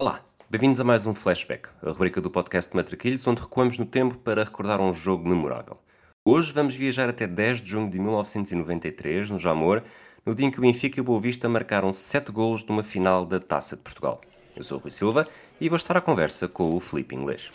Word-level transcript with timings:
Olá, 0.00 0.24
bem-vindos 0.48 0.78
a 0.78 0.84
mais 0.84 1.06
um 1.08 1.12
Flashback, 1.12 1.70
a 1.82 1.90
rubrica 1.90 2.20
do 2.20 2.30
podcast 2.30 2.74
Matraquilhos, 2.76 3.26
onde 3.26 3.42
recuamos 3.42 3.78
no 3.78 3.84
tempo 3.84 4.16
para 4.16 4.44
recordar 4.44 4.80
um 4.80 4.94
jogo 4.94 5.28
memorável. 5.28 5.76
Hoje 6.24 6.52
vamos 6.52 6.76
viajar 6.76 7.08
até 7.08 7.26
10 7.26 7.60
de 7.60 7.70
junho 7.70 7.90
de 7.90 7.98
1993, 7.98 9.30
no 9.30 9.40
Jamor, 9.40 9.82
no 10.24 10.36
dia 10.36 10.46
em 10.46 10.52
que 10.52 10.58
o 10.58 10.62
Benfica 10.62 11.00
e 11.00 11.02
o 11.02 11.04
Boa 11.04 11.20
Vista 11.20 11.48
marcaram 11.48 11.92
7 11.92 12.30
golos 12.30 12.64
numa 12.64 12.84
final 12.84 13.26
da 13.26 13.40
Taça 13.40 13.74
de 13.74 13.82
Portugal. 13.82 14.20
Eu 14.54 14.62
sou 14.62 14.78
o 14.78 14.80
Rui 14.80 14.92
Silva 14.92 15.26
e 15.60 15.68
vou 15.68 15.76
estar 15.76 15.96
à 15.96 16.00
conversa 16.00 16.46
com 16.46 16.76
o 16.76 16.80
Felipe 16.80 17.16
Inglês. 17.16 17.50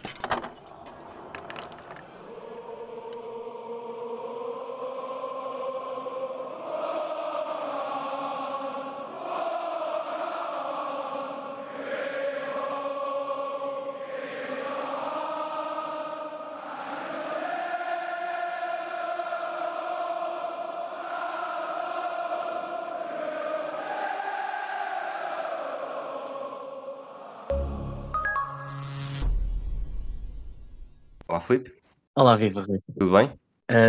Olá, 31.44 31.48
Felipe. 31.48 31.74
Olá, 32.16 32.36
viva. 32.38 32.66
Tudo 32.98 33.12
bem? 33.12 33.32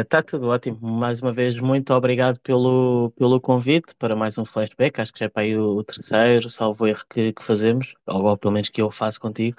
Está 0.00 0.22
tudo 0.22 0.48
ótimo. 0.48 0.78
Mais 0.80 1.22
uma 1.22 1.32
vez, 1.32 1.54
muito 1.56 1.94
obrigado 1.94 2.40
pelo, 2.40 3.12
pelo 3.16 3.40
convite 3.40 3.94
para 3.96 4.16
mais 4.16 4.36
um 4.38 4.44
flashback. 4.44 5.00
Acho 5.00 5.12
que 5.12 5.20
já 5.20 5.26
é 5.26 5.28
para 5.28 5.42
aí 5.42 5.56
o, 5.56 5.76
o 5.76 5.84
terceiro, 5.84 6.50
salvo 6.50 6.86
erro, 6.86 7.04
que, 7.08 7.32
que 7.32 7.44
fazemos, 7.44 7.94
ou, 8.06 8.24
ou 8.24 8.36
pelo 8.36 8.52
menos 8.52 8.68
que 8.68 8.82
eu 8.82 8.90
faço 8.90 9.20
contigo. 9.20 9.56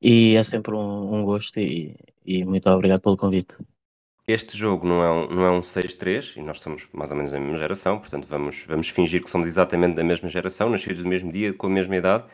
E 0.00 0.36
é 0.36 0.42
sempre 0.42 0.74
um, 0.74 1.14
um 1.14 1.24
gosto 1.24 1.60
e, 1.60 1.94
e 2.24 2.44
muito 2.44 2.68
obrigado 2.70 3.00
pelo 3.00 3.16
convite. 3.16 3.58
Este 4.26 4.56
jogo 4.56 4.86
não 4.86 5.02
é 5.02 5.10
um, 5.10 5.26
não 5.28 5.44
é 5.44 5.50
um 5.50 5.60
6-3 5.60 6.38
e 6.38 6.42
nós 6.42 6.60
somos 6.60 6.88
mais 6.94 7.10
ou 7.10 7.16
menos 7.16 7.30
da 7.30 7.38
mesma 7.38 7.58
geração, 7.58 7.98
portanto 7.98 8.26
vamos, 8.26 8.64
vamos 8.66 8.88
fingir 8.88 9.22
que 9.22 9.28
somos 9.28 9.46
exatamente 9.46 9.96
da 9.96 10.04
mesma 10.04 10.30
geração, 10.30 10.70
nascidos 10.70 11.02
no 11.02 11.10
mesmo 11.10 11.30
dia, 11.30 11.52
com 11.52 11.66
a 11.66 11.70
mesma 11.70 11.96
idade. 11.96 12.24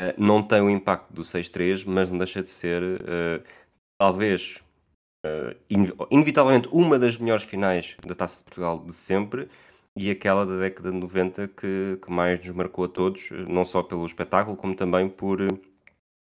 Uh, 0.00 0.14
não 0.18 0.42
tem 0.42 0.60
o 0.60 0.68
impacto 0.68 1.12
do 1.12 1.22
6-3, 1.22 1.84
mas 1.86 2.10
não 2.10 2.18
deixa 2.18 2.42
de 2.42 2.48
ser 2.48 2.82
uh, 2.82 3.42
talvez 4.00 4.64
uh, 5.26 5.54
inevitavelmente 6.10 6.70
uma 6.72 6.98
das 6.98 7.18
melhores 7.18 7.44
finais 7.44 7.98
da 8.06 8.14
Taça 8.14 8.38
de 8.38 8.44
Portugal 8.44 8.82
de 8.82 8.94
sempre 8.94 9.46
e 9.94 10.10
aquela 10.10 10.46
da 10.46 10.56
década 10.56 10.90
de 10.90 10.96
90 10.96 11.48
que, 11.48 11.98
que 12.02 12.10
mais 12.10 12.38
nos 12.38 12.56
marcou 12.56 12.86
a 12.86 12.88
todos, 12.88 13.28
não 13.46 13.62
só 13.62 13.82
pelo 13.82 14.06
espetáculo, 14.06 14.56
como 14.56 14.74
também 14.74 15.06
por 15.06 15.38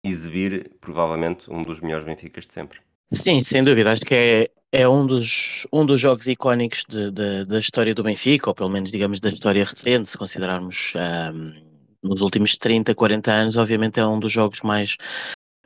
exibir 0.06 0.70
provavelmente 0.82 1.50
um 1.50 1.64
dos 1.64 1.80
melhores 1.80 2.04
Benficas 2.04 2.46
de 2.46 2.54
sempre. 2.54 2.80
Sim, 3.10 3.42
sem 3.42 3.64
dúvida. 3.64 3.92
Acho 3.92 4.02
que 4.02 4.16
é, 4.16 4.52
é 4.74 4.90
um, 4.90 5.08
dos, 5.08 5.66
um 5.72 5.86
dos 5.86 6.02
jogos 6.02 6.28
icónicos 6.28 6.84
de, 6.90 7.10
de, 7.10 7.46
da 7.46 7.60
história 7.60 7.96
do 7.96 8.04
Benfica, 8.04 8.50
ou 8.50 8.56
pelo 8.56 8.70
menos, 8.70 8.92
digamos, 8.92 9.22
da 9.22 9.30
história 9.30 9.64
recente, 9.64 10.10
se 10.10 10.18
considerarmos 10.18 10.94
um, 11.34 11.54
nos 12.04 12.20
últimos 12.20 12.58
30, 12.58 12.94
40 12.94 13.32
anos, 13.32 13.56
obviamente 13.56 14.00
é 14.00 14.06
um 14.06 14.20
dos 14.20 14.32
jogos 14.32 14.60
mais, 14.62 14.98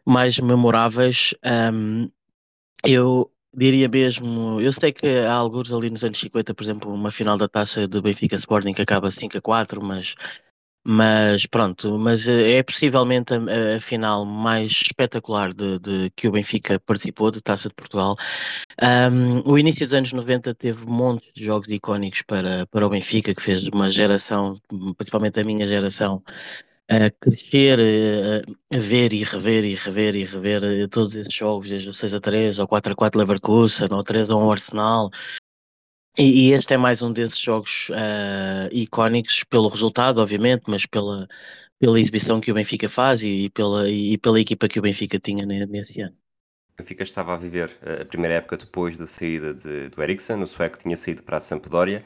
mais 0.06 0.40
memoráveis. 0.40 1.34
Um, 1.44 2.10
eu 2.84 3.32
diria 3.54 3.88
mesmo, 3.88 4.60
eu 4.62 4.72
sei 4.72 4.92
que 4.92 5.08
há 5.08 5.34
alguns 5.34 5.72
ali 5.72 5.90
nos 5.90 6.04
anos 6.04 6.20
50, 6.20 6.54
por 6.54 6.64
exemplo, 6.64 6.94
uma 6.94 7.12
final 7.12 7.38
da 7.38 7.48
taça 7.48 7.88
de 7.88 8.02
Benfica 8.02 8.36
Sporting 8.36 8.74
que 8.74 8.82
acaba 8.82 9.10
5 9.10 9.38
a 9.38 9.42
4, 9.42 9.84
mas 9.84 10.16
mas 10.88 11.48
pronto, 11.48 11.98
mas 11.98 12.28
eh, 12.28 12.60
é 12.60 12.64
possivelmente 12.64 13.34
a, 13.34 13.78
a 13.78 13.80
final 13.80 14.24
mais 14.24 14.70
espetacular 14.72 15.52
de, 15.52 15.80
de, 15.80 16.12
que 16.16 16.28
o 16.28 16.32
Benfica 16.32 16.80
participou 16.80 17.32
de 17.32 17.42
Taça 17.42 17.70
de 17.70 17.74
Portugal. 17.74 18.16
Um, 18.80 19.42
o 19.52 19.58
início 19.58 19.84
dos 19.84 19.96
anos 19.96 20.14
90 20.14 20.54
teve 20.54 20.86
montes 20.86 21.32
de 21.34 21.44
jogos 21.44 21.68
icónicos 21.70 22.22
para, 22.22 22.68
para 22.68 22.86
o 22.86 22.90
Benfica, 22.90 23.34
que 23.34 23.42
fez 23.42 23.68
uma 23.68 23.90
geração, 23.90 24.62
principalmente 24.96 25.40
a 25.40 25.44
minha 25.44 25.66
geração, 25.66 26.22
a 26.88 27.10
crescer, 27.12 27.80
a, 27.80 28.76
a 28.76 28.80
ver 28.80 29.14
e 29.14 29.24
rever 29.24 29.64
e 29.64 29.76
rever 29.76 30.16
e 30.16 30.24
rever 30.24 30.64
eh, 30.64 30.88
todos 30.88 31.16
esses 31.16 31.34
jogos, 31.34 31.70
desde 31.70 31.90
o 31.90 31.94
6 31.94 32.14
a 32.14 32.20
3, 32.20 32.60
ou 32.60 32.68
4 32.68 32.94
a 32.94 32.96
4 32.96 33.20
Leverkusen, 33.20 33.88
ou 33.92 34.04
3 34.04 34.30
a 34.30 34.36
1 34.36 34.52
Arsenal, 34.52 35.12
e, 36.18 36.48
e, 36.48 36.54
este 36.54 36.74
é 36.74 36.78
mais 36.78 37.02
um 37.02 37.12
desses 37.12 37.38
jogos 37.38 37.90
uh, 37.90 38.72
icónicos 38.72 39.44
pelo 39.44 39.68
resultado, 39.68 40.22
obviamente, 40.22 40.64
mas 40.66 40.86
pela, 40.86 41.28
pela 41.78 42.00
exibição 42.00 42.40
que 42.40 42.50
o 42.52 42.54
Benfica 42.54 42.88
faz 42.88 43.22
e, 43.22 43.46
e 43.46 43.50
pela, 43.50 43.90
e 43.90 44.18
pela 44.18 44.40
equipa 44.40 44.70
que 44.70 44.80
o 44.80 44.82
Benfica 44.82 45.20
tinha 45.20 45.46
nesse 45.46 46.00
ano. 46.00 46.16
O 46.74 46.78
Benfica 46.78 47.04
estava 47.04 47.34
a 47.34 47.38
viver 47.38 47.70
eh, 47.82 48.04
a 48.04 48.06
primeira 48.06 48.36
época 48.36 48.56
depois 48.56 48.98
da 48.98 49.06
saída 49.06 49.54
de, 49.54 49.90
do 49.90 50.02
Eriksen, 50.02 50.42
o 50.42 50.48
sueco 50.48 50.78
tinha 50.78 50.96
saído 50.96 51.22
para 51.22 51.36
a 51.36 51.40
Sampdoria. 51.42 52.02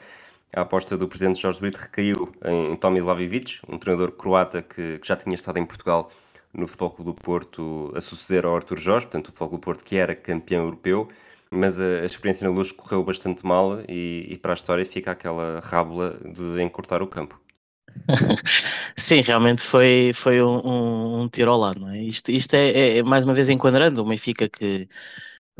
A 0.54 0.62
aposta 0.62 0.96
do 0.96 1.06
presidente 1.06 1.40
Jorge 1.40 1.60
Brito 1.60 1.78
recaiu 1.78 2.32
em, 2.44 2.72
em 2.72 2.76
Tomislav 2.76 3.20
Ivic, 3.20 3.60
um 3.68 3.78
treinador 3.78 4.12
croata 4.12 4.62
que, 4.62 4.98
que, 4.98 5.06
já 5.06 5.16
tinha 5.16 5.34
estado 5.34 5.58
em 5.58 5.66
Portugal 5.66 6.10
no 6.52 6.66
Futebol 6.66 6.90
Clube 6.90 7.12
do 7.12 7.14
Porto 7.14 7.92
a 7.94 8.00
suceder 8.00 8.44
ao 8.44 8.56
Artur 8.56 8.78
Jorge, 8.78 9.06
portanto 9.06 9.26
o 9.26 9.28
Futebol 9.28 9.48
Clube 9.50 9.62
do 9.62 9.64
Porto 9.64 9.84
que 9.84 9.96
era 9.96 10.14
campeão 10.14 10.64
europeu 10.64 11.08
mas 11.50 11.80
a, 11.80 11.84
a, 11.84 12.06
experiência 12.06 12.48
na 12.48 12.54
luz 12.54 12.70
correu 12.70 13.02
bastante 13.02 13.44
mal 13.44 13.80
e, 13.88 14.26
e, 14.30 14.38
para 14.38 14.52
a 14.52 14.54
história 14.54 14.86
fica 14.86 15.10
aquela 15.10 15.60
rábula 15.60 16.18
de 16.24 16.62
encurtar 16.62 17.02
o 17.02 17.06
campo. 17.06 17.40
Sim, 18.96 19.20
realmente 19.20 19.62
foi, 19.62 20.12
foi 20.14 20.40
um, 20.40 20.58
um, 20.64 21.20
um, 21.22 21.28
tiro 21.28 21.50
ao 21.50 21.58
lado, 21.58 21.80
não 21.80 21.90
é? 21.90 22.00
Isto, 22.00 22.30
isto 22.30 22.54
é, 22.54 22.70
é, 22.70 22.98
é 22.98 23.02
mais 23.02 23.24
uma 23.24 23.34
vez 23.34 23.48
enquadrando 23.48 24.00
o 24.00 24.04
Benfica 24.04 24.48
que 24.48 24.88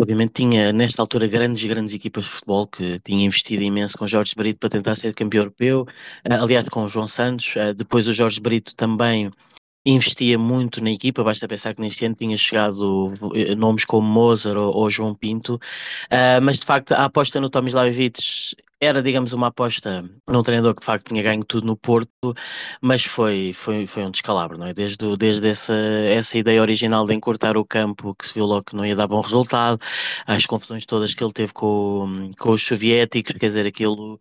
obviamente 0.00 0.32
tinha 0.32 0.72
nesta 0.72 1.02
altura 1.02 1.26
grandes 1.26 1.64
grandes 1.64 1.94
equipas 1.94 2.24
de 2.24 2.30
futebol 2.30 2.66
que 2.66 2.98
tinha 3.00 3.24
investido 3.24 3.62
imenso 3.62 3.96
com 3.98 4.06
Jorge 4.06 4.34
Brito 4.36 4.58
para 4.58 4.70
tentar 4.70 4.94
ser 4.96 5.14
campeão 5.14 5.42
europeu, 5.42 5.86
aliás 6.24 6.68
com 6.68 6.84
o 6.84 6.88
João 6.88 7.06
Santos, 7.06 7.54
depois 7.76 8.08
o 8.08 8.14
Jorge 8.14 8.40
Brito 8.40 8.74
também 8.74 9.30
investia 9.84 10.38
muito 10.38 10.82
na 10.82 10.90
equipa, 10.90 11.24
basta 11.24 11.48
pensar 11.48 11.74
que 11.74 11.80
neste 11.80 12.04
ano 12.04 12.14
tinha 12.14 12.36
chegado 12.36 13.12
eh, 13.34 13.54
nomes 13.54 13.84
como 13.84 14.06
Mozart 14.06 14.56
ou, 14.56 14.74
ou 14.74 14.90
João 14.90 15.14
Pinto, 15.14 15.54
uh, 15.54 16.40
mas 16.42 16.58
de 16.58 16.66
facto 16.66 16.92
a 16.92 17.06
aposta 17.06 17.40
no 17.40 17.48
Tomislav 17.48 17.88
Ivic 17.88 18.20
era, 18.80 19.02
digamos, 19.02 19.32
uma 19.32 19.48
aposta 19.48 20.08
num 20.26 20.42
treinador 20.42 20.74
que 20.74 20.80
de 20.80 20.86
facto 20.86 21.08
tinha 21.08 21.22
ganho 21.22 21.44
tudo 21.44 21.66
no 21.66 21.76
Porto, 21.76 22.34
mas 22.80 23.04
foi, 23.04 23.52
foi, 23.52 23.86
foi 23.86 24.04
um 24.04 24.10
descalabro, 24.10 24.56
não 24.56 24.66
é? 24.66 24.74
Desde, 24.74 25.16
desde 25.16 25.48
essa, 25.48 25.74
essa 25.74 26.38
ideia 26.38 26.62
original 26.62 27.04
de 27.04 27.14
encurtar 27.14 27.56
o 27.56 27.64
campo, 27.64 28.14
que 28.14 28.26
se 28.26 28.34
viu 28.34 28.46
logo 28.46 28.64
que 28.64 28.76
não 28.76 28.86
ia 28.86 28.96
dar 28.96 29.06
bom 29.06 29.20
resultado, 29.20 29.80
as 30.26 30.46
confusões 30.46 30.86
todas 30.86 31.14
que 31.14 31.22
ele 31.22 31.32
teve 31.32 31.52
com, 31.52 32.30
com 32.38 32.52
os 32.52 32.62
soviéticos, 32.64 33.32
quer 33.38 33.46
dizer, 33.48 33.66
aquilo 33.66 34.18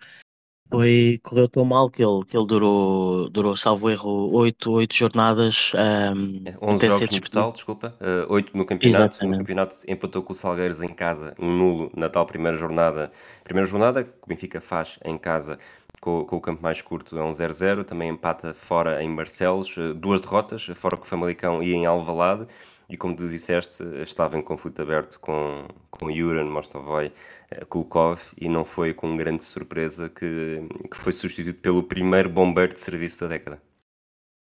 foi, 0.69 1.19
correu 1.24 1.50
tão 1.50 1.66
mal 1.66 1.90
que 1.90 2.03
ele, 2.03 2.24
que 2.25 2.38
ele 2.38 2.46
durou, 2.46 3.30
durou, 3.30 3.57
salvo 3.57 3.90
erro, 3.90 4.31
oito, 4.34 4.72
oito 4.72 4.96
jornadas. 4.96 5.72
Um, 5.74 6.44
11 6.62 6.85
é, 6.85 6.90
jogos 6.90 7.09
no 7.09 7.22
total, 7.22 7.52
desculpa, 7.52 7.96
uh, 8.00 8.31
8 8.31 8.56
no 8.56 8.66
campeonato. 8.66 9.16
Exatamente. 9.16 9.31
No 9.31 9.38
campeonato 9.40 9.75
empatou 9.88 10.22
com 10.22 10.34
o 10.34 10.35
Salgueiros 10.35 10.84
em 10.84 10.94
casa, 10.94 11.34
um 11.40 11.50
nulo 11.50 11.91
na 11.96 12.07
tal 12.07 12.25
primeira 12.25 12.56
jornada. 12.56 13.12
Primeira 13.44 13.68
jornada 13.68 14.03
que 14.03 14.12
o 14.24 14.28
Benfica 14.28 14.62
faz 14.62 15.00
em 15.03 15.18
casa 15.18 15.57
com, 16.00 16.24
com 16.24 16.35
o 16.35 16.41
campo 16.41 16.62
mais 16.62 16.81
curto 16.84 17.18
é 17.18 17.24
um 17.24 17.31
0-0. 17.31 17.84
Também 17.84 18.09
empata 18.09 18.53
fora 18.53 19.03
em 19.03 19.16
Barcelos, 19.16 19.75
uh, 19.75 19.96
duas 19.96 20.22
derrotas, 20.22 20.68
fora 20.75 20.96
com 20.96 21.03
o 21.03 21.07
Famalicão 21.07 21.63
e 21.63 21.74
em 21.74 21.88
Alvalade 21.88 22.46
e 22.90 22.98
como 22.98 23.16
tu 23.16 23.30
disseste, 23.30 23.84
estava 24.02 24.38
em 24.38 24.42
conflito 24.42 24.82
aberto 24.82 25.20
com, 25.20 25.68
com 25.92 26.12
Juran 26.12 26.46
Mostovoy 26.46 27.12
eh, 27.52 27.66
Kulkov 27.66 28.20
e 28.40 28.50
não 28.50 28.66
foi 28.66 28.94
com 28.94 29.16
grande 29.16 29.44
surpresa 29.44 30.10
que, 30.10 30.68
que 30.90 30.98
foi 30.98 31.14
substituído 31.14 31.60
pelo 31.60 31.84
primeiro 31.84 32.30
bombeiro 32.30 32.74
de 32.74 32.80
serviço 32.80 33.22
da 33.22 33.28
década. 33.28 33.62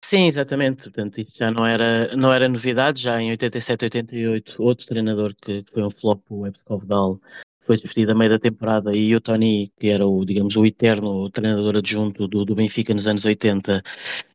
Sim, 0.03 0.25
exatamente. 0.25 0.83
Portanto, 0.83 1.19
isto 1.19 1.37
já 1.37 1.51
não 1.51 1.63
era, 1.63 2.15
não 2.15 2.33
era 2.33 2.49
novidade. 2.49 2.99
Já 2.99 3.21
em 3.21 3.29
87, 3.29 3.85
88, 3.85 4.55
outro 4.57 4.87
treinador 4.87 5.35
que, 5.39 5.61
que 5.61 5.71
foi 5.71 5.83
um 5.83 5.91
flop, 5.91 6.23
o 6.29 6.47
Epskovdal, 6.47 7.21
foi 7.69 7.77
despedido 7.77 8.13
a 8.13 8.15
meio 8.15 8.31
da 8.31 8.39
temporada 8.39 8.95
e 8.95 9.15
o 9.15 9.21
Tony, 9.21 9.71
que 9.79 9.89
era 9.89 10.07
o, 10.07 10.25
digamos, 10.25 10.55
o 10.55 10.65
eterno 10.65 11.29
treinador 11.29 11.75
adjunto 11.75 12.27
do, 12.27 12.43
do 12.43 12.55
Benfica 12.55 12.95
nos 12.95 13.05
anos 13.05 13.23
80, 13.23 13.83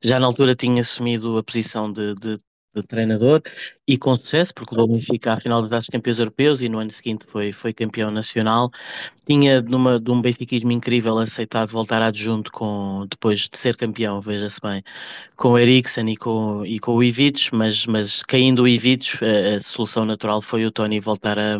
já 0.00 0.20
na 0.20 0.26
altura 0.26 0.54
tinha 0.54 0.82
assumido 0.82 1.36
a 1.36 1.42
posição 1.42 1.92
de, 1.92 2.14
de 2.14 2.38
de 2.80 2.86
treinador 2.86 3.42
e 3.86 3.96
com 3.98 4.16
sucesso, 4.16 4.52
porque 4.54 4.78
o 4.78 4.86
Benfica 4.86 5.34
à 5.34 5.40
final 5.40 5.66
das 5.66 5.86
campeões 5.86 6.18
europeus 6.18 6.60
e 6.62 6.68
no 6.68 6.78
ano 6.78 6.90
seguinte 6.90 7.26
foi, 7.26 7.52
foi 7.52 7.72
campeão 7.72 8.10
nacional. 8.10 8.70
Tinha 9.26 9.62
numa, 9.62 9.98
de 9.98 10.10
um 10.10 10.20
benfiquismo 10.20 10.70
incrível 10.72 11.18
aceitado 11.18 11.70
voltar 11.70 12.02
adjunto 12.02 12.50
com, 12.52 13.06
depois 13.10 13.48
de 13.48 13.56
ser 13.56 13.76
campeão, 13.76 14.20
veja-se 14.20 14.60
bem, 14.60 14.82
com 15.36 15.50
o 15.52 15.58
Eriksen 15.58 16.10
e 16.10 16.16
com, 16.16 16.64
e 16.66 16.78
com 16.78 16.94
o 16.94 17.02
Ivic, 17.02 17.54
mas, 17.54 17.86
mas 17.86 18.22
caindo 18.22 18.62
o 18.62 18.68
Ivic, 18.68 19.18
a, 19.24 19.56
a 19.56 19.60
solução 19.60 20.04
natural 20.04 20.42
foi 20.42 20.66
o 20.66 20.70
Tony 20.70 21.00
voltar 21.00 21.38
a, 21.38 21.56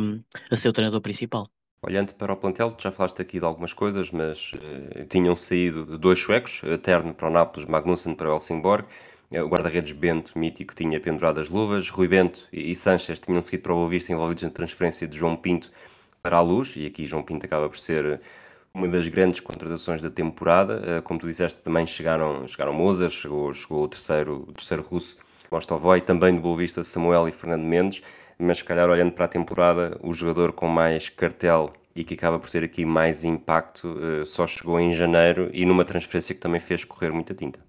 a 0.51 0.57
ser 0.57 0.69
o 0.69 0.73
treinador 0.73 1.01
principal. 1.01 1.49
Olhando 1.87 2.15
para 2.15 2.33
o 2.33 2.37
plantel, 2.37 2.75
já 2.79 2.91
falaste 2.91 3.21
aqui 3.21 3.39
de 3.39 3.45
algumas 3.45 3.75
coisas, 3.75 4.11
mas 4.11 4.53
uh, 4.55 5.05
tinham 5.07 5.37
saído 5.37 5.99
dois 5.99 6.19
suecos, 6.19 6.63
Terno 6.83 7.13
para 7.13 7.29
o 7.29 7.31
Nápoles, 7.31 7.69
Magnussen 7.69 8.15
para 8.15 8.31
o 8.31 8.33
Helsingborg, 8.33 8.89
o 9.33 9.49
guarda-redes 9.49 9.93
Bento, 9.93 10.39
mítico, 10.39 10.75
tinha 10.75 11.01
pendurado 11.01 11.41
as 11.41 11.49
luvas, 11.49 11.89
Rui 11.91 12.07
Bento 12.07 12.47
e 12.53 12.75
Sanches 12.77 13.19
tinham 13.19 13.43
seguido 13.43 13.63
para 13.65 13.73
o 13.73 13.77
Boa 13.77 13.89
Vista 13.89 14.13
envolvidos 14.13 14.45
na 14.45 14.51
transferência 14.51 15.09
de 15.09 15.19
João 15.19 15.35
Pinto 15.35 15.71
para 16.23 16.37
a 16.37 16.41
Luz, 16.41 16.75
e 16.77 16.87
aqui 16.87 17.07
João 17.07 17.23
Pinto 17.23 17.45
acaba 17.45 17.69
por 17.69 17.79
ser 17.79 18.21
uma 18.73 18.89
das 18.89 19.09
grandes 19.09 19.41
contratações 19.41 20.01
da 20.03 20.11
temporada. 20.11 21.03
Como 21.03 21.19
tu 21.19 21.27
disseste, 21.27 21.63
também 21.63 21.87
chegaram, 21.87 22.47
chegaram 22.47 22.73
Moser, 22.73 23.11
chegou, 23.11 23.53
chegou 23.53 23.85
o 23.85 23.89
terceiro, 23.89 24.45
o 24.49 24.53
terceiro 24.53 24.83
russo, 24.83 25.17
Mostovoy, 25.51 26.01
também 26.01 26.35
do 26.35 26.41
Boa 26.41 26.57
Vista 26.57 26.83
Samuel 26.83 27.29
e 27.29 27.33
Fernando 27.33 27.63
Mendes, 27.63 28.03
mas 28.39 28.59
se 28.59 28.65
calhar 28.65 28.89
olhando 28.89 29.13
para 29.13 29.27
a 29.27 29.29
temporada, 29.29 29.99
o 30.03 30.13
jogador 30.13 30.53
com 30.53 30.67
mais 30.67 31.09
cartel 31.09 31.73
e 31.95 32.03
que 32.03 32.15
acaba 32.15 32.39
por 32.39 32.51
ter 32.51 32.65
aqui 32.65 32.85
mais 32.85 33.23
impacto 33.23 33.97
só 34.27 34.47
chegou 34.47 34.81
em 34.81 34.93
janeiro 34.93 35.49
e 35.53 35.65
numa 35.65 35.85
transferência 35.85 36.35
que 36.35 36.41
também 36.41 36.61
fez 36.61 36.85
correr 36.85 37.13
muita 37.13 37.35
tinta. 37.35 37.61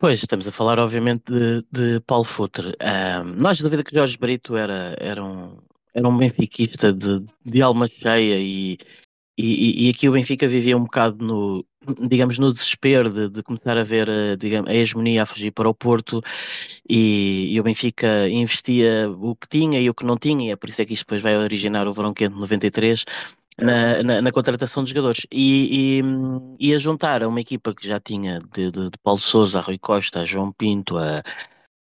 Pois, 0.00 0.20
estamos 0.20 0.46
a 0.46 0.52
falar 0.52 0.78
obviamente 0.78 1.24
de, 1.32 1.64
de 1.72 2.00
Paulo 2.06 2.24
Futre. 2.24 2.68
Um, 2.80 3.24
não 3.34 3.50
há 3.50 3.52
dúvida 3.52 3.82
que 3.82 3.94
Jorge 3.94 4.16
Brito 4.16 4.56
era, 4.56 4.94
era, 5.00 5.24
um, 5.24 5.58
era 5.92 6.08
um 6.08 6.16
benfiquista 6.16 6.92
de, 6.92 7.24
de 7.44 7.62
alma 7.62 7.88
cheia 7.88 8.38
e, 8.38 8.78
e, 9.36 9.86
e 9.86 9.90
aqui 9.90 10.08
o 10.08 10.12
Benfica 10.12 10.46
vivia 10.46 10.76
um 10.76 10.84
bocado 10.84 11.24
no, 11.24 11.66
digamos, 12.08 12.38
no 12.38 12.52
desespero 12.52 13.12
de, 13.12 13.28
de 13.28 13.42
começar 13.42 13.76
a 13.76 13.82
ver 13.82 14.36
digamos, 14.36 14.70
a 14.70 14.74
hegemonia 14.74 15.24
a 15.24 15.26
fugir 15.26 15.50
para 15.50 15.68
o 15.68 15.74
Porto 15.74 16.22
e, 16.88 17.52
e, 17.52 17.60
o 17.60 17.64
Benfica 17.64 18.28
investia 18.28 19.10
o 19.10 19.34
que 19.34 19.48
tinha 19.48 19.80
e 19.80 19.90
o 19.90 19.94
que 19.94 20.04
não 20.04 20.16
tinha, 20.16 20.48
e 20.48 20.52
é 20.52 20.56
por 20.56 20.68
isso 20.68 20.80
é 20.82 20.84
que 20.84 20.94
isto 20.94 21.04
depois 21.04 21.22
vai 21.22 21.36
originar 21.36 21.88
o 21.88 21.92
Verão 21.92 22.14
Quente 22.14 22.36
93, 22.36 23.04
na, 23.60 24.02
na, 24.02 24.22
na, 24.22 24.32
contratação 24.32 24.84
de 24.84 24.90
jogadores 24.90 25.26
e, 25.32 26.00
e, 26.00 26.68
e, 26.68 26.74
a 26.74 26.78
juntar 26.78 27.22
a 27.22 27.28
uma 27.28 27.40
equipa 27.40 27.74
que 27.74 27.88
já 27.88 27.98
tinha 27.98 28.38
de, 28.52 28.70
de, 28.70 28.90
de 28.90 28.98
Paulo 29.02 29.20
Souza, 29.20 29.58
a 29.58 29.62
Rui 29.62 29.78
Costa, 29.78 30.20
a 30.20 30.24
João 30.24 30.52
Pinto, 30.52 30.96
a, 30.96 31.22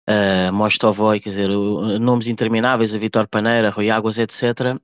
a 0.08 0.52
Mostovoy, 0.52 1.20
quer 1.20 1.30
dizer, 1.30 1.50
nomes 1.50 2.28
intermináveis, 2.28 2.94
a 2.94 2.98
Vitor 2.98 3.28
Paneira, 3.28 3.70
Rui 3.70 3.90
Águas, 3.90 4.18
etc., 4.18 4.78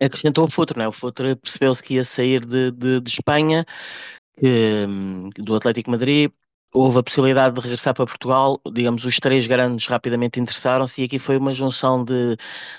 acrescentou 0.00 0.44
o 0.44 0.50
Futre, 0.50 0.78
né? 0.78 0.88
o 0.88 0.92
Futre 0.92 1.36
percebeu-se 1.36 1.82
que 1.82 1.94
ia 1.94 2.04
sair 2.04 2.44
de, 2.44 2.70
de, 2.72 3.00
de 3.00 3.10
Espanha, 3.10 3.64
que, 4.38 4.86
do 5.36 5.54
Atlético 5.54 5.90
Madrid, 5.90 6.30
houve 6.72 6.98
a 6.98 7.02
possibilidade 7.02 7.54
de 7.54 7.60
regressar 7.60 7.94
para 7.94 8.04
Portugal, 8.06 8.60
digamos, 8.72 9.04
os 9.04 9.16
três 9.16 9.46
grandes 9.46 9.86
rapidamente 9.86 10.38
interessaram-se 10.38 11.00
e 11.00 11.04
aqui 11.04 11.18
foi 11.18 11.36
uma 11.38 11.52
junção 11.54 12.04
de, 12.04 12.36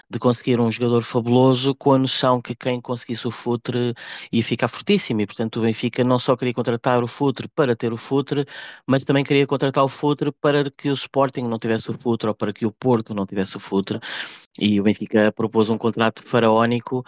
de 0.10 0.20
conseguir 0.20 0.60
um 0.60 0.72
jogador 0.72 1.02
fabuloso 1.02 1.74
com 1.76 1.94
a 1.94 1.98
noção 1.98 2.42
que 2.42 2.56
quem 2.56 2.80
conseguisse 2.80 3.28
o 3.28 3.32
Futre 3.32 3.94
ia 4.32 4.44
ficar 4.44 4.68
fortíssimo 4.68 5.22
e, 5.22 5.26
portanto, 5.26 5.58
o 5.58 5.62
Benfica 5.64 6.04
não 6.04 6.20
só 6.20 6.36
queria 6.36 6.54
contratar 6.54 7.04
o 7.04 7.08
Futre 7.08 7.48
para 7.48 7.76
ter 7.76 7.92
o 7.92 7.98
Futre, 7.98 8.46
mas 8.86 9.04
também 9.04 9.24
queria 9.24 9.48
contratar 9.48 9.84
o 9.84 9.90
Futre 9.90 10.32
para 10.32 10.70
que 10.70 10.90
o 10.90 10.94
Sporting 10.94 11.44
não 11.44 11.58
tivesse 11.58 11.90
o 11.90 11.94
Futre 11.94 12.30
ou 12.30 12.36
para 12.36 12.54
que 12.54 12.66
o 12.66 12.72
Porto 12.72 13.14
não 13.14 13.26
tivesse 13.26 13.58
o 13.58 13.60
Futre 13.60 14.00
e 14.60 14.80
o 14.80 14.84
Benfica 14.84 15.32
propôs 15.32 15.70
um 15.70 15.78
contrato 15.78 16.24
faraónico. 16.24 17.04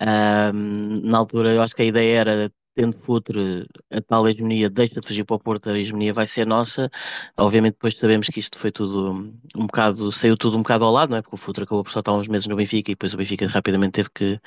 Um, 0.00 0.94
na 1.02 1.18
altura, 1.18 1.54
eu 1.54 1.62
acho 1.62 1.74
que 1.74 1.82
a 1.82 1.84
ideia 1.84 2.18
era 2.18 2.52
tendo 2.74 2.96
Futre 2.98 3.66
a 3.90 4.00
tal 4.00 4.28
hegemonia 4.28 4.68
deixa 4.68 5.00
de 5.00 5.06
fugir 5.06 5.24
para 5.24 5.36
o 5.36 5.38
Porto, 5.40 5.70
a 5.70 5.78
hegemonia 5.78 6.12
vai 6.12 6.26
ser 6.26 6.46
nossa. 6.46 6.90
Obviamente 7.36 7.74
depois 7.74 7.96
sabemos 7.98 8.28
que 8.28 8.40
isto 8.40 8.58
foi 8.58 8.72
tudo 8.72 9.32
um 9.56 9.66
bocado, 9.66 10.10
saiu 10.12 10.36
tudo 10.36 10.56
um 10.56 10.62
bocado 10.62 10.84
ao 10.84 10.92
lado, 10.92 11.10
não 11.10 11.18
é? 11.18 11.22
Porque 11.22 11.34
o 11.34 11.38
Futre 11.38 11.64
acabou 11.64 11.84
por 11.84 11.90
só 11.90 12.00
estar 12.00 12.12
uns 12.12 12.28
meses 12.28 12.46
no 12.46 12.56
Benfica 12.56 12.90
e 12.90 12.94
depois 12.94 13.14
o 13.14 13.16
Benfica 13.16 13.46
rapidamente 13.46 13.92
teve 13.92 14.10
que, 14.14 14.40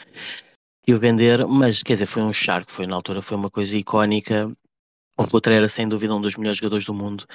que 0.85 0.93
o 0.93 0.99
vender, 0.99 1.45
mas 1.47 1.83
quer 1.83 1.93
dizer, 1.93 2.05
foi 2.05 2.23
um 2.23 2.33
charco, 2.33 2.71
foi 2.71 2.87
na 2.87 2.95
altura, 2.95 3.21
foi 3.21 3.37
uma 3.37 3.49
coisa 3.49 3.77
icónica. 3.77 4.51
O 5.19 5.25
Futre 5.25 5.55
era 5.55 5.67
sem 5.67 5.87
dúvida 5.87 6.13
um 6.15 6.21
dos 6.21 6.35
melhores 6.37 6.57
jogadores 6.57 6.85
do 6.85 6.93
mundo 6.93 7.25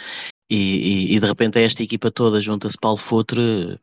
e, 0.50 0.56
e, 0.56 1.16
e, 1.16 1.20
de 1.20 1.26
repente 1.26 1.58
a 1.58 1.62
esta 1.62 1.82
equipa 1.82 2.10
toda 2.10 2.40
junta-se 2.40 2.76
Paulo 2.78 2.98
Futre, 2.98 3.80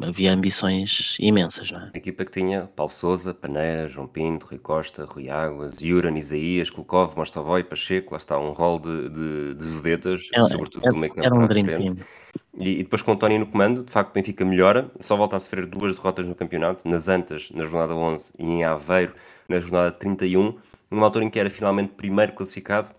havia 0.00 0.32
ambições 0.32 1.16
imensas, 1.18 1.70
não 1.70 1.80
é? 1.80 1.90
A 1.94 1.98
equipa 1.98 2.24
que 2.24 2.30
tinha 2.30 2.70
Paulo 2.76 2.92
Souza, 2.92 3.34
Paneira, 3.34 3.88
João 3.88 4.06
Pinto, 4.06 4.46
Rui 4.46 4.58
Costa, 4.58 5.04
Rui 5.04 5.28
Águas, 5.28 5.80
Yuran, 5.80 6.16
Isaías, 6.16 6.70
Kulkov, 6.70 7.16
Mostovoy, 7.16 7.64
Pacheco, 7.64 8.12
lá 8.12 8.18
está 8.18 8.38
um 8.38 8.52
rol 8.52 8.78
de, 8.78 9.08
de, 9.08 9.54
de 9.54 9.68
vedetas, 9.68 10.28
era, 10.32 10.44
sobretudo 10.44 10.88
do 10.88 10.96
meio 10.96 11.12
campo 11.12 11.26
era 11.26 11.34
um 11.34 11.46
para 11.46 11.60
a 11.60 11.64
frente. 11.64 12.04
E, 12.56 12.70
e, 12.70 12.82
depois 12.84 13.02
com 13.02 13.12
o 13.12 13.16
Tony 13.16 13.38
no 13.38 13.46
comando, 13.46 13.82
de 13.82 13.90
facto 13.90 14.10
o 14.10 14.14
Benfica 14.14 14.44
melhora, 14.44 14.90
só 15.00 15.16
volta 15.16 15.36
a 15.36 15.38
sofrer 15.38 15.66
duas 15.66 15.96
derrotas 15.96 16.28
no 16.28 16.34
campeonato, 16.34 16.86
nas 16.88 17.08
Antas, 17.08 17.50
na 17.50 17.64
jornada 17.64 17.94
11 17.94 18.34
e 18.38 18.44
em 18.44 18.64
Aveiro, 18.64 19.14
na 19.48 19.58
jornada 19.58 19.90
31, 19.90 20.56
numa 20.88 21.06
altura 21.06 21.24
em 21.24 21.30
que 21.30 21.40
era 21.40 21.50
finalmente 21.50 21.94
primeiro 21.94 22.32
classificado, 22.32 22.90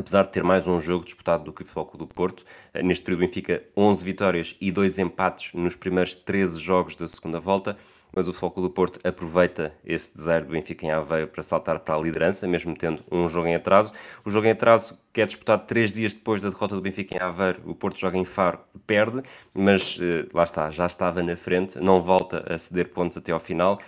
apesar 0.00 0.24
de 0.24 0.32
ter 0.32 0.42
mais 0.42 0.66
um 0.66 0.80
jogo 0.80 1.04
disputado 1.04 1.44
do 1.44 1.52
que 1.52 1.62
o 1.62 1.64
Futebol 1.64 1.98
do 1.98 2.06
Porto. 2.06 2.44
Eh, 2.72 2.82
neste 2.82 3.04
período, 3.04 3.20
Benfica 3.20 3.62
11 3.76 4.04
vitórias 4.04 4.56
e 4.60 4.72
2 4.72 4.98
empates 4.98 5.52
nos 5.52 5.76
primeiros 5.76 6.14
13 6.14 6.58
jogos 6.58 6.96
da 6.96 7.06
segunda 7.06 7.38
volta, 7.38 7.76
mas 8.10 8.26
o 8.26 8.32
Futebol 8.32 8.64
do 8.64 8.70
Porto 8.70 8.98
aproveita 9.06 9.74
esse 9.84 10.16
desaire 10.16 10.46
do 10.46 10.52
Benfica 10.52 10.86
em 10.86 10.90
Aveiro 10.90 11.28
para 11.28 11.42
saltar 11.42 11.78
para 11.80 11.94
a 11.94 11.98
liderança, 11.98 12.46
mesmo 12.48 12.74
tendo 12.74 13.04
um 13.12 13.28
jogo 13.28 13.46
em 13.46 13.54
atraso. 13.54 13.92
O 14.24 14.30
jogo 14.30 14.46
em 14.46 14.50
atraso, 14.50 14.98
que 15.12 15.20
é 15.20 15.26
disputado 15.26 15.66
três 15.66 15.92
dias 15.92 16.14
depois 16.14 16.40
da 16.40 16.48
derrota 16.48 16.74
do 16.74 16.80
Benfica 16.80 17.14
em 17.14 17.20
Aveiro, 17.20 17.60
o 17.66 17.74
Porto 17.74 18.00
joga 18.00 18.16
em 18.16 18.24
Faro, 18.24 18.58
perde, 18.86 19.22
mas 19.52 19.98
eh, 20.00 20.26
lá 20.32 20.44
está, 20.44 20.70
já 20.70 20.86
estava 20.86 21.22
na 21.22 21.36
frente, 21.36 21.78
não 21.78 22.02
volta 22.02 22.42
a 22.52 22.56
ceder 22.56 22.88
pontos 22.88 23.18
até 23.18 23.32
ao 23.32 23.38
final 23.38 23.78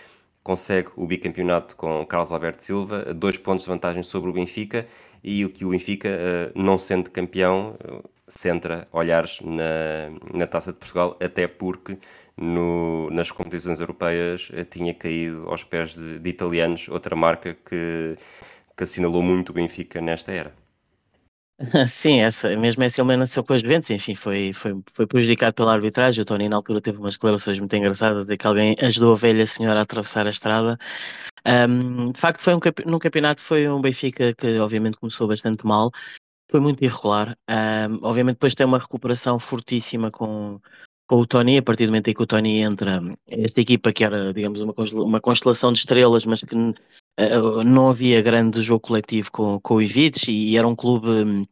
consegue 0.43 0.91
o 0.97 1.07
bicampeonato 1.07 1.77
com 1.77 2.05
Carlos 2.07 2.33
Alberto 2.33 2.65
Silva, 2.65 3.15
dois 3.15 3.39
pontos 3.39 3.65
de 3.65 3.71
vantagem 3.71 4.03
sobre 4.03 4.31
o 4.31 4.33
Benfica 4.33 4.87
e 5.23 5.45
o 5.45 5.51
que 5.51 5.65
o 5.65 5.71
Benfica, 5.71 6.09
eh, 6.09 6.53
não 6.55 6.79
sendo 6.79 7.11
campeão, 7.11 7.77
eh, 7.85 8.03
centra 8.27 8.89
olhares 8.93 9.41
na, 9.43 10.11
na 10.35 10.47
Taça 10.47 10.73
de 10.73 10.79
Portugal, 10.79 11.17
até 11.21 11.47
porque 11.47 11.99
no, 12.37 13.11
nas 13.11 13.31
competições 13.31 13.81
europeias 13.81 14.51
eh, 14.55 14.65
tinha 14.65 14.93
caído 14.95 15.49
aos 15.49 15.65
pés 15.65 15.95
de, 15.95 16.19
de 16.19 16.31
italianos, 16.31 16.89
outra 16.89 17.15
marca 17.15 17.55
que, 17.55 18.17
que 18.77 18.85
assinalou 18.85 19.23
muito 19.23 19.51
o 19.51 19.53
Benfica 19.53 20.01
nesta 20.01 20.33
era. 20.33 20.62
Sim, 21.89 22.21
essa, 22.21 22.57
mesmo 22.57 22.83
essa 22.83 23.03
ele 23.03 23.17
nasceu 23.17 23.45
com 23.45 23.53
as 23.53 23.63
Juventus, 23.63 23.91
enfim, 23.91 24.15
foi, 24.15 24.53
foi, 24.53 24.75
foi 24.93 25.07
prejudicado 25.07 25.55
pela 25.55 25.73
arbitragem. 25.73 26.23
O 26.23 26.25
Tony, 26.25 26.49
na 26.49 26.57
altura, 26.57 26.81
teve 26.81 26.99
umas 26.99 27.15
declarações 27.15 27.59
muito 27.59 27.75
engraçadas 27.77 28.27
de 28.27 28.37
que 28.37 28.47
alguém 28.47 28.75
ajudou 28.81 29.13
a 29.13 29.17
velha 29.17 29.47
senhora 29.47 29.81
a 29.81 29.83
atravessar 29.83 30.27
a 30.27 30.31
estrada. 30.31 30.79
Um, 31.47 32.07
de 32.07 32.19
facto, 32.19 32.41
foi 32.41 32.55
um, 32.55 32.61
num 32.87 32.99
campeonato 32.99 33.43
foi 33.43 33.69
um 33.69 33.81
Benfica 33.81 34.35
que, 34.35 34.59
obviamente, 34.59 34.99
começou 34.99 35.29
bastante 35.29 35.67
mal, 35.67 35.91
foi 36.51 36.61
muito 36.61 36.83
irregular. 36.85 37.37
Um, 37.49 37.99
obviamente, 38.03 38.37
depois 38.37 38.55
tem 38.55 38.67
uma 38.67 38.79
recuperação 38.79 39.39
fortíssima 39.39 40.11
com, 40.11 40.61
com 41.07 41.17
o 41.17 41.27
Tony. 41.27 41.59
A 41.59 41.63
partir 41.63 41.87
do 41.87 41.91
momento 41.91 42.09
em 42.09 42.15
que 42.15 42.23
o 42.23 42.27
Tony 42.27 42.61
entra, 42.61 43.01
esta 43.27 43.61
equipa 43.61 43.93
que 43.93 44.05
era, 44.05 44.33
digamos, 44.33 44.61
uma, 44.61 44.75
uma 45.05 45.21
constelação 45.21 45.73
de 45.73 45.81
estrelas, 45.81 46.25
mas 46.25 46.43
que 46.43 46.57
não 47.65 47.91
havia 47.91 48.23
grande 48.23 48.63
jogo 48.63 48.81
coletivo 48.81 49.31
com, 49.31 49.61
com 49.61 49.75
o 49.75 49.83
Ivic 49.83 50.31
e 50.31 50.57
era 50.57 50.67
um 50.67 50.77
clube 50.77 51.09
hum, 51.09 51.47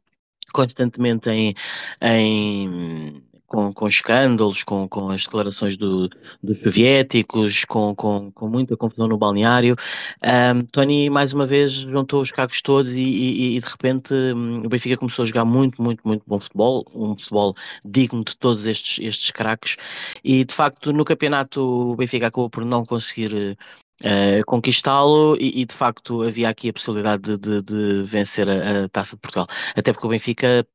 constantemente 0.52 1.28
em, 1.30 1.54
em 2.00 3.22
com, 3.50 3.72
com 3.72 3.88
escândalos, 3.88 4.62
com, 4.62 4.88
com 4.88 5.10
as 5.10 5.24
declarações 5.24 5.76
do, 5.76 6.08
dos 6.40 6.60
soviéticos, 6.60 7.64
com, 7.64 7.94
com, 7.96 8.30
com 8.30 8.48
muita 8.48 8.76
confusão 8.76 9.08
no 9.08 9.18
balneário. 9.18 9.74
Um, 10.22 10.64
Tony, 10.66 11.10
mais 11.10 11.32
uma 11.32 11.46
vez, 11.46 11.72
juntou 11.72 12.22
os 12.22 12.30
cacos 12.30 12.62
todos 12.62 12.94
e, 12.94 13.02
e, 13.02 13.56
e 13.56 13.60
de 13.60 13.66
repente 13.66 14.14
um, 14.14 14.64
o 14.64 14.68
Benfica 14.68 14.96
começou 14.96 15.24
a 15.24 15.26
jogar 15.26 15.44
muito, 15.44 15.82
muito, 15.82 16.00
muito 16.06 16.22
bom 16.28 16.38
futebol, 16.38 16.86
um 16.94 17.16
futebol 17.16 17.56
digno 17.84 18.22
de 18.24 18.36
todos 18.36 18.68
estes, 18.68 19.04
estes 19.04 19.32
craques. 19.32 19.76
E 20.22 20.44
de 20.44 20.54
facto, 20.54 20.92
no 20.92 21.04
campeonato, 21.04 21.60
o 21.60 21.96
Benfica 21.96 22.28
acabou 22.28 22.48
por 22.48 22.64
não 22.64 22.84
conseguir 22.84 23.58
uh, 24.04 24.44
conquistá-lo 24.46 25.36
e, 25.38 25.62
e, 25.62 25.64
de 25.64 25.74
facto 25.74 26.22
havia 26.22 26.48
aqui 26.48 26.68
a 26.68 26.72
possibilidade 26.72 27.36
de, 27.36 27.38
de, 27.38 27.62
de 27.62 28.02
vencer 28.02 28.48
a, 28.48 28.84
a, 28.84 28.88
Taça 28.88 29.16
de 29.16 29.20
Portugal. 29.20 29.46
Até 29.76 29.92
porque 29.92 30.06
o 30.06 30.10
Benfica, 30.10 30.66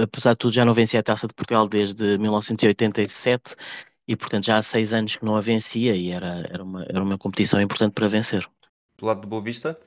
apesar 0.00 0.32
de 0.32 0.38
tudo, 0.38 0.54
já 0.54 0.64
não 0.64 0.74
vencia 0.74 1.00
a 1.00 1.02
Taça 1.02 1.26
de 1.26 1.34
Portugal 1.34 1.68
desde 1.68 2.18
1987 2.18 3.54
e 4.06 4.16
portanto 4.16 4.44
já 4.44 4.58
há 4.58 4.62
seis 4.62 4.92
anos 4.92 5.16
que 5.16 5.24
não 5.24 5.36
a 5.36 5.40
vencia 5.40 5.94
e 5.96 6.10
era, 6.10 6.46
era, 6.50 6.62
uma, 6.62 6.84
era 6.84 7.02
uma 7.02 7.18
competição 7.18 7.60
importante 7.60 7.92
para 7.92 8.08
vencer. 8.08 8.46
Do 8.98 9.06
lado 9.06 9.22
do 9.22 9.28
Boa 9.28 9.42
Vista, 9.42 9.78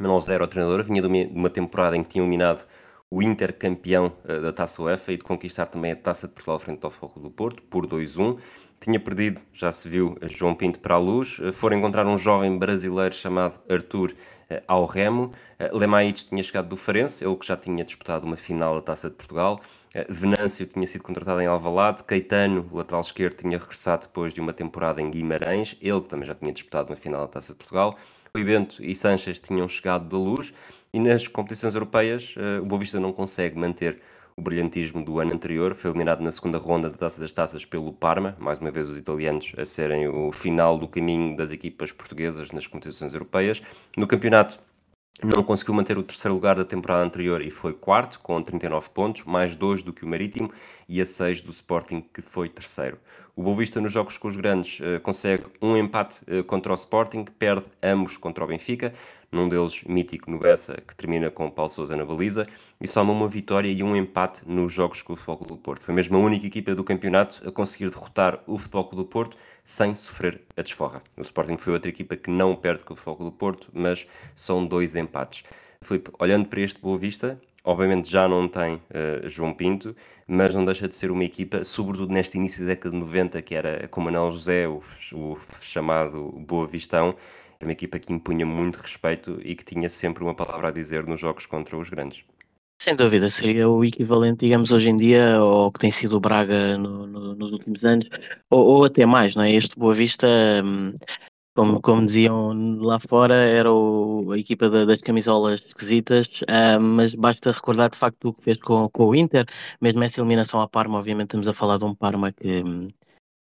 Manuel 0.00 0.20
Zero, 0.20 0.44
o 0.44 0.48
treinador, 0.48 0.82
vinha 0.84 1.02
de 1.02 1.08
uma, 1.08 1.50
temporada 1.50 1.96
em 1.96 2.02
que 2.02 2.10
tinha 2.10 2.22
eliminado 2.22 2.66
o 3.10 3.22
Inter 3.22 3.56
campeão 3.56 4.16
da 4.24 4.52
Taça 4.52 4.82
UEFA 4.82 5.12
e 5.12 5.16
de 5.18 5.24
conquistar 5.24 5.66
também 5.66 5.92
a 5.92 5.96
Taça 5.96 6.26
de 6.26 6.32
Portugal 6.32 6.58
frente 6.58 6.82
ao 6.84 6.90
Foco 6.90 7.20
do 7.20 7.30
Porto 7.30 7.62
por 7.64 7.86
2-1 7.86 8.38
tinha 8.82 8.98
perdido, 8.98 9.40
já 9.52 9.70
se 9.70 9.88
viu, 9.88 10.18
João 10.22 10.56
Pinto 10.56 10.80
para 10.80 10.96
a 10.96 10.98
luz. 10.98 11.38
Eh, 11.40 11.52
foram 11.52 11.78
encontrar 11.78 12.04
um 12.04 12.18
jovem 12.18 12.58
brasileiro 12.58 13.14
chamado 13.14 13.60
Arthur 13.70 14.12
eh, 14.50 14.60
ao 14.66 14.86
remo. 14.86 15.32
Eh, 15.56 15.70
Lemaites 15.72 16.24
tinha 16.24 16.42
chegado 16.42 16.68
do 16.68 16.76
Farense, 16.76 17.24
ele 17.24 17.36
que 17.36 17.46
já 17.46 17.56
tinha 17.56 17.84
disputado 17.84 18.26
uma 18.26 18.36
final 18.36 18.74
da 18.74 18.82
Taça 18.82 19.08
de 19.08 19.14
Portugal. 19.14 19.60
Venâncio 20.08 20.66
tinha 20.66 20.86
sido 20.86 21.02
contratado 21.02 21.40
em 21.40 21.46
Alvalade. 21.46 22.02
Caetano, 22.02 22.68
lateral 22.72 23.02
esquerdo, 23.02 23.36
tinha 23.36 23.58
regressado 23.58 24.06
depois 24.06 24.34
de 24.34 24.40
uma 24.40 24.52
temporada 24.52 25.00
em 25.00 25.10
Guimarães. 25.10 25.76
Ele 25.80 26.00
que 26.00 26.08
também 26.08 26.26
já 26.26 26.34
tinha 26.34 26.52
disputado 26.52 26.90
uma 26.90 26.96
final 26.96 27.20
da 27.20 27.28
Taça 27.28 27.52
de 27.52 27.58
Portugal. 27.58 27.96
Rui 28.34 28.44
Bento 28.44 28.82
e 28.82 28.94
Sanches 28.96 29.38
tinham 29.38 29.68
chegado 29.68 30.08
da 30.08 30.16
luz. 30.16 30.52
E 30.92 30.98
nas 30.98 31.28
competições 31.28 31.74
europeias, 31.74 32.34
o 32.60 32.64
Boa 32.64 32.80
Vista 32.80 32.98
não 32.98 33.12
consegue 33.12 33.58
manter 33.58 34.00
o 34.36 34.42
brilhantismo 34.42 35.04
do 35.04 35.18
ano 35.18 35.32
anterior, 35.32 35.74
foi 35.74 35.90
eliminado 35.90 36.20
na 36.20 36.32
segunda 36.32 36.58
ronda 36.58 36.88
da 36.88 36.96
Taça 36.96 37.20
das 37.20 37.32
Taças 37.32 37.64
pelo 37.64 37.92
Parma, 37.92 38.36
mais 38.38 38.58
uma 38.58 38.70
vez 38.70 38.88
os 38.88 38.96
italianos 38.96 39.52
a 39.56 39.64
serem 39.64 40.08
o 40.08 40.32
final 40.32 40.78
do 40.78 40.88
caminho 40.88 41.36
das 41.36 41.50
equipas 41.50 41.92
portuguesas 41.92 42.50
nas 42.50 42.66
competições 42.66 43.14
europeias. 43.14 43.62
No 43.96 44.06
campeonato 44.06 44.58
não 45.22 45.42
conseguiu 45.44 45.74
manter 45.74 45.96
o 45.96 46.02
terceiro 46.02 46.34
lugar 46.34 46.56
da 46.56 46.64
temporada 46.64 47.04
anterior 47.04 47.42
e 47.42 47.50
foi 47.50 47.72
quarto, 47.72 48.18
com 48.20 48.42
39 48.42 48.90
pontos, 48.90 49.24
mais 49.24 49.54
dois 49.54 49.82
do 49.82 49.92
que 49.92 50.04
o 50.04 50.08
Marítimo 50.08 50.50
e 50.88 51.00
a 51.00 51.06
seis 51.06 51.40
do 51.40 51.52
Sporting, 51.52 52.00
que 52.00 52.20
foi 52.20 52.48
terceiro. 52.48 52.98
O 53.34 53.42
Boavista 53.42 53.80
nos 53.80 53.90
jogos 53.90 54.18
com 54.18 54.28
os 54.28 54.36
grandes 54.36 54.78
uh, 54.80 55.00
consegue 55.00 55.44
um 55.62 55.74
empate 55.74 56.22
uh, 56.30 56.44
contra 56.44 56.70
o 56.70 56.74
Sporting, 56.74 57.24
perde 57.38 57.64
ambos 57.82 58.18
contra 58.18 58.44
o 58.44 58.46
Benfica, 58.46 58.92
num 59.32 59.48
deles 59.48 59.82
mítico 59.84 60.30
no 60.30 60.38
Bessa, 60.38 60.74
que 60.86 60.94
termina 60.94 61.30
com 61.30 61.50
Paulo 61.50 61.70
Sousa 61.70 61.96
na 61.96 62.04
baliza, 62.04 62.46
e 62.78 62.86
soma 62.86 63.10
uma 63.10 63.26
vitória 63.26 63.70
e 63.70 63.82
um 63.82 63.96
empate 63.96 64.42
nos 64.46 64.70
jogos 64.70 65.00
com 65.00 65.14
o 65.14 65.16
Futebol 65.16 65.38
Clube 65.38 65.52
do 65.54 65.58
Porto. 65.58 65.82
Foi 65.82 65.94
mesmo 65.94 66.14
a 66.18 66.20
única 66.20 66.46
equipa 66.46 66.74
do 66.74 66.84
campeonato 66.84 67.40
a 67.48 67.50
conseguir 67.50 67.88
derrotar 67.88 68.38
o 68.46 68.58
Futebol 68.58 68.84
Clube 68.84 69.04
do 69.04 69.08
Porto 69.08 69.38
sem 69.64 69.94
sofrer 69.94 70.42
a 70.54 70.60
desforra. 70.60 71.02
O 71.16 71.22
Sporting 71.22 71.56
foi 71.56 71.72
outra 71.72 71.88
equipa 71.88 72.14
que 72.16 72.30
não 72.30 72.54
perde 72.54 72.84
com 72.84 72.92
o 72.92 72.96
Futebol 72.96 73.16
Clube 73.16 73.30
do 73.30 73.38
Porto, 73.38 73.70
mas 73.72 74.06
são 74.36 74.66
dois 74.66 74.94
empates. 74.94 75.42
Filipe, 75.80 76.10
olhando 76.18 76.46
para 76.48 76.60
este 76.60 76.78
Boa 76.78 76.98
Vista, 76.98 77.40
obviamente 77.64 78.10
já 78.10 78.28
não 78.28 78.48
tem 78.48 78.74
uh, 78.74 79.28
João 79.28 79.52
Pinto, 79.52 79.94
mas 80.26 80.54
não 80.54 80.64
deixa 80.64 80.88
de 80.88 80.94
ser 80.94 81.10
uma 81.10 81.24
equipa, 81.24 81.64
sobretudo 81.64 82.12
neste 82.12 82.36
início 82.36 82.62
da 82.62 82.70
década 82.70 82.90
de 82.90 83.00
90, 83.00 83.42
que 83.42 83.54
era 83.54 83.88
com 83.88 84.00
Manuel 84.00 84.30
José, 84.30 84.66
o, 84.68 84.80
o 85.12 85.38
chamado 85.60 86.32
Boa 86.46 86.66
Vistão, 86.66 87.14
era 87.60 87.68
uma 87.68 87.72
equipa 87.72 87.98
que 87.98 88.12
impunha 88.12 88.44
muito 88.44 88.76
respeito 88.76 89.38
e 89.44 89.54
que 89.54 89.64
tinha 89.64 89.88
sempre 89.88 90.24
uma 90.24 90.34
palavra 90.34 90.68
a 90.68 90.72
dizer 90.72 91.06
nos 91.06 91.20
jogos 91.20 91.46
contra 91.46 91.76
os 91.76 91.88
grandes. 91.88 92.24
Sem 92.82 92.96
dúvida, 92.96 93.30
seria 93.30 93.68
o 93.68 93.84
equivalente, 93.84 94.44
digamos, 94.44 94.72
hoje 94.72 94.90
em 94.90 94.96
dia 94.96 95.36
ao 95.36 95.70
que 95.70 95.78
tem 95.78 95.92
sido 95.92 96.16
o 96.16 96.20
Braga 96.20 96.76
no, 96.76 97.06
no, 97.06 97.34
nos 97.36 97.52
últimos 97.52 97.84
anos, 97.84 98.08
ou, 98.50 98.66
ou, 98.66 98.84
até 98.84 99.06
mais, 99.06 99.36
não 99.36 99.44
é? 99.44 99.54
Este 99.54 99.78
Boa 99.78 99.94
Vista, 99.94 100.26
hum, 100.64 100.94
como, 101.54 101.80
como 101.80 102.04
diziam 102.06 102.52
lá 102.80 102.98
fora, 102.98 103.34
era 103.34 103.72
o, 103.72 104.32
a 104.32 104.38
equipa 104.38 104.68
da, 104.70 104.84
das 104.84 105.00
camisolas 105.00 105.60
esquisitas, 105.66 106.26
uh, 106.42 106.80
mas 106.80 107.14
basta 107.14 107.52
recordar 107.52 107.90
de 107.90 107.98
facto 107.98 108.28
o 108.28 108.34
que 108.34 108.42
fez 108.44 108.58
com, 108.58 108.88
com 108.90 109.06
o 109.08 109.14
Inter, 109.14 109.46
mesmo 109.80 110.02
essa 110.02 110.20
eliminação 110.20 110.60
à 110.60 110.68
Parma, 110.68 110.98
obviamente 110.98 111.28
estamos 111.28 111.48
a 111.48 111.54
falar 111.54 111.78
de 111.78 111.84
um 111.84 111.94
Parma 111.94 112.32
que, 112.32 112.62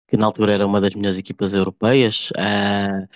que 0.08 0.18
na 0.18 0.26
altura 0.26 0.54
era 0.54 0.68
uma 0.68 0.82
das 0.82 0.96
melhores 0.96 1.18
equipas 1.18 1.54
europeias, 1.54 2.32
uh, 2.32 3.08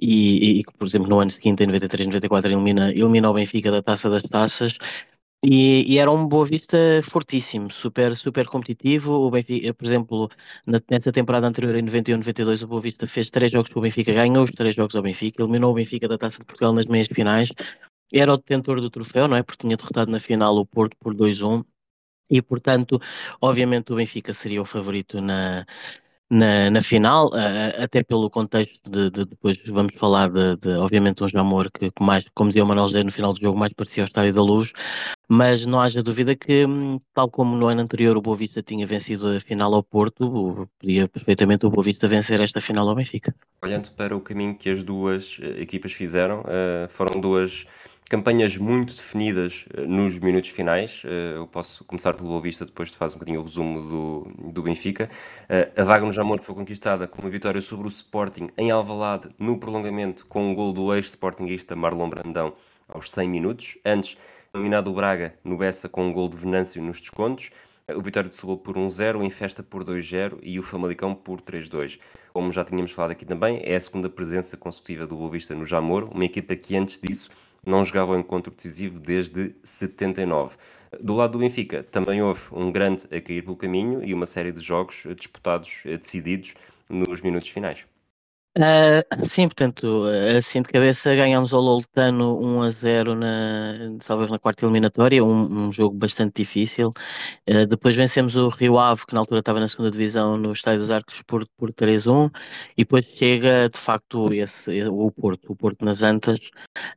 e, 0.00 0.62
que, 0.64 0.72
por 0.78 0.86
exemplo, 0.86 1.08
no 1.08 1.20
ano 1.20 1.30
seguinte, 1.30 1.62
em 1.64 1.66
93, 1.66 2.06
94, 2.06 2.50
elimina, 2.50 2.90
elimina 2.90 3.30
o 3.30 3.34
Benfica 3.34 3.70
da 3.70 3.82
Taça 3.82 4.08
das 4.08 4.22
Taças. 4.22 4.78
E, 5.42 5.84
e, 5.86 5.98
era 5.98 6.10
um 6.10 6.26
Boa 6.26 6.44
Vista 6.44 6.76
fortíssimo, 7.04 7.70
super, 7.70 8.16
super 8.16 8.46
competitivo. 8.48 9.12
O 9.12 9.30
Benfica, 9.30 9.72
por 9.72 9.86
exemplo, 9.86 10.30
na, 10.66 10.80
nessa 10.90 11.12
temporada 11.12 11.46
anterior, 11.46 11.76
em 11.76 11.82
91, 11.82 12.16
92, 12.18 12.62
o 12.62 12.66
Boa 12.66 12.80
Vista 12.80 13.06
fez 13.06 13.30
três 13.30 13.52
jogos 13.52 13.70
com 13.70 13.78
o 13.78 13.82
Benfica, 13.82 14.12
ganhou 14.12 14.42
os 14.44 14.50
três 14.50 14.74
jogos 14.74 14.96
ao 14.96 15.02
Benfica, 15.02 15.42
eliminou 15.42 15.70
o 15.70 15.74
Benfica 15.74 16.08
da 16.08 16.18
Taça 16.18 16.38
de 16.40 16.44
Portugal 16.44 16.72
nas 16.72 16.86
meias 16.86 17.06
finais. 17.06 17.50
Era 18.12 18.34
o 18.34 18.36
detentor 18.36 18.80
do 18.80 18.90
troféu, 18.90 19.28
não 19.28 19.36
é? 19.36 19.42
Porque 19.42 19.62
tinha 19.62 19.76
derrotado 19.76 20.10
na 20.10 20.18
final 20.18 20.56
o 20.56 20.66
Porto 20.66 20.96
por 20.98 21.14
2-1. 21.14 21.64
E, 22.30 22.42
portanto, 22.42 23.00
obviamente 23.40 23.92
o 23.92 23.96
Benfica 23.96 24.32
seria 24.32 24.60
o 24.60 24.64
favorito 24.64 25.20
na, 25.20 25.66
na, 26.30 26.70
na 26.70 26.80
final, 26.80 27.28
uh, 27.28 27.82
até 27.82 28.02
pelo 28.02 28.28
contexto 28.28 28.78
de, 28.88 29.10
de, 29.10 29.24
depois 29.24 29.58
vamos 29.66 29.94
falar 29.94 30.30
de, 30.30 30.56
de 30.56 30.68
obviamente 30.76 31.24
um 31.24 31.28
Jamor 31.28 31.70
que, 31.72 31.90
que, 31.90 32.02
mais, 32.02 32.24
como 32.34 32.50
dizia 32.50 32.64
o 32.64 32.66
Manuel 32.66 32.88
José 32.88 33.02
no 33.02 33.10
final 33.10 33.32
do 33.32 33.40
jogo, 33.40 33.58
mais 33.58 33.72
parecia 33.72 34.02
o 34.02 34.06
Estádio 34.06 34.34
da 34.34 34.42
Luz, 34.42 34.72
mas 35.28 35.64
não 35.64 35.80
haja 35.80 36.02
dúvida 36.02 36.36
que, 36.36 36.66
hum, 36.66 37.00
tal 37.14 37.30
como 37.30 37.56
no 37.56 37.66
ano 37.66 37.80
anterior 37.80 38.16
o 38.16 38.20
Boa 38.22 38.36
Vista 38.36 38.62
tinha 38.62 38.86
vencido 38.86 39.28
a 39.28 39.40
final 39.40 39.72
ao 39.74 39.82
Porto, 39.82 40.68
podia 40.78 41.08
perfeitamente 41.08 41.64
o 41.64 41.70
Boa 41.70 41.84
Vista 41.84 42.06
vencer 42.06 42.40
esta 42.40 42.60
final 42.60 42.88
ao 42.88 42.94
Benfica. 42.94 43.34
Olhando 43.62 43.90
para 43.92 44.14
o 44.16 44.20
caminho 44.20 44.54
que 44.56 44.68
as 44.68 44.82
duas 44.82 45.38
eh, 45.42 45.62
equipas 45.62 45.92
fizeram, 45.92 46.40
uh, 46.40 46.88
foram 46.88 47.20
duas 47.20 47.66
campanhas 48.08 48.56
muito 48.56 48.94
definidas 48.94 49.66
uh, 49.76 49.86
nos 49.86 50.18
minutos 50.18 50.50
finais. 50.50 51.02
Uh, 51.04 51.36
eu 51.36 51.46
posso 51.46 51.84
começar 51.84 52.14
pelo 52.14 52.28
Boa 52.30 52.40
Vista, 52.40 52.64
depois 52.64 52.90
te 52.90 52.96
faz 52.96 53.12
um 53.12 53.14
bocadinho 53.14 53.40
o 53.40 53.44
resumo 53.44 53.82
do, 53.82 54.50
do 54.52 54.62
Benfica. 54.62 55.10
Uh, 55.44 55.80
a 55.80 55.84
vaga 55.84 56.06
no 56.06 56.12
Jamor 56.12 56.40
foi 56.40 56.54
conquistada 56.54 57.06
com 57.06 57.20
uma 57.20 57.30
vitória 57.30 57.60
sobre 57.60 57.86
o 57.86 57.88
Sporting 57.90 58.48
em 58.56 58.70
Alvalade 58.70 59.28
no 59.38 59.58
prolongamento 59.58 60.24
com 60.26 60.50
um 60.50 60.54
gol 60.54 60.72
do 60.72 60.94
ex-sportinguista 60.94 61.76
Marlon 61.76 62.08
Brandão 62.08 62.54
aos 62.88 63.10
100 63.10 63.28
minutos. 63.28 63.78
Antes, 63.84 64.16
eliminado 64.54 64.88
o 64.88 64.94
Braga 64.94 65.34
no 65.44 65.58
Bessa 65.58 65.88
com 65.88 66.06
um 66.06 66.12
gol 66.12 66.30
de 66.30 66.38
Venâncio 66.38 66.82
nos 66.82 67.00
descontos. 67.00 67.50
O 67.94 68.02
Vitória 68.02 68.28
de 68.28 68.36
Setúbal 68.36 68.58
por 68.58 68.76
1-0, 68.76 69.16
o 69.16 69.24
Infesta 69.24 69.62
por 69.62 69.82
2-0 69.82 70.38
e 70.42 70.58
o 70.58 70.62
Famalicão 70.62 71.14
por 71.14 71.40
3-2. 71.40 71.98
Como 72.34 72.52
já 72.52 72.62
tínhamos 72.62 72.92
falado 72.92 73.12
aqui 73.12 73.24
também, 73.24 73.62
é 73.64 73.76
a 73.76 73.80
segunda 73.80 74.10
presença 74.10 74.58
consecutiva 74.58 75.06
do 75.06 75.16
Boa 75.16 75.30
Vista 75.30 75.54
no 75.54 75.64
Jamor, 75.64 76.04
uma 76.12 76.24
equipa 76.24 76.54
que 76.54 76.76
antes 76.76 77.00
disso 77.00 77.30
não 77.66 77.84
jogava 77.84 78.12
o 78.12 78.18
encontro 78.18 78.52
decisivo 78.54 79.00
desde 79.00 79.54
79. 79.62 80.56
Do 81.00 81.14
lado 81.14 81.32
do 81.32 81.38
Benfica, 81.38 81.82
também 81.82 82.22
houve 82.22 82.42
um 82.52 82.72
grande 82.72 83.04
a 83.06 83.20
cair 83.20 83.42
pelo 83.42 83.56
caminho 83.56 84.02
e 84.04 84.14
uma 84.14 84.26
série 84.26 84.52
de 84.52 84.62
jogos 84.62 85.06
disputados, 85.16 85.82
decididos 85.84 86.54
nos 86.88 87.20
minutos 87.20 87.50
finais. 87.50 87.86
Uh, 88.58 89.24
sim, 89.24 89.46
portanto, 89.46 90.02
assim 90.36 90.60
de 90.62 90.68
cabeça 90.68 91.14
ganhámos 91.14 91.52
ao 91.52 91.60
Loltano 91.60 92.40
1 92.40 92.62
a 92.62 92.70
0 92.70 93.14
na, 93.14 93.96
talvez 94.04 94.28
na 94.28 94.38
quarta 94.40 94.66
eliminatória, 94.66 95.24
um, 95.24 95.66
um 95.68 95.72
jogo 95.72 95.96
bastante 95.96 96.42
difícil. 96.42 96.90
Uh, 97.48 97.64
depois 97.68 97.94
vencemos 97.94 98.34
o 98.34 98.48
Rio 98.48 98.76
Ave, 98.76 99.06
que 99.06 99.14
na 99.14 99.20
altura 99.20 99.38
estava 99.38 99.60
na 99.60 99.68
segunda 99.68 99.92
divisão, 99.92 100.36
no 100.36 100.52
Estádio 100.52 100.80
dos 100.80 100.90
Arcos, 100.90 101.22
por, 101.22 101.46
por 101.56 101.72
3-1, 101.72 102.32
e 102.76 102.82
depois 102.82 103.04
chega 103.04 103.68
de 103.68 103.78
facto 103.78 104.32
esse, 104.32 104.82
o 104.88 105.08
Porto, 105.12 105.52
o 105.52 105.54
Porto 105.54 105.84
nas 105.84 106.02
Antas. 106.02 106.40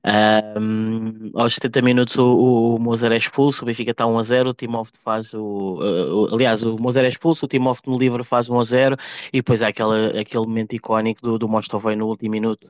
Uh, 0.04 1.32
aos 1.36 1.54
70 1.54 1.82
minutos 1.84 2.18
o, 2.18 2.76
o 2.76 2.80
Mozart 2.80 3.14
é 3.14 3.18
expulso, 3.18 3.62
o 3.62 3.68
Benfica 3.68 3.92
está 3.92 4.08
1 4.08 4.18
a 4.18 4.24
0, 4.24 4.50
o 4.50 4.54
Timóteo 4.56 5.00
faz 5.04 5.32
o, 5.36 5.76
uh, 5.80 6.34
aliás, 6.34 6.64
o 6.64 6.76
Mozart 6.80 7.06
é 7.06 7.10
expulso, 7.10 7.46
o 7.46 7.48
Timóteo 7.48 7.92
no 7.92 8.00
livre 8.00 8.24
faz 8.24 8.50
1 8.50 8.60
a 8.60 8.64
0, 8.64 8.98
e 9.32 9.38
depois 9.38 9.62
há 9.62 9.68
aquela, 9.68 10.20
aquele 10.20 10.48
momento 10.48 10.74
icónico 10.74 11.22
do, 11.22 11.38
do 11.38 11.51
Mostovoi 11.52 11.96
no 11.96 12.08
último 12.08 12.32
minuto, 12.32 12.70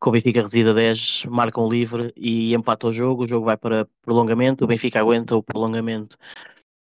com 0.00 0.10
o 0.10 0.12
Benfica 0.12 0.40
reduzida 0.40 0.70
a 0.70 0.74
10, 0.74 1.26
marcam 1.26 1.68
livre 1.68 2.12
e 2.16 2.54
empata 2.54 2.88
o 2.88 2.92
jogo. 2.92 3.24
O 3.24 3.28
jogo 3.28 3.46
vai 3.46 3.56
para 3.56 3.86
prolongamento. 4.02 4.64
O 4.64 4.66
Benfica 4.66 4.98
aguenta 5.00 5.36
o 5.36 5.42
prolongamento 5.42 6.18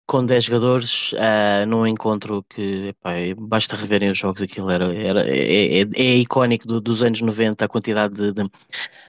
com 0.07 0.25
10 0.25 0.45
jogadores 0.45 1.13
uh, 1.13 1.67
num 1.67 1.87
encontro 1.87 2.45
que 2.49 2.89
epá, 2.89 3.13
basta 3.37 3.75
reverem 3.77 4.11
os 4.11 4.19
jogos, 4.19 4.41
aquilo 4.41 4.71
era, 4.71 4.95
era 4.95 5.29
é, 5.29 5.81
é, 5.81 5.87
é 5.95 6.17
icónico 6.19 6.67
do, 6.67 6.81
dos 6.81 7.03
anos 7.03 7.21
90, 7.21 7.65
a 7.65 7.69
quantidade 7.69 8.15
de, 8.15 8.33
de, 8.33 8.51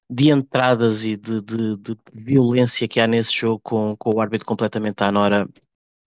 de 0.10 0.32
entradas 0.32 1.06
e 1.06 1.16
de, 1.16 1.42
de, 1.42 1.98
violência 2.14 2.88
que 2.88 3.00
há 3.00 3.06
nesse 3.08 3.34
jogo 3.34 3.60
com, 3.64 3.96
com 3.98 4.16
o 4.16 4.22
árbitro 4.22 4.48
completamente 4.48 5.04
à 5.04 5.12
nora. 5.12 5.48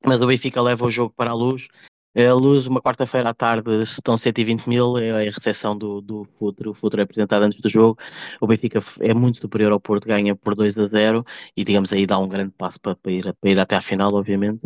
Mas 0.05 0.21
o 0.21 0.27
Benfica 0.27 0.61
leva 0.61 0.85
o 0.85 0.91
jogo 0.91 1.15
para 1.17 1.31
a 1.31 1.35
luz 1.35 1.69
é 1.69 1.90
a 2.17 2.35
luz, 2.35 2.67
uma 2.67 2.83
quarta-feira 2.83 3.31
à 3.31 3.35
tarde, 3.35 3.83
estão 3.83 4.17
120 4.17 4.69
mil, 4.69 4.99
é 4.99 5.11
a 5.11 5.19
recepção 5.31 5.77
do, 5.77 6.01
do 6.01 6.25
Futuro. 6.39 6.71
O 6.71 6.75
Futuro 6.75 7.01
é 7.01 7.05
apresentado 7.05 7.43
antes 7.45 7.61
do 7.61 7.69
jogo. 7.69 7.99
O 8.41 8.47
Benfica 8.47 8.83
é 9.01 9.15
muito 9.15 9.39
superior 9.39 9.71
ao 9.73 9.81
Porto, 9.81 10.07
ganha 10.07 10.35
por 10.35 10.55
2 10.57 10.77
a 10.77 10.87
0 10.89 11.25
e, 11.57 11.65
digamos, 11.65 11.93
aí 11.93 12.07
dá 12.07 12.19
um 12.19 12.29
grande 12.29 12.53
passo 12.57 12.81
para, 12.81 12.97
para, 12.97 13.13
ir, 13.13 13.35
para 13.41 13.51
ir 13.51 13.61
até 13.61 13.77
à 13.77 13.81
final, 13.81 14.13
obviamente. 14.13 14.61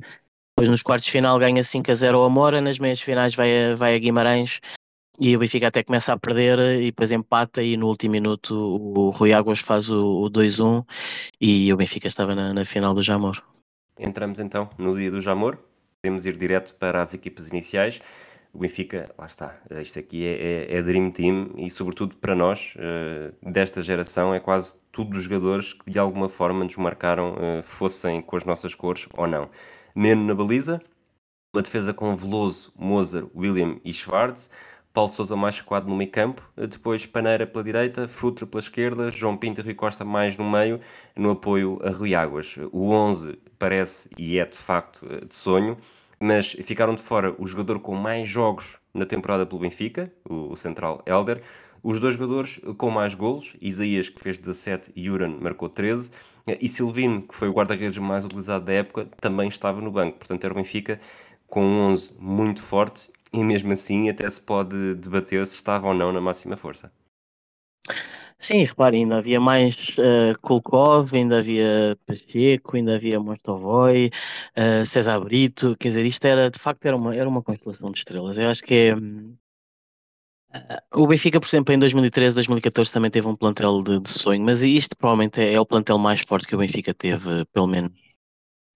Depois, 0.57 0.71
nos 0.71 0.83
quartos 0.83 1.05
de 1.05 1.13
final, 1.13 1.39
ganha 1.39 1.63
5 1.63 1.91
a 1.91 1.95
0 1.95 2.19
ao 2.19 2.25
Amora. 2.25 2.61
Nas 2.61 2.79
meias 2.79 3.01
finais, 3.01 3.35
vai 3.35 3.73
a, 3.73 3.75
vai 3.75 3.95
a 3.95 3.99
Guimarães 3.99 4.61
e 5.21 5.37
o 5.37 5.39
Benfica 5.39 5.69
até 5.69 5.83
começa 5.83 6.13
a 6.13 6.19
perder 6.19 6.81
e 6.81 6.87
depois 6.87 7.13
empata. 7.13 7.63
E 7.63 7.77
no 7.77 7.89
último 7.89 8.13
minuto, 8.13 8.55
o 8.55 9.11
Rui 9.11 9.33
Águas 9.35 9.61
faz 9.61 9.91
o, 9.91 10.23
o 10.23 10.31
2-1 10.31 10.85
e 11.41 11.73
o 11.73 11.77
Benfica 11.77 12.09
estava 12.09 12.35
na, 12.35 12.55
na 12.55 12.65
final 12.65 12.95
do 12.95 13.03
Jamor. 13.03 13.43
Entramos 13.99 14.41
então 14.41 14.71
no 14.79 14.97
dia 14.97 15.11
do 15.11 15.21
Jamor 15.21 15.59
podemos 16.05 16.27
ir 16.27 16.37
direto 16.37 16.75
para 16.75 17.01
as 17.01 17.15
equipas 17.15 17.49
iniciais. 17.49 17.99
O 18.53 18.59
Benfica, 18.59 19.11
lá 19.17 19.25
está, 19.25 19.59
isto 19.81 19.99
aqui 19.99 20.27
é, 20.27 20.67
é, 20.71 20.77
é 20.77 20.83
Dream 20.83 21.11
Team 21.11 21.55
e, 21.57 21.71
sobretudo 21.71 22.15
para 22.19 22.35
nós, 22.35 22.75
uh, 22.77 23.51
desta 23.51 23.81
geração, 23.81 24.35
é 24.35 24.39
quase 24.39 24.77
tudo 24.93 25.17
os 25.17 25.25
jogadores 25.25 25.73
que 25.73 25.91
de 25.91 25.99
alguma 25.99 26.29
forma 26.29 26.63
nos 26.63 26.77
marcaram, 26.77 27.33
uh, 27.33 27.63
fossem 27.63 28.21
com 28.21 28.37
as 28.37 28.45
nossas 28.45 28.75
cores 28.75 29.09
ou 29.17 29.27
não. 29.27 29.49
Neno 29.97 30.27
na 30.27 30.35
baliza, 30.35 30.79
uma 31.55 31.63
defesa 31.63 31.95
com 31.95 32.15
Veloso, 32.15 32.71
Moser, 32.77 33.27
William 33.35 33.81
e 33.83 33.93
Schwartz, 33.93 34.51
Paulo 34.93 35.11
Sousa 35.11 35.35
mais 35.35 35.59
recuado 35.59 35.89
no 35.89 35.97
meio 35.97 36.11
campo, 36.11 36.49
depois 36.69 37.07
Paneira 37.07 37.47
pela 37.47 37.65
direita, 37.65 38.07
Futre 38.07 38.45
pela 38.45 38.61
esquerda, 38.61 39.11
João 39.11 39.37
Pinto 39.37 39.61
e 39.61 39.65
Rui 39.65 39.75
Costa 39.75 40.05
mais 40.05 40.37
no 40.37 40.49
meio, 40.49 40.79
no 41.17 41.31
apoio 41.31 41.81
a 41.83 41.91
Rui 41.91 42.15
Águas. 42.15 42.57
O 42.71 42.91
11 42.91 43.37
parece 43.65 44.11
e 44.19 44.39
é 44.39 44.45
de 44.45 44.59
facto 44.59 45.07
de 45.27 45.35
sonho, 45.35 45.79
mas 46.21 46.49
ficaram 46.49 46.95
de 46.95 47.03
fora 47.03 47.35
o 47.39 47.47
jogador 47.47 47.81
com 47.81 47.95
mais 47.95 48.29
jogos 48.29 48.79
na 48.93 49.07
temporada 49.07 49.47
pelo 49.47 49.63
Benfica, 49.63 50.13
o, 50.29 50.55
central 50.55 51.03
Elder, 51.07 51.41
os 51.83 51.99
dois 51.99 52.15
jogadores 52.15 52.61
com 52.77 52.91
mais 52.91 53.15
golos, 53.15 53.57
Isaías 53.63 54.11
que 54.11 54.21
fez 54.21 54.37
17 54.37 54.93
e 54.95 55.09
Uran 55.09 55.39
marcou 55.41 55.71
13, 55.71 56.11
e 56.61 56.69
Silvino, 56.69 57.23
que 57.23 57.35
foi 57.35 57.49
o 57.49 57.55
guarda-redes 57.55 57.97
mais 57.97 58.23
utilizado 58.23 58.67
da 58.67 58.73
época, 58.75 59.09
também 59.19 59.49
estava 59.49 59.81
no 59.81 59.91
banco. 59.91 60.19
Portanto, 60.19 60.45
era 60.45 60.53
o 60.53 60.57
Benfica 60.57 61.01
com 61.47 61.65
um 61.65 61.93
11 61.93 62.13
muito 62.19 62.63
forte 62.63 63.11
e 63.33 63.43
mesmo 63.43 63.73
assim 63.73 64.11
até 64.11 64.29
se 64.29 64.43
pode 64.43 64.95
debater 64.97 65.47
se 65.47 65.55
estava 65.55 65.89
ou 65.89 65.95
não 65.95 66.13
na 66.13 66.21
máxima 66.21 66.55
força. 66.55 66.93
Sim, 68.45 68.65
repare, 68.65 68.99
ainda 68.99 69.17
havia 69.17 69.41
mais 69.41 69.75
uh, 69.97 70.39
Kulkov, 70.43 71.15
ainda 71.15 71.39
havia 71.39 71.97
Pacheco, 72.05 72.77
ainda 72.77 72.97
havia 72.97 73.19
Mostovoy, 73.19 74.11
uh, 74.55 74.85
César 74.85 75.19
Brito, 75.21 75.75
quer 75.79 75.89
dizer, 75.89 76.05
isto 76.05 76.27
era, 76.27 76.51
de 76.51 76.59
facto, 76.59 76.85
era 76.85 76.95
uma, 76.95 77.17
era 77.17 77.27
uma 77.27 77.43
constelação 77.43 77.91
de 77.91 77.99
estrelas. 78.01 78.37
Eu 78.37 78.51
acho 78.51 78.63
que 78.63 78.75
é, 78.75 78.95
uh, 78.95 79.39
o 80.93 81.07
Benfica, 81.07 81.41
por 81.41 81.47
exemplo, 81.47 81.75
em 81.75 81.79
2013, 81.79 82.35
2014 82.37 82.93
também 82.93 83.11
teve 83.11 83.27
um 83.27 83.35
plantel 83.35 83.83
de, 83.83 83.99
de 84.01 84.11
sonho, 84.11 84.43
mas 84.45 84.63
isto 84.63 84.95
provavelmente 84.95 85.41
é, 85.41 85.55
é, 85.55 85.61
o 85.61 85.65
plantel 85.65 85.97
mais 85.97 86.21
forte 86.21 86.47
que 86.47 86.55
o 86.55 86.59
Benfica 86.59 86.93
teve, 86.93 87.47
pelo 87.47 87.67
menos 87.67 87.93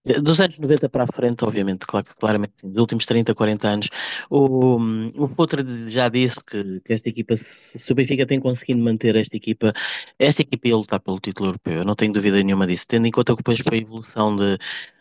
dos 0.05 0.39
anos 0.39 0.57
90 0.57 0.89
para 0.89 1.03
a 1.03 1.07
frente, 1.07 1.43
obviamente, 1.43 1.85
claro, 1.85 2.05
claramente 2.17 2.53
sim, 2.55 2.69
dos 2.69 2.79
últimos 2.79 3.05
30, 3.05 3.35
40 3.35 3.67
anos, 3.67 3.89
o, 4.29 4.77
o 5.17 5.27
Futre 5.27 5.63
já 5.89 6.07
disse 6.09 6.39
que, 6.43 6.79
que, 6.81 6.93
esta 6.93 7.09
equipa, 7.09 7.35
se 7.37 7.91
o 7.91 7.95
Benfica 7.95 8.25
tem 8.25 8.39
conseguido 8.39 8.79
manter 8.79 9.15
esta 9.15 9.35
equipa, 9.35 9.73
esta 10.17 10.41
equipa 10.41 10.67
ia 10.69 10.77
lutar 10.77 10.99
pelo 11.01 11.19
título 11.19 11.49
europeu, 11.49 11.79
eu 11.79 11.85
não 11.85 11.95
tenho 11.95 12.13
dúvida 12.13 12.41
nenhuma 12.41 12.65
disso, 12.65 12.85
tendo 12.87 13.07
em 13.07 13.11
conta 13.11 13.33
que 13.33 13.39
depois 13.39 13.59
foi 13.59 13.77
a 13.77 13.81
evolução 13.81 14.35
de, 14.35 14.57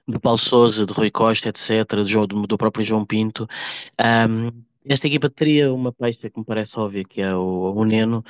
de 0.08 0.18
Paulo 0.18 0.38
Souza, 0.38 0.84
de 0.84 0.92
Rui 0.92 1.10
Costa, 1.10 1.48
etc., 1.48 1.86
do, 2.26 2.46
do 2.46 2.58
próprio 2.58 2.84
João 2.84 3.06
Pinto, 3.06 3.48
um, 4.28 4.50
esta 4.84 5.06
equipa 5.06 5.30
teria 5.30 5.72
uma 5.72 5.92
pecha 5.92 6.30
que 6.30 6.38
me 6.38 6.44
parece 6.44 6.78
óbvia, 6.78 7.04
que 7.04 7.20
é 7.20 7.34
o, 7.34 7.72
o 7.74 7.84
Neno, 7.84 8.24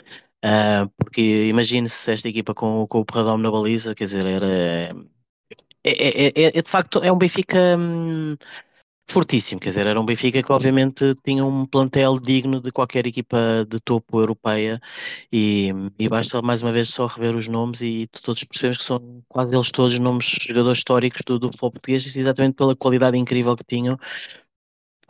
uh, 0.44 0.88
porque 0.98 1.46
imagine-se 1.48 2.10
esta 2.10 2.28
equipa 2.28 2.54
com, 2.54 2.86
com 2.86 3.00
o 3.00 3.04
Perradome 3.04 3.42
na 3.42 3.50
baliza, 3.50 3.94
quer 3.94 4.04
dizer, 4.04 4.26
era 4.26 4.94
é, 5.90 6.28
é, 6.28 6.58
é, 6.58 6.62
de 6.62 6.70
facto 6.70 7.00
é 7.02 7.10
um 7.12 7.18
Benfica 7.18 7.76
hum, 7.78 8.36
fortíssimo, 9.10 9.60
quer 9.60 9.70
dizer, 9.70 9.86
era 9.86 10.00
um 10.00 10.04
Benfica 10.04 10.42
que 10.42 10.52
obviamente 10.52 11.14
tinha 11.24 11.44
um 11.44 11.66
plantel 11.66 12.18
digno 12.20 12.60
de 12.60 12.70
qualquer 12.70 13.06
equipa 13.06 13.66
de 13.68 13.80
topo 13.80 14.20
europeia. 14.20 14.80
E, 15.32 15.70
e 15.98 16.08
basta 16.08 16.42
mais 16.42 16.62
uma 16.62 16.72
vez 16.72 16.88
só 16.88 17.06
rever 17.06 17.34
os 17.36 17.48
nomes 17.48 17.80
e 17.82 18.06
todos 18.22 18.44
percebemos 18.44 18.78
que 18.78 18.84
são 18.84 19.22
quase 19.28 19.54
eles 19.56 19.70
todos 19.70 19.98
nomes 19.98 20.26
jogadores 20.26 20.78
históricos 20.78 21.22
do, 21.26 21.38
do 21.38 21.48
futebol 21.48 21.72
português, 21.72 22.16
exatamente 22.16 22.56
pela 22.56 22.76
qualidade 22.76 23.16
incrível 23.16 23.56
que 23.56 23.64
tinham 23.64 23.98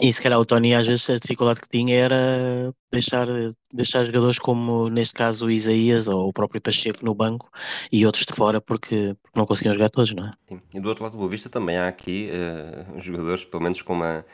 e 0.01 0.13
se 0.13 0.23
calhar 0.23 0.39
o 0.39 0.45
Tony 0.45 0.75
às 0.75 0.87
vezes 0.87 1.11
a 1.11 1.17
dificuldade 1.17 1.61
que 1.61 1.69
tinha 1.69 1.97
era 1.97 2.73
deixar, 2.91 3.27
deixar 3.73 4.05
jogadores 4.05 4.39
como 4.39 4.89
neste 4.89 5.15
caso 5.15 5.47
o 5.47 5.51
Isaías 5.51 6.07
ou 6.07 6.29
o 6.29 6.33
próprio 6.33 6.61
Pacheco 6.61 7.05
no 7.05 7.15
banco 7.15 7.51
e 7.91 8.07
outros 8.07 8.25
de 8.25 8.33
fora 8.33 8.61
porque, 8.61 9.17
porque 9.23 9.39
não 9.39 9.47
conseguiam 9.47 9.75
jogar 9.75 9.91
todos, 9.91 10.13
não 10.13 10.29
é? 10.29 10.33
Sim. 10.49 10.61
E 10.75 10.81
do 10.81 10.89
outro 10.89 11.03
lado 11.03 11.13
do 11.13 11.19
Boa 11.19 11.31
Vista 11.31 11.49
também 11.49 11.77
há 11.77 11.89
aqui 11.89 12.31
uh, 12.31 13.01
jogadores, 13.01 13.45
pelo 13.45 13.63
menos 13.63 13.83
com 13.83 13.95
uma 13.95 14.25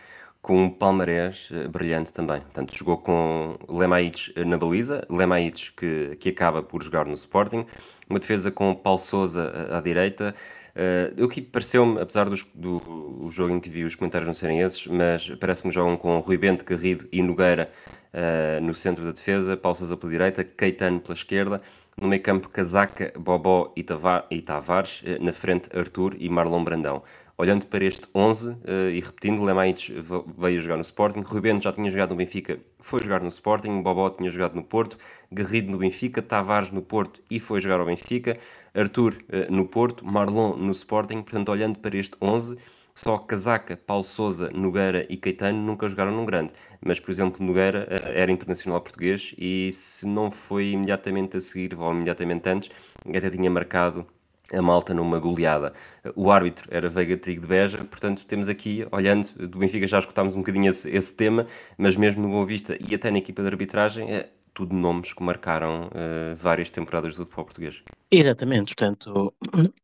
com 0.42 0.62
um 0.62 0.68
palmarés 0.68 1.48
uh, 1.50 1.70
brilhante 1.70 2.12
também. 2.12 2.42
Portanto, 2.42 2.76
jogou 2.76 2.98
com 2.98 3.56
Lemaites 3.66 4.30
eh, 4.36 4.44
na 4.44 4.58
baliza, 4.58 5.06
Lemaites 5.08 5.70
que, 5.70 6.16
que 6.16 6.28
acaba 6.28 6.62
por 6.62 6.82
jogar 6.82 7.06
no 7.06 7.14
Sporting, 7.14 7.64
uma 8.10 8.18
defesa 8.18 8.50
com 8.50 8.74
Paulo 8.74 8.98
Souza 8.98 9.50
à 9.74 9.80
direita, 9.80 10.34
Uh, 10.74 11.14
eu 11.16 11.28
que 11.28 11.40
pareceu-me, 11.40 12.00
apesar 12.00 12.28
dos, 12.28 12.44
do 12.52 13.28
jogo 13.30 13.54
em 13.54 13.60
que 13.60 13.70
vi 13.70 13.84
os 13.84 13.94
comentários 13.94 14.26
não 14.26 14.34
serem 14.34 14.60
esses, 14.60 14.86
mas 14.88 15.28
parece-me 15.38 15.70
que 15.70 15.74
jogam 15.74 15.96
com 15.96 16.18
Rui 16.18 16.36
Bento, 16.36 16.64
Garrido 16.64 17.06
e 17.12 17.22
Nogueira 17.22 17.70
uh, 18.12 18.60
no 18.60 18.74
centro 18.74 19.04
da 19.04 19.12
defesa, 19.12 19.56
Paulo 19.56 19.96
pela 19.96 20.10
direita, 20.10 20.42
Caetano 20.42 20.98
pela 20.98 21.14
esquerda, 21.14 21.62
no 21.96 22.08
meio 22.08 22.20
campo 22.20 22.48
Casaca, 22.48 23.12
Bobó 23.16 23.72
e, 23.76 23.84
Tavares, 23.84 25.02
uh, 25.02 25.24
na 25.24 25.32
frente 25.32 25.68
Arthur 25.76 26.16
e 26.18 26.28
Marlon 26.28 26.64
Brandão. 26.64 27.04
Olhando 27.36 27.66
para 27.66 27.84
este 27.84 28.06
11 28.14 28.56
e 28.92 29.00
repetindo, 29.00 29.42
Lemaites 29.42 29.92
veio 30.38 30.60
jogar 30.60 30.76
no 30.76 30.82
Sporting, 30.82 31.20
Rui 31.20 31.40
Bento 31.40 31.64
já 31.64 31.72
tinha 31.72 31.90
jogado 31.90 32.10
no 32.10 32.16
Benfica, 32.16 32.60
foi 32.78 33.02
jogar 33.02 33.20
no 33.22 33.28
Sporting, 33.28 33.82
Bobó 33.82 34.08
tinha 34.08 34.30
jogado 34.30 34.54
no 34.54 34.62
Porto, 34.62 34.96
Garrido 35.32 35.72
no 35.72 35.78
Benfica, 35.78 36.22
Tavares 36.22 36.70
no 36.70 36.80
Porto 36.80 37.20
e 37.28 37.40
foi 37.40 37.60
jogar 37.60 37.80
ao 37.80 37.86
Benfica, 37.86 38.38
Arthur 38.72 39.14
uh, 39.28 39.52
no 39.52 39.66
Porto, 39.66 40.06
Marlon 40.06 40.56
no 40.56 40.70
Sporting, 40.70 41.22
portanto, 41.22 41.48
olhando 41.48 41.80
para 41.80 41.96
este 41.96 42.16
11, 42.20 42.56
só 42.94 43.18
Casaca, 43.18 43.76
Paulo 43.76 44.04
Souza, 44.04 44.50
Nogueira 44.54 45.04
e 45.08 45.16
Caetano 45.16 45.58
nunca 45.58 45.88
jogaram 45.88 46.12
num 46.12 46.24
grande. 46.24 46.52
Mas, 46.80 47.00
por 47.00 47.10
exemplo, 47.10 47.44
Nogueira 47.44 47.88
uh, 47.90 48.08
era 48.14 48.30
internacional 48.30 48.80
português 48.80 49.34
e 49.36 49.72
se 49.72 50.06
não 50.06 50.30
foi 50.30 50.70
imediatamente 50.70 51.36
a 51.36 51.40
seguir 51.40 51.76
ou 51.76 51.92
imediatamente 51.92 52.48
antes, 52.48 52.70
até 53.04 53.28
tinha 53.28 53.50
marcado 53.50 54.06
a 54.52 54.62
malta 54.62 54.92
numa 54.92 55.18
goleada. 55.18 55.72
O 56.14 56.30
árbitro 56.30 56.68
era 56.70 56.88
Veiga 56.88 57.16
Trigo 57.16 57.42
de 57.42 57.46
Beja, 57.46 57.78
portanto 57.84 58.26
temos 58.26 58.48
aqui, 58.48 58.86
olhando, 58.90 59.28
do 59.48 59.58
Benfica 59.58 59.86
já 59.86 59.98
escutámos 59.98 60.34
um 60.34 60.38
bocadinho 60.38 60.68
esse, 60.70 60.88
esse 60.90 61.14
tema, 61.14 61.46
mas 61.78 61.96
mesmo 61.96 62.22
no 62.22 62.28
Boa 62.28 62.46
Vista 62.46 62.76
e 62.80 62.94
até 62.94 63.10
na 63.10 63.18
equipa 63.18 63.42
de 63.42 63.48
arbitragem, 63.48 64.10
é, 64.10 64.28
tudo 64.54 64.74
nomes 64.74 65.12
que 65.12 65.22
marcaram 65.22 65.86
uh, 65.86 66.36
várias 66.36 66.70
temporadas 66.70 67.16
do 67.16 67.24
futebol 67.24 67.44
português. 67.44 67.82
Exatamente, 68.10 68.74
portanto, 68.74 69.34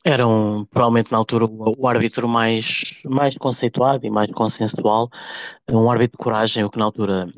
eram 0.04 0.66
provavelmente 0.70 1.10
na 1.10 1.18
altura 1.18 1.44
o, 1.44 1.74
o 1.76 1.88
árbitro 1.88 2.28
mais, 2.28 3.00
mais 3.04 3.36
conceituado 3.36 4.06
e 4.06 4.10
mais 4.10 4.30
consensual, 4.30 5.10
um 5.68 5.90
árbitro 5.90 6.16
de 6.16 6.22
coragem, 6.22 6.64
o 6.64 6.70
que 6.70 6.78
na 6.78 6.84
altura 6.84 7.28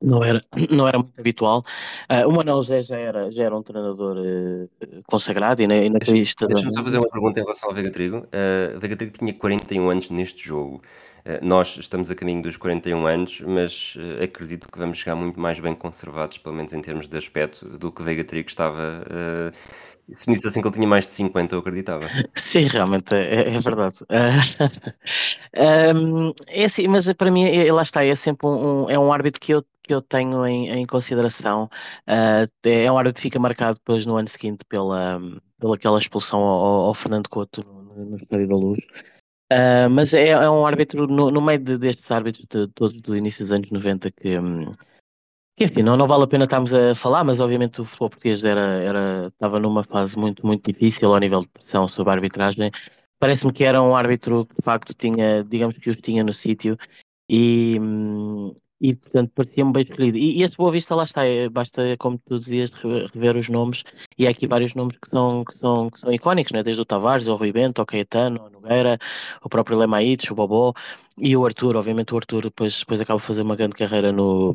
não 0.00 0.24
era, 0.24 0.42
não 0.70 0.88
era 0.88 0.98
muito 0.98 1.18
habitual. 1.20 1.64
Uh, 2.10 2.28
o 2.28 2.32
Manuel 2.32 2.62
José 2.62 2.82
já 2.82 2.98
era, 2.98 3.30
já 3.30 3.44
era 3.44 3.56
um 3.56 3.62
treinador 3.62 4.16
uh, 4.16 5.02
consagrado 5.06 5.62
e 5.62 5.66
na, 5.66 5.76
e 5.76 5.90
na 5.90 5.98
Deixa, 5.98 6.12
lista. 6.12 6.46
Deixa-me 6.46 6.72
só 6.72 6.82
fazer 6.82 6.98
uma 6.98 7.08
pergunta 7.08 7.40
em 7.40 7.42
relação 7.42 7.68
ao 7.68 7.74
Vega 7.74 7.90
Trigo. 7.90 8.18
Uh, 8.18 8.78
Vega 8.78 8.96
Trigo 8.96 9.12
tinha 9.12 9.34
41 9.34 9.90
anos 9.90 10.10
neste 10.10 10.46
jogo. 10.46 10.82
Uh, 11.38 11.44
nós 11.44 11.76
estamos 11.76 12.10
a 12.10 12.14
caminho 12.14 12.42
dos 12.42 12.56
41 12.56 13.06
anos, 13.06 13.40
mas 13.40 13.96
uh, 13.96 14.22
acredito 14.22 14.70
que 14.70 14.78
vamos 14.78 14.98
chegar 14.98 15.14
muito 15.16 15.38
mais 15.38 15.60
bem 15.60 15.74
conservados, 15.74 16.38
pelo 16.38 16.54
menos 16.54 16.72
em 16.72 16.80
termos 16.80 17.08
de 17.08 17.16
aspecto, 17.16 17.68
do 17.78 17.92
que 17.92 18.02
Vega 18.02 18.24
Trigo 18.24 18.48
estava. 18.48 19.04
se 20.12 20.28
me 20.28 20.34
disse 20.34 20.48
assim 20.48 20.60
que 20.60 20.66
ele 20.66 20.74
tinha 20.74 20.88
mais 20.88 21.06
de 21.06 21.12
50, 21.12 21.54
eu 21.54 21.58
acreditava. 21.60 22.06
Sim, 22.34 22.62
realmente, 22.62 23.14
é, 23.14 23.54
é 23.54 23.60
verdade. 23.60 23.98
Um, 25.52 26.32
é 26.46 26.64
assim, 26.64 26.86
mas 26.86 27.12
para 27.14 27.30
mim, 27.30 27.44
é, 27.44 27.72
lá 27.72 27.82
está, 27.82 28.04
é 28.04 28.14
sempre 28.14 28.46
um, 28.46 28.84
um, 28.84 28.90
é 28.90 28.96
um 28.96 29.12
árbitro 29.12 29.40
que 29.40 29.52
eu 29.52 29.64
que 29.90 29.94
eu 29.94 30.00
tenho 30.00 30.46
em, 30.46 30.68
em 30.70 30.86
consideração 30.86 31.64
uh, 31.64 32.48
é 32.62 32.92
um 32.92 32.96
árbitro 32.96 33.16
que 33.16 33.22
fica 33.22 33.40
marcado 33.40 33.74
depois 33.74 34.06
no 34.06 34.16
ano 34.16 34.28
seguinte 34.28 34.64
pela, 34.68 35.20
pela 35.58 35.74
aquela 35.74 35.98
expulsão 35.98 36.38
ao, 36.38 36.86
ao 36.86 36.94
Fernando 36.94 37.28
Couto 37.28 37.64
no, 37.64 38.10
no 38.10 38.16
Estádio 38.16 38.46
da 38.46 38.54
Luz. 38.54 38.78
Uh, 39.52 39.90
mas 39.90 40.14
é, 40.14 40.28
é, 40.28 40.48
um 40.48 40.64
árbitro, 40.64 41.08
no, 41.08 41.28
no 41.30 41.40
meio 41.40 41.58
de, 41.58 41.76
destes 41.76 42.08
árbitros 42.10 42.46
de, 42.46 42.68
todos 42.68 43.00
do 43.00 43.16
início 43.16 43.44
dos 43.44 43.50
anos 43.50 43.68
90 43.68 44.08
que, 44.12 44.38
um, 44.38 44.70
que 45.56 45.64
enfim, 45.64 45.82
não, 45.82 45.96
não 45.96 46.06
vale 46.06 46.22
a 46.22 46.28
pena 46.28 46.44
estarmos 46.44 46.72
a 46.72 46.94
falar, 46.94 47.24
mas 47.24 47.40
obviamente 47.40 47.80
o 47.80 47.84
futebol 47.84 48.10
português 48.10 48.44
era, 48.44 48.60
era, 48.60 49.26
estava 49.26 49.58
numa 49.58 49.82
fase 49.82 50.16
muito, 50.16 50.46
muito 50.46 50.72
difícil 50.72 51.12
ao 51.12 51.18
nível 51.18 51.40
de 51.40 51.48
pressão 51.48 51.88
sobre 51.88 52.10
a 52.10 52.14
arbitragem. 52.14 52.70
Parece-me 53.18 53.52
que 53.52 53.64
era 53.64 53.82
um 53.82 53.96
árbitro 53.96 54.46
que 54.46 54.54
de 54.54 54.62
facto 54.62 54.94
tinha, 54.94 55.42
digamos 55.42 55.76
que 55.78 55.90
os 55.90 55.96
tinha 55.96 56.22
no 56.22 56.32
sítio 56.32 56.78
e, 57.28 57.76
hum, 57.80 58.54
e 58.80 58.94
portanto 58.94 59.32
parecia-me 59.34 59.72
bem 59.72 59.82
escolhido. 59.82 60.16
E, 60.18 60.38
e 60.38 60.42
este 60.42 60.56
Boa 60.56 60.72
Vista 60.72 60.94
lá 60.94 61.04
está, 61.04 61.24
é, 61.24 61.48
basta, 61.48 61.96
como 61.98 62.18
tu 62.18 62.38
dizias, 62.38 62.70
rever 63.12 63.36
os 63.36 63.48
nomes, 63.48 63.84
e 64.18 64.26
há 64.26 64.30
aqui 64.30 64.46
vários 64.46 64.74
nomes 64.74 64.96
que 64.96 65.10
são, 65.10 65.44
que 65.44 65.58
são, 65.58 65.90
que 65.90 66.00
são 66.00 66.12
icónicos, 66.12 66.52
né? 66.52 66.62
desde 66.62 66.80
o 66.80 66.84
Tavares, 66.84 67.28
o 67.28 67.36
Rui 67.36 67.52
Bento, 67.52 67.82
o 67.82 67.86
Caetano, 67.86 68.46
o 68.46 68.50
Nogueira, 68.50 68.98
o 69.42 69.48
próprio 69.48 69.78
Lemaites, 69.78 70.30
o 70.30 70.34
Bobó, 70.34 70.72
e 71.18 71.36
o 71.36 71.44
Arthur, 71.44 71.76
obviamente 71.76 72.14
o 72.14 72.16
Arthur 72.16 72.44
depois, 72.44 72.80
depois 72.80 73.00
acaba 73.00 73.20
de 73.20 73.26
fazer 73.26 73.42
uma 73.42 73.56
grande 73.56 73.76
carreira 73.76 74.10
no, 74.10 74.54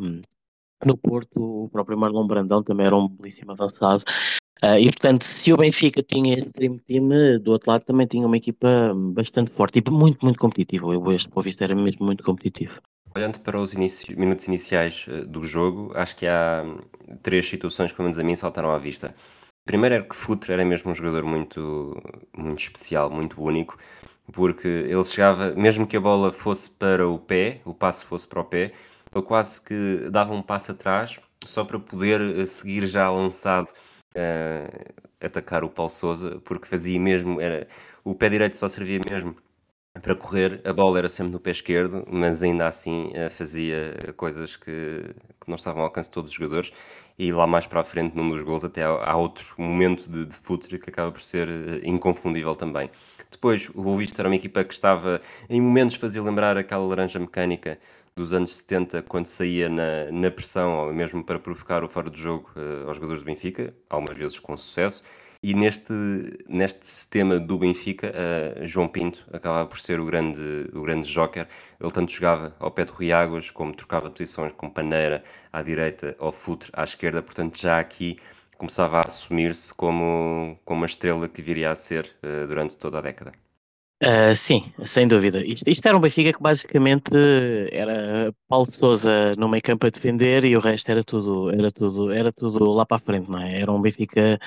no 0.84 0.98
Porto, 0.98 1.66
o 1.66 1.70
próprio 1.70 1.98
Marlon 1.98 2.28
Brandão 2.28 2.64
também 2.64 2.88
era 2.88 2.96
um 2.96 3.08
belíssimo 3.08 3.52
avançado. 3.52 4.04
Uh, 4.64 4.80
e 4.80 4.86
portanto, 4.86 5.24
se 5.24 5.52
o 5.54 5.58
Benfica 5.58 6.02
tinha 6.02 6.40
este 6.40 6.54
Dream 6.54 6.78
Team, 6.80 7.40
do 7.44 7.52
outro 7.52 7.70
lado 7.70 7.84
também 7.84 8.08
tinha 8.08 8.26
uma 8.26 8.38
equipa 8.38 8.94
bastante 9.14 9.52
forte 9.52 9.80
e 9.80 9.92
muito, 9.92 10.24
muito 10.26 10.40
competitiva. 10.40 10.94
Eu, 10.94 11.12
este 11.12 11.30
Boa 11.30 11.44
Vista 11.44 11.66
era 11.66 11.76
mesmo 11.76 12.06
muito 12.06 12.24
competitivo. 12.24 12.82
Olhando 13.16 13.40
para 13.40 13.58
os 13.58 13.74
minutos 13.74 14.46
iniciais 14.46 15.08
uh, 15.08 15.26
do 15.26 15.42
jogo, 15.42 15.94
acho 15.96 16.18
que 16.18 16.28
há 16.28 16.64
hum, 16.66 16.80
três 17.24 17.48
situações 17.48 17.90
que, 17.90 17.96
pelo 17.96 18.08
menos 18.08 18.20
a 18.20 18.24
mim, 18.24 18.36
saltaram 18.36 18.70
à 18.72 18.78
vista. 18.78 19.16
Primeiro 19.66 19.96
era 19.96 20.04
que 20.04 20.14
Futre 20.14 20.52
era 20.52 20.66
mesmo 20.66 20.92
um 20.92 20.96
jogador 20.96 21.24
muito, 21.24 21.96
muito 22.38 22.60
especial, 22.60 23.10
muito 23.10 23.42
único, 23.42 23.78
porque 24.34 24.68
ele 24.68 25.04
chegava, 25.06 25.52
mesmo 25.56 25.88
que 25.88 25.96
a 25.96 26.02
bola 26.02 26.34
fosse 26.34 26.70
para 26.70 27.08
o 27.08 27.18
pé, 27.18 27.62
o 27.64 27.74
passe 27.74 28.06
fosse 28.06 28.28
para 28.28 28.42
o 28.42 28.44
pé, 28.44 28.74
ele 29.14 29.24
quase 29.24 29.62
que 29.62 30.10
dava 30.12 30.34
um 30.34 30.42
passo 30.42 30.74
atrás 30.74 31.18
só 31.46 31.64
para 31.64 31.80
poder 31.80 32.20
eh, 32.20 32.46
seguir 32.46 32.86
já 32.86 33.10
lançado 33.10 33.70
uh, 33.70 34.94
atacar 35.22 35.64
o 35.64 35.70
Paulo 35.70 35.90
Souza, 35.90 36.42
porque 36.44 36.68
fazia 36.68 37.00
mesmo, 37.00 37.40
era, 37.40 37.66
o 38.04 38.14
pé 38.14 38.30
direito 38.30 38.58
só 38.58 38.68
servia 38.68 39.00
mesmo 39.00 39.38
para 40.02 40.16
correr, 40.16 40.62
a 40.66 40.74
bola 40.74 40.98
era 40.98 41.10
sempre 41.10 41.32
no 41.32 41.40
pé 41.40 41.52
esquerdo, 41.52 42.06
mas 42.12 42.44
ainda 42.44 42.68
assim 42.68 43.12
uh, 43.14 43.30
fazia 43.30 44.14
coisas 44.18 44.56
que, 44.58 44.66
que, 45.40 45.48
não 45.48 45.56
estavam 45.56 45.82
ao 45.82 45.88
alcance 45.88 46.10
de 46.10 46.14
todos 46.14 46.32
os 46.32 46.36
jogadores. 46.36 46.72
E 47.18 47.32
lá 47.32 47.48
mais 47.48 47.66
para 47.66 47.80
a 47.80 47.84
frente, 47.84 48.16
num 48.16 48.30
dos 48.30 48.42
gols, 48.44 48.64
até 48.64 48.84
há, 48.84 49.16
outro 49.16 49.46
momento 49.58 50.10
de, 50.10 50.26
de 50.26 50.38
futre 50.38 50.78
que 50.78 50.90
acaba 50.90 51.12
por 51.12 51.22
ser 51.22 51.48
uh, 51.48 51.80
inconfundível 51.84 52.56
também. 52.56 52.90
Depois, 53.32 53.70
o 53.74 53.82
Boa 53.84 53.98
Vista 53.98 54.22
era 54.22 54.30
uma 54.30 54.36
equipa 54.36 54.64
que 54.64 54.74
estava, 54.74 55.22
em 55.50 55.62
momentos, 55.62 55.96
fazia 55.96 56.22
lembrar 56.22 56.58
aquela 56.58 56.86
laranja 56.86 57.20
mecânica 57.20 57.80
dos 58.16 58.32
anos 58.32 58.56
70, 58.58 59.02
quando 59.04 59.28
saía 59.28 59.68
na, 59.70 60.12
na 60.12 60.32
pressão, 60.32 60.88
ou 60.88 60.94
mesmo 60.94 61.24
para 61.24 61.38
provocar 61.40 61.84
o 61.84 61.90
fora 61.90 62.10
de 62.10 62.20
jogo 62.20 62.50
uh, 62.56 62.88
aos 62.88 62.98
jogadores 62.98 63.22
do 63.22 63.26
Benfica, 63.26 63.74
algumas 63.90 64.18
vezes 64.18 64.40
com 64.40 64.56
sucesso. 64.58 65.04
E 65.48 65.54
neste, 65.54 65.94
neste 66.50 66.88
sistema 66.88 67.40
do 67.40 67.60
Benfica, 67.60 68.12
uh, 68.12 68.66
João 68.66 68.88
Pinto 68.88 69.28
acabava 69.32 69.68
por 69.68 69.80
ser 69.80 70.00
o 70.00 70.06
grande, 70.08 70.42
o 70.74 70.82
grande 70.82 71.08
joker. 71.08 71.48
Ele 71.80 71.92
tanto 71.92 72.12
jogava 72.12 72.56
ao 72.60 72.72
pé 72.72 72.84
de 72.84 72.92
Rui 72.92 73.12
Águas, 73.12 73.52
como 73.52 73.72
trocava 73.72 74.10
posições 74.10 74.54
com 74.54 74.68
Paneira 74.72 75.24
à 75.54 75.62
direita 75.62 76.16
ou 76.18 76.32
Futre 76.32 76.72
à 76.74 76.84
esquerda. 76.84 77.22
Portanto, 77.22 77.62
já 77.62 77.78
aqui 77.78 78.18
começava 78.58 78.98
a 78.98 79.06
assumir-se 79.06 79.72
como, 79.72 80.58
como 80.66 80.80
uma 80.80 80.88
estrela 80.88 81.30
que 81.30 81.44
viria 81.44 81.70
a 81.70 81.76
ser 81.76 82.08
uh, 82.24 82.48
durante 82.48 82.76
toda 82.76 82.98
a 82.98 83.02
década. 83.02 83.32
Uh, 84.04 84.36
sim, 84.36 84.74
sem 84.84 85.08
dúvida. 85.08 85.46
Isto, 85.46 85.70
isto, 85.70 85.88
era 85.88 85.96
um 85.96 86.02
Benfica 86.02 86.34
que 86.34 86.42
basicamente 86.42 87.14
era 87.72 88.34
Paulo 88.48 88.68
Souza 88.72 89.34
no 89.38 89.48
meio 89.48 89.62
campo 89.62 89.86
a 89.86 89.92
defender 89.92 90.44
e 90.44 90.58
o 90.58 90.60
resto 90.60 90.90
era 90.90 91.04
tudo, 91.04 91.52
era 91.52 91.72
tudo, 91.72 92.12
era 92.12 92.34
tudo 92.34 92.74
lá 92.74 92.84
para 92.84 92.98
a 92.98 93.00
frente, 93.00 93.30
não 93.30 93.40
é? 93.40 93.62
Era 93.62 93.72
um 93.72 93.80
Benfica 93.80 94.40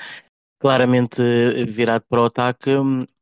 claramente 0.59 1.21
virado 1.65 2.03
para 2.09 2.21
o 2.21 2.25
ataque 2.25 2.69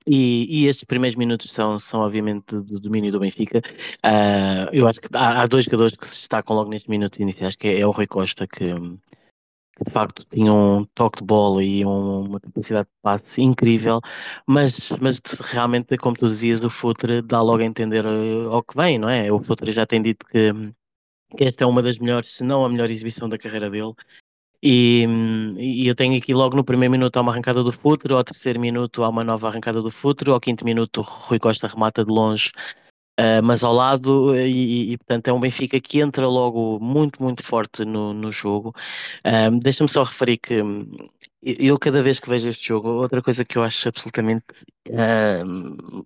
e, 0.08 0.64
e 0.64 0.68
estes 0.68 0.86
primeiros 0.86 1.16
minutos 1.16 1.52
são, 1.52 1.78
são 1.78 2.00
obviamente 2.00 2.56
do 2.62 2.80
domínio 2.80 3.12
do 3.12 3.20
Benfica. 3.20 3.62
Uh, 4.06 4.70
eu 4.72 4.88
acho 4.88 5.02
que 5.02 5.10
há, 5.14 5.42
há, 5.42 5.46
dois 5.46 5.66
jogadores 5.66 5.96
que 5.96 6.08
se 6.08 6.16
destacam 6.16 6.56
logo 6.56 6.70
nestes 6.70 6.90
minutos 6.90 7.20
iniciais, 7.20 7.56
que 7.56 7.68
é, 7.68 7.82
é 7.82 7.86
o 7.86 7.92
Rui 7.92 8.08
Costa, 8.08 8.48
que, 8.48 8.74
que 8.74 9.84
de 9.86 9.92
facto 9.92 10.26
tinha 10.26 10.52
um 10.52 10.86
toque 10.96 11.20
de 11.20 11.26
bola 11.26 11.64
e 11.64 11.86
um, 11.86 12.22
uma 12.22 12.40
capacidade 12.40 12.88
de 12.88 12.96
passe 13.02 13.42
incrível, 13.42 14.00
mas, 14.48 14.90
mas 15.02 15.20
realmente, 15.42 15.98
como 15.98 16.16
tu 16.16 16.28
dizias, 16.28 16.64
o 16.64 16.70
Futre 16.70 17.22
dá 17.22 17.42
logo 17.42 17.62
a 17.62 17.66
entender 17.66 18.06
uh, 18.06 18.50
ao 18.50 18.64
que 18.64 18.78
vem, 18.78 18.98
não 18.98 19.10
é? 19.10 19.32
O 19.32 19.44
Futre 19.44 19.72
já 19.72 19.86
tem 19.86 20.02
dito 20.02 20.26
que, 20.26 20.54
que 21.36 21.44
esta 21.44 21.66
é 21.66 21.68
uma 21.68 21.82
das 21.82 21.98
melhores, 22.00 22.34
se 22.34 22.44
não 22.44 22.64
a 22.64 22.70
melhor 22.70 22.90
exibição 22.90 23.28
da 23.28 23.38
carreira 23.38 23.70
dele. 23.70 23.94
E, 24.62 25.06
e, 25.58 25.88
eu 25.88 25.96
tenho 25.96 26.18
aqui 26.18 26.34
logo 26.34 26.56
no 26.56 26.64
primeiro 26.64 26.92
minuto 26.92 27.18
há 27.18 27.22
uma 27.22 27.32
arrancada 27.32 27.64
do 27.64 27.72
Futre, 27.72 28.14
ao 28.14 28.24
terceiro 28.24 28.60
minuto 28.60 29.04
há 29.04 29.10
uma 29.10 29.24
nova 29.24 29.48
arrancada 29.48 29.82
do 29.82 29.92
Futre, 29.92 30.32
ao 30.32 30.40
quinto 30.40 30.66
minuto 30.66 31.02
Rui 31.02 31.40
Costa 31.40 31.68
remata 31.68 32.04
de 32.04 32.12
longe 32.12 32.52
Uh, 33.20 33.42
mas 33.44 33.64
ao 33.64 33.74
lado, 33.74 34.36
e, 34.36 34.92
e, 34.94 34.98
portanto 35.00 35.28
é 35.28 35.34
um 35.34 35.40
Benfica 35.40 35.80
que 35.80 36.00
entra 36.00 36.28
logo 36.28 36.80
muito, 36.80 37.22
muito 37.22 37.42
forte 37.42 37.84
no, 37.84 38.14
no 38.14 38.32
jogo. 38.32 38.76
Uh, 39.26 39.58
Deixa-me 39.60 39.90
só 39.90 40.04
referir 40.04 40.38
que 40.38 40.62
eu, 41.42 41.78
cada 41.78 42.02
vez 42.02 42.20
que 42.20 42.30
vejo 42.30 42.50
este 42.50 42.68
jogo, 42.68 42.90
outra 42.90 43.22
coisa 43.22 43.46
que 43.46 43.58
eu 43.58 43.64
acho 43.64 43.88
absolutamente 43.88 44.46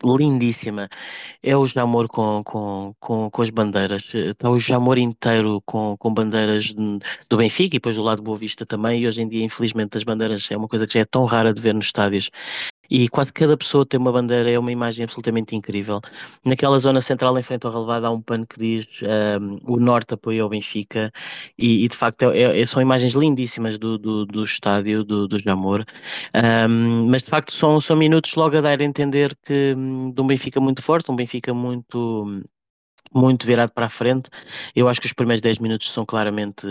lindíssima 0.04 0.90
é 1.42 1.56
o 1.56 1.66
Jamor 1.68 2.08
com, 2.08 2.44
com, 2.44 2.94
com, 3.00 3.30
com, 3.30 3.42
as 3.42 3.50
bandeiras. 3.50 4.04
Está 4.14 4.50
o 4.50 4.60
Jamor 4.60 4.98
inteiro 4.98 5.62
com, 5.66 5.96
com 5.98 6.14
bandeiras 6.14 6.74
do 7.30 7.38
Benfica 7.38 7.76
e 7.76 7.80
depois 7.80 7.96
do 7.96 8.04
lado 8.04 8.18
do 8.18 8.24
Boa 8.24 8.38
Vista 8.38 8.66
também. 8.66 9.02
E 9.02 9.08
hoje 9.08 9.22
em 9.22 9.28
dia, 9.28 9.44
infelizmente, 9.44 9.98
as 9.98 10.04
bandeiras 10.04 10.50
é 10.52 10.58
uma 10.58 10.68
coisa 10.68 10.86
que 10.86 10.94
já 10.94 11.02
é 11.02 11.06
tão 11.06 11.26
rara 11.26 11.54
de 11.54 11.62
ver 11.62 11.74
nos 11.74 11.86
estádios 11.86 12.30
e 12.92 13.08
quase 13.08 13.32
cada 13.32 13.56
pessoa 13.56 13.86
tem 13.86 13.98
uma 13.98 14.12
bandeira, 14.12 14.52
é 14.52 14.60
uma 14.60 14.72
imagem 14.72 15.06
absolutamente 15.06 15.56
incrível. 15.56 16.02
Naquela 16.44 16.78
zona 16.78 17.00
central, 17.00 17.38
em 17.40 17.42
frente 17.42 17.66
ao 17.66 17.72
relevado, 17.72 18.06
há 18.06 18.12
um 18.12 18.22
pano 18.22 18.46
que 18.46 18.60
diz 18.60 18.86
um, 19.42 19.60
o 19.64 19.80
Norte 19.80 20.14
apoia 20.14 20.46
o 20.46 20.50
Benfica, 20.50 21.10
e, 21.58 21.86
e 21.86 21.88
de 21.88 21.96
facto 21.96 22.24
é, 22.32 22.60
é, 22.60 22.66
são 22.66 22.82
imagens 22.82 23.14
lindíssimas 23.14 23.78
do, 23.78 23.98
do, 23.98 24.26
do 24.26 24.44
estádio, 24.44 25.06
do, 25.06 25.26
do 25.26 25.40
Jamor, 25.40 25.86
um, 26.36 27.08
mas 27.08 27.24
de 27.24 27.30
facto 27.30 27.54
são, 27.54 27.80
são 27.80 27.96
minutos 27.96 28.36
logo 28.36 28.58
a 28.58 28.62
dar 28.62 28.82
a 28.82 28.84
entender 28.84 29.38
que 29.42 29.74
um, 29.78 30.12
de 30.12 30.22
um 30.22 30.28
Benfica 30.28 30.60
muito 30.60 30.82
forte, 30.82 31.10
um 31.10 31.16
Benfica 31.16 31.54
muito 31.54 32.44
muito 33.14 33.46
virado 33.46 33.72
para 33.74 33.88
a 33.88 33.90
frente. 33.90 34.30
Eu 34.76 34.88
acho 34.88 35.02
que 35.02 35.08
os 35.08 35.14
primeiros 35.14 35.42
10 35.42 35.60
minutos 35.60 35.92
são 35.92 36.06
claramente 36.06 36.66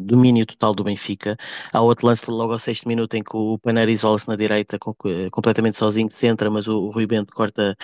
domínio 0.00 0.46
total 0.46 0.74
do 0.74 0.84
Benfica. 0.84 1.36
Há 1.72 1.80
outro 1.80 2.06
lance 2.06 2.30
logo 2.30 2.52
ao 2.52 2.58
sexto 2.58 2.88
minuto 2.88 3.14
em 3.14 3.22
que 3.22 3.36
o 3.36 3.58
Paneira 3.58 3.90
isola-se 3.90 4.28
na 4.28 4.36
direita 4.36 4.78
com, 4.78 4.94
completamente 5.30 5.76
sozinho, 5.76 6.08
centra, 6.10 6.50
mas 6.50 6.68
o, 6.68 6.90
Rui 6.90 7.06
Bento 7.06 7.32
corta, 7.34 7.76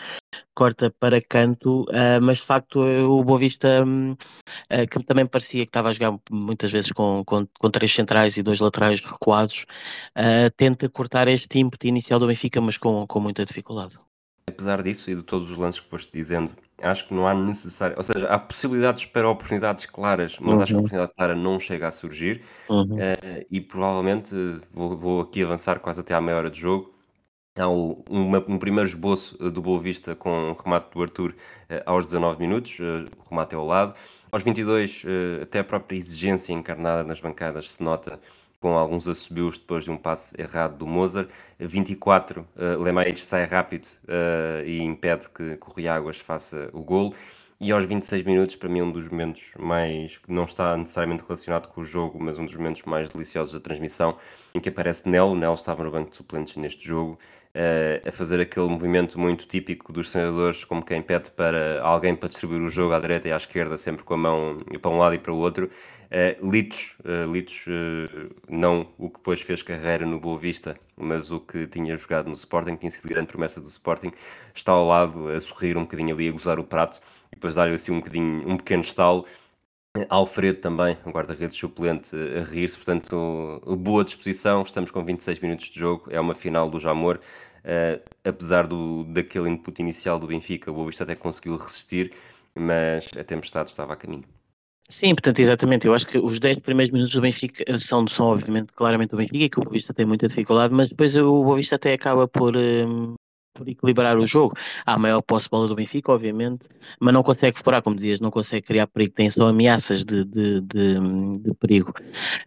corta 0.55 0.91
para 0.99 1.21
canto. 1.21 1.83
Uh, 1.83 2.21
mas 2.21 2.39
de 2.39 2.45
facto 2.45 2.81
o 2.81 3.23
Boa 3.25 3.39
Vista, 3.39 3.85
um, 3.85 4.13
uh, 4.13 4.87
que 4.91 5.03
também 5.05 5.27
parecia 5.27 5.65
que 5.65 5.71
estava 5.71 5.89
a 5.89 5.93
jogar 5.93 6.19
muitas 6.31 6.71
vezes 6.71 6.93
com, 6.93 7.23
com, 7.25 7.47
com 7.59 7.71
três 7.71 7.93
centrais 7.93 8.37
e 8.37 8.43
dois 8.43 8.61
laterais 8.61 9.01
recuados, 9.01 9.67
tenta 10.57 10.89
cortar 10.89 11.29
este 11.29 11.59
ímpeto 11.59 11.87
inicial 11.87 12.19
do 12.19 12.27
Benfica, 12.27 12.61
mas 12.61 12.77
com, 12.77 13.07
com 13.07 13.21
muita 13.21 13.45
dificuldade. 13.45 13.99
Apesar 14.49 14.83
disso 14.83 15.11
e 15.11 15.15
de 15.15 15.23
todos 15.23 15.51
os 15.51 15.57
lances 15.57 15.81
que 15.81 15.89
foste 15.89 16.11
dizendo, 16.13 16.51
acho 16.83 17.09
que 17.09 17.15
não 17.15 17.27
há 17.27 17.35
necessário, 17.35 17.97
ou 17.97 18.03
seja, 18.03 18.29
há 18.29 18.39
possibilidades 18.39 19.05
para 19.05 19.29
oportunidades 19.29 19.87
claras, 19.87 20.39
mas 20.41 20.61
acho 20.61 20.67
que 20.67 20.73
a 20.73 20.77
uhum. 20.77 20.81
oportunidade 20.81 21.13
clara 21.17 21.35
não 21.35 21.59
chega 21.59 21.89
a 21.89 21.91
surgir. 21.91 22.43
Uhum. 22.69 22.95
Uh, 22.95 23.47
e 23.51 23.61
provavelmente 23.61 24.35
vou, 24.73 24.97
vou, 24.97 25.21
aqui 25.21 25.43
avançar 25.43 25.81
quase 25.81 26.01
até 26.01 26.15
à 26.15 26.21
meia 26.21 26.39
hora 26.39 26.51
de 26.51 26.59
jogo. 26.61 26.95
Há 27.57 27.69
o, 27.69 28.05
uma, 28.09 28.45
um 28.49 28.59
primeiro 28.59 28.89
esboço 28.89 29.37
do 29.51 29.61
Boa 29.61 29.81
Vista 29.81 30.15
com 30.15 30.51
o 30.51 30.53
remate 30.53 30.95
do 30.95 31.03
Arthur 31.03 31.31
uh, 31.31 31.83
aos 31.85 32.07
19 32.07 32.41
minutos, 32.41 32.79
uh, 32.79 33.09
o 33.25 33.29
remate 33.29 33.55
é 33.55 33.59
ao 33.59 33.67
lado. 33.67 33.95
Aos 34.31 34.43
22, 34.43 35.05
até 35.41 35.61
a 35.61 35.65
própria 35.65 35.97
exigência 35.97 36.53
encarnada 36.53 37.03
nas 37.03 37.19
bancadas 37.19 37.71
se 37.71 37.83
nota 37.83 38.21
com 38.61 38.77
alguns 38.77 39.07
assobios 39.07 39.57
depois 39.57 39.85
de 39.85 39.91
um 39.91 39.97
passe 39.97 40.35
errado 40.41 40.77
do 40.77 40.87
Mozart. 40.87 41.29
24, 41.59 42.41
uh, 42.41 42.83
Lemaites 42.83 43.25
sai 43.25 43.45
rápido 43.45 43.87
uh, 44.05 44.65
e 44.67 44.83
impede 44.83 45.29
que, 45.31 45.57
que 45.57 45.71
o 45.71 45.73
Riáguas 45.73 46.19
faça 46.19 46.69
o 46.73 46.83
golo. 46.83 47.15
E 47.61 47.73
aos 47.73 47.85
26 47.85 48.23
minutos, 48.23 48.55
para 48.55 48.69
mim, 48.69 48.83
um 48.83 48.93
dos 48.93 49.09
momentos 49.09 49.43
mais. 49.59 50.21
não 50.29 50.45
está 50.45 50.77
necessariamente 50.77 51.25
relacionado 51.25 51.67
com 51.67 51.81
o 51.81 51.85
jogo, 51.85 52.17
mas 52.23 52.39
um 52.39 52.47
dos 52.47 52.55
momentos 52.55 52.83
mais 52.83 53.09
deliciosos 53.09 53.53
da 53.53 53.59
transmissão, 53.59 54.17
em 54.55 54.61
que 54.61 54.69
aparece 54.69 55.09
Nelo. 55.09 55.35
Nelo 55.35 55.55
estava 55.55 55.83
no 55.83 55.91
banco 55.91 56.11
de 56.11 56.17
suplentes 56.17 56.55
neste 56.55 56.87
jogo, 56.87 57.19
a 58.07 58.13
fazer 58.13 58.41
aquele 58.41 58.69
movimento 58.69 59.19
muito 59.19 59.47
típico 59.47 59.93
dos 59.93 60.11
treinadores, 60.11 60.65
como 60.65 60.85
quem 60.85 61.03
pede 61.03 61.31
para 61.31 61.81
alguém 61.83 62.15
para 62.15 62.29
distribuir 62.29 62.63
o 62.63 62.69
jogo 62.69 62.95
à 62.95 63.01
direita 63.01 63.29
e 63.29 63.33
à 63.33 63.37
esquerda, 63.37 63.77
sempre 63.77 64.05
com 64.05 64.15
a 64.15 64.17
mão 64.17 64.59
para 64.81 64.91
um 64.91 64.99
lado 64.99 65.15
e 65.15 65.19
para 65.19 65.33
o 65.33 65.37
outro. 65.37 65.69
Uh, 66.09 66.51
Litos, 66.51 66.97
uh, 67.05 67.31
Litos 67.31 67.67
não 68.49 68.89
o 68.97 69.11
que 69.11 69.19
depois 69.19 69.43
fez 69.43 69.63
carreira 69.63 70.07
no 70.07 70.19
Boa 70.19 70.39
Vista, 70.39 70.79
mas 70.97 71.31
o 71.31 71.39
que 71.41 71.67
tinha 71.67 71.97
jogado 71.97 72.29
no 72.29 72.35
Sporting, 72.35 72.77
tinha 72.77 72.91
sido 72.91 73.09
grande 73.09 73.27
promessa 73.27 73.61
do 73.61 73.69
Sporting, 73.69 74.13
está 74.55 74.73
ao 74.73 74.87
lado 74.87 75.29
a 75.29 75.39
sorrir 75.41 75.77
um 75.77 75.83
bocadinho 75.83 76.15
ali, 76.15 76.29
a 76.29 76.33
gozar 76.33 76.59
o 76.59 76.65
prato, 76.65 77.01
e 77.31 77.35
depois 77.35 77.55
dar-lhe 77.55 77.75
assim 77.75 77.93
um 77.93 77.99
bocadinho, 77.99 78.49
um 78.49 78.57
pequeno 78.57 78.83
estalo. 78.83 79.27
Alfredo 80.09 80.61
também, 80.61 80.97
um 81.05 81.11
guarda-redes 81.11 81.57
suplente, 81.57 82.15
a 82.15 82.43
rir-se, 82.43 82.77
portanto, 82.77 83.61
boa 83.79 84.05
disposição. 84.05 84.63
Estamos 84.63 84.91
com 84.91 85.05
26 85.05 85.41
minutos 85.41 85.71
de 85.71 85.79
jogo, 85.79 86.07
é 86.11 86.21
uma 86.21 86.35
final 86.35 86.71
do 86.71 86.79
Jamor. 86.79 87.19
Uh, 87.59 88.01
apesar 88.25 88.67
do, 88.67 89.05
daquele 89.05 89.51
input 89.51 89.81
inicial 89.83 90.19
do 90.19 90.27
Benfica, 90.27 90.71
o 90.71 90.75
Boa 90.75 90.87
Vista 90.87 91.05
até 91.05 91.15
conseguiu 91.15 91.57
resistir, 91.57 92.13
mas 92.55 93.11
a 93.19 93.25
tempestade 93.25 93.69
estava 93.69 93.93
a 93.93 93.97
caminho. 93.97 94.25
Sim, 94.89 95.15
portanto, 95.15 95.41
exatamente. 95.41 95.87
Eu 95.87 95.95
acho 95.95 96.07
que 96.07 96.19
os 96.19 96.39
10 96.39 96.61
primeiros 96.61 96.93
minutos 96.93 97.15
do 97.15 97.21
Benfica 97.21 97.77
são, 97.77 98.07
são 98.07 98.29
obviamente, 98.29 98.73
claramente 98.73 99.15
o 99.15 99.19
Benfica, 99.19 99.49
que 99.49 99.61
o 99.61 99.65
Boa 99.65 99.75
Vista 99.75 99.93
tem 99.93 100.07
muita 100.07 100.29
dificuldade, 100.29 100.73
mas 100.73 100.89
depois 100.89 101.15
o 101.17 101.45
Boa 101.45 101.57
Vista 101.57 101.77
até 101.77 101.93
acaba 101.93 102.27
por, 102.27 102.57
um, 102.57 103.15
por 103.59 103.69
equilibrar 103.69 104.17
o 104.17 104.27
jogo. 104.27 104.55
Há 104.87 104.95
a 104.95 104.99
maior 104.99 105.21
posse 105.21 105.47
de 105.47 105.51
bola 105.51 105.67
do 105.67 105.75
Benfica, 105.75 106.13
obviamente, 106.13 106.65
mas 107.01 107.13
não 107.13 107.23
consegue 107.23 107.59
furar, 107.59 107.83
como 107.83 107.97
dizias, 107.97 108.21
não 108.21 108.31
consegue 108.31 108.67
criar 108.67 108.87
perigo, 108.87 109.15
tem 109.15 109.29
só 109.29 109.49
ameaças 109.49 110.05
de, 110.05 110.25
de, 110.25 110.61
de, 110.61 111.39
de 111.41 111.55
perigo. 111.55 111.93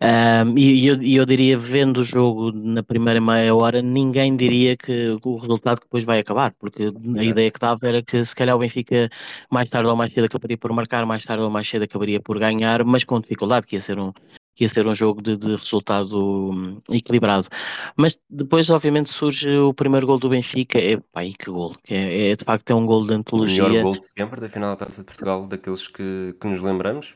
Um, 0.02 0.58
e 0.58 0.88
eu, 0.88 1.02
eu 1.02 1.26
diria, 1.26 1.58
vendo 1.58 1.98
o 1.98 2.04
jogo 2.04 2.52
na 2.52 2.82
primeira 2.82 3.20
meia 3.20 3.54
hora, 3.54 3.82
ninguém 3.82 4.36
diria 4.36 4.78
que 4.78 5.18
o 5.24 5.36
resultado 5.38 5.82
depois 5.82 6.04
vai 6.04 6.20
acabar, 6.20 6.54
porque 6.60 6.84
Exato. 6.84 7.20
a 7.20 7.24
ideia 7.24 7.52
que 7.52 7.60
dava 7.60 7.88
era 7.88 8.02
que 8.02 8.24
se 8.24 8.36
calhar 8.36 8.56
o 8.56 8.60
Benfica 8.60 9.10
mais 9.50 9.70
tarde 9.70 9.90
ou 9.90 9.96
mais 9.96 10.14
cedo 10.14 10.26
acabaria 10.26 10.58
por 10.58 10.72
marcar, 10.72 11.06
mais 11.06 11.26
tarde 11.26 11.44
ou 11.44 11.50
mais 11.50 11.68
cedo 11.68 11.84
acabaria 11.84 12.20
por 12.20 12.40
ganhar, 12.40 12.84
mas 12.86 13.04
com 13.04 13.20
dificuldade, 13.20 13.68
que 13.68 13.76
ia 13.76 13.80
ser 13.80 14.00
um, 14.00 14.14
que 14.56 14.64
ia 14.64 14.68
ser 14.68 14.86
um 14.88 14.94
jogo 14.94 15.22
de, 15.22 15.38
de, 15.38 15.56
resultado 15.56 16.52
hum, 16.52 16.82
equilibrado. 16.90 17.48
Mas 17.96 18.20
depois, 18.30 18.70
obviamente, 18.70 19.10
surge 19.10 19.50
o 19.50 19.74
primeiro 19.74 20.06
gol 20.06 20.20
do 20.20 20.30
Benfica. 20.30 20.78
É, 20.80 20.98
pá, 20.98 21.24
e 21.24 21.34
que 21.34 21.50
gol! 21.50 21.76
É, 21.90 22.32
é, 22.32 22.36
de 22.36 22.44
facto 22.44 22.70
é 22.70 22.76
um 22.76 22.86
gol 22.86 23.06
de 23.06 23.14
antologia. 23.14 23.66
O 23.66 23.70
melhor 23.70 23.84
gol 23.84 23.98
de 23.98 24.06
sempre 24.06 24.42
da 24.42 24.50
final 24.50 24.72
da 24.72 24.86
Taça 24.86 25.02
de 25.02 25.08
Portugal, 25.08 25.48
daqueles 25.48 25.88
que, 25.88 26.36
que 26.40 26.48
nos 26.48 26.62
lembramos? 26.62 27.16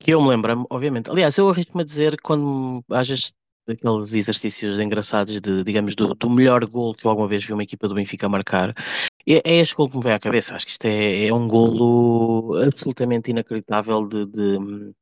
Que 0.00 0.12
eu 0.14 0.22
me 0.22 0.28
lembro, 0.28 0.66
obviamente. 0.70 1.10
Aliás, 1.10 1.36
eu 1.36 1.48
arrisco-me 1.48 1.82
a 1.82 1.86
dizer, 1.86 2.16
quando 2.22 2.84
às 2.90 3.08
aqueles 3.68 4.14
exercícios 4.14 4.80
engraçados 4.80 5.40
de, 5.40 5.62
digamos, 5.62 5.94
do, 5.94 6.14
do 6.14 6.30
melhor 6.30 6.64
gol 6.64 6.94
que 6.94 7.06
eu 7.06 7.10
alguma 7.10 7.28
vez 7.28 7.44
vi 7.44 7.52
uma 7.52 7.62
equipa 7.62 7.86
do 7.86 7.94
Benfica 7.94 8.28
marcar, 8.28 8.72
É, 9.26 9.42
é 9.44 9.60
este 9.60 9.74
gol 9.74 9.90
que 9.90 9.96
me 9.98 10.02
vem 10.02 10.12
à 10.12 10.18
cabeça. 10.18 10.54
Acho 10.54 10.64
que 10.66 10.72
isto 10.72 10.86
é, 10.86 11.26
é 11.26 11.34
um 11.34 11.46
golo 11.46 12.56
absolutamente 12.62 13.30
inacreditável 13.30 14.08
de, 14.08 14.26
de, 14.26 14.94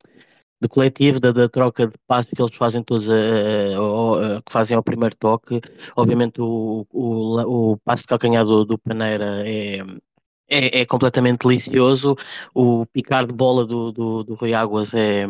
de 0.60 0.68
coletivo, 0.68 1.20
da, 1.20 1.32
da, 1.32 1.48
troca 1.48 1.86
de 1.86 1.94
passos 2.06 2.30
que 2.32 2.40
eles 2.40 2.54
fazem 2.54 2.82
todos, 2.82 3.08
a, 3.10 3.14
a, 3.14 4.36
a, 4.38 4.42
que 4.42 4.52
fazem 4.52 4.76
ao 4.76 4.82
primeiro 4.82 5.16
toque. 5.16 5.60
Obviamente 5.96 6.40
o, 6.40 6.86
o, 6.92 7.72
o 7.72 7.78
passo 7.78 8.02
de 8.04 8.08
calcanhar 8.08 8.44
do, 8.44 8.64
do 8.64 8.78
Paneira 8.78 9.42
é, 9.46 9.80
é, 10.48 10.80
é, 10.80 10.86
completamente 10.86 11.46
delicioso. 11.46 12.16
O 12.54 12.86
picar 12.86 13.26
de 13.26 13.32
bola 13.32 13.66
do, 13.66 13.92
do, 13.92 14.24
do 14.24 14.34
Rui 14.34 14.54
Águas 14.54 14.94
é, 14.94 15.26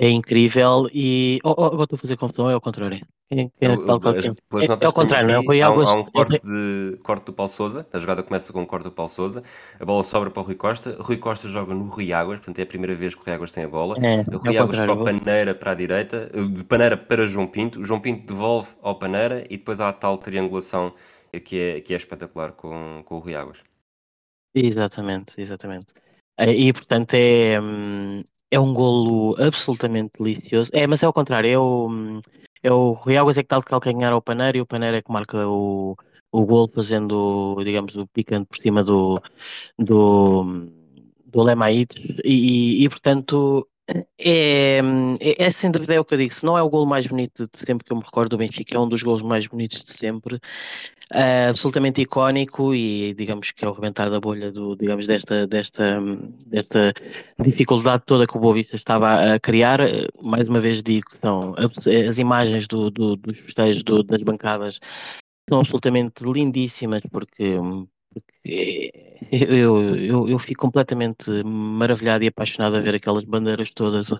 é 0.00 0.08
incrível 0.08 0.88
e 0.94 1.38
oh, 1.44 1.54
oh, 1.58 1.64
agora 1.66 1.84
estou 1.84 1.96
a 1.96 1.98
fazer 1.98 2.16
confusão, 2.16 2.48
é 2.48 2.54
ao 2.54 2.60
contrário. 2.60 3.06
É, 3.30 3.36
quem? 3.36 3.52
É, 3.60 3.66
é 3.66 4.86
ao 4.86 4.92
contrário, 4.94 5.28
não 5.28 5.34
é? 5.34 5.38
O 5.38 5.42
Rui 5.42 5.60
Águas. 5.60 5.90
Há 5.90 5.92
um, 5.92 5.98
há 5.98 6.00
um 6.00 6.04
corte, 6.06 6.42
de, 6.42 6.98
corte 7.02 7.26
do 7.26 7.32
Paulo 7.34 7.52
Souza, 7.52 7.86
a 7.92 7.98
jogada 7.98 8.22
começa 8.22 8.50
com 8.50 8.62
um 8.62 8.66
corte 8.66 8.84
do 8.84 8.92
Paulo 8.92 9.10
Souza, 9.10 9.42
a 9.78 9.84
bola 9.84 10.02
sobra 10.02 10.30
para 10.30 10.40
o 10.40 10.44
Rui 10.46 10.54
Costa, 10.54 10.96
Rui 10.98 11.18
Costa 11.18 11.48
joga 11.48 11.74
no 11.74 11.84
Rui 11.84 12.14
Águas, 12.14 12.38
portanto 12.38 12.58
é 12.58 12.62
a 12.62 12.66
primeira 12.66 12.94
vez 12.94 13.14
que 13.14 13.20
o 13.20 13.24
Rui 13.26 13.34
Águas 13.34 13.52
tem 13.52 13.64
a 13.64 13.68
bola. 13.68 13.94
É, 14.02 14.22
o 14.34 14.38
Rui 14.38 14.56
Águas 14.56 14.78
para 14.78 14.92
o 14.92 15.04
Paneira 15.04 15.54
para 15.54 15.72
a 15.72 15.74
direita, 15.74 16.30
de 16.50 16.64
Paneira 16.64 16.96
para 16.96 17.26
João 17.26 17.46
Pinto, 17.46 17.80
o 17.80 17.84
João 17.84 18.00
Pinto 18.00 18.32
devolve 18.32 18.70
ao 18.80 18.98
Paneira 18.98 19.44
e 19.50 19.58
depois 19.58 19.80
há 19.80 19.90
a 19.90 19.92
tal 19.92 20.16
triangulação 20.16 20.94
que 21.44 21.60
é, 21.60 21.80
que 21.82 21.92
é 21.92 21.96
espetacular 21.98 22.52
com, 22.52 23.02
com 23.04 23.16
o 23.16 23.18
Rui 23.18 23.34
Águas. 23.34 23.58
Exatamente, 24.54 25.38
exatamente. 25.38 25.92
Eh, 26.38 26.54
e 26.54 26.72
portanto 26.72 27.12
é, 27.12 27.60
hum, 27.60 28.24
é 28.50 28.58
um 28.58 28.74
golo 28.74 29.36
absolutamente 29.40 30.12
delicioso. 30.18 30.70
É, 30.74 30.86
mas 30.86 31.02
é 31.02 31.06
ao 31.06 31.12
contrário, 31.12 31.48
é 31.50 31.58
o, 31.58 32.20
é 32.62 32.72
o 32.72 32.92
Rui 32.92 33.16
é 33.16 33.24
que 33.34 33.40
está 33.40 33.58
de 33.58 33.64
calcanhar 33.64 34.12
ao 34.12 34.22
Paneiro 34.22 34.58
e 34.58 34.60
o 34.60 34.66
Paneiro 34.66 34.96
é 34.96 35.02
que 35.02 35.12
marca 35.12 35.46
o, 35.48 35.96
o 36.32 36.46
golo 36.46 36.70
fazendo, 36.74 37.62
digamos, 37.64 37.94
o 37.96 38.06
picante 38.06 38.48
por 38.48 38.56
cima 38.58 38.82
do, 38.82 39.20
do, 39.78 40.68
do 41.26 41.42
Lemaítes 41.42 42.18
e, 42.24 42.84
e, 42.84 42.88
portanto 42.88 43.68
é, 44.18 44.80
é, 45.20 45.44
é, 45.44 45.50
sem 45.50 45.70
dúvida 45.70 45.94
é 45.94 46.00
o 46.00 46.04
que 46.04 46.14
eu 46.14 46.18
digo, 46.18 46.32
se 46.32 46.44
não 46.44 46.56
é 46.56 46.62
o 46.62 46.68
golo 46.68 46.86
mais 46.86 47.06
bonito 47.06 47.48
de 47.52 47.58
sempre 47.58 47.84
que 47.84 47.92
eu 47.92 47.96
me 47.96 48.02
recordo 48.02 48.30
do 48.30 48.38
Benfica, 48.38 48.76
é 48.76 48.78
um 48.78 48.88
dos 48.88 49.02
golos 49.02 49.22
mais 49.22 49.46
bonitos 49.46 49.84
de 49.84 49.92
sempre 49.92 50.36
uh, 50.36 51.48
absolutamente 51.50 52.00
icónico 52.00 52.74
e 52.74 53.14
digamos 53.14 53.50
que 53.50 53.64
é 53.64 53.68
o 53.68 53.72
rebentar 53.72 54.10
da 54.10 54.20
bolha 54.20 54.52
do, 54.52 54.76
digamos, 54.76 55.06
desta, 55.06 55.46
desta, 55.46 56.00
desta 56.46 56.92
dificuldade 57.38 58.04
toda 58.06 58.26
que 58.26 58.36
o 58.36 58.40
Boa 58.40 58.54
Vista 58.54 58.76
estava 58.76 59.34
a 59.34 59.40
criar. 59.40 59.80
Mais 60.22 60.48
uma 60.48 60.60
vez 60.60 60.82
digo 60.82 61.10
que 61.10 61.18
são 61.18 61.54
as 62.08 62.18
imagens 62.18 62.66
do, 62.66 62.90
do, 62.90 63.16
dos 63.16 63.38
festejos 63.38 63.82
das 63.82 64.22
bancadas 64.22 64.78
são 65.48 65.58
absolutamente 65.58 66.22
lindíssimas 66.22 67.02
porque 67.10 67.56
porque 68.12 68.92
eu, 69.32 69.96
eu, 69.96 70.28
eu 70.28 70.38
fico 70.38 70.62
completamente 70.62 71.30
maravilhado 71.44 72.24
e 72.24 72.28
apaixonado 72.28 72.76
a 72.76 72.80
ver 72.80 72.94
aquelas 72.94 73.24
bandeiras 73.24 73.70
todas 73.70 74.10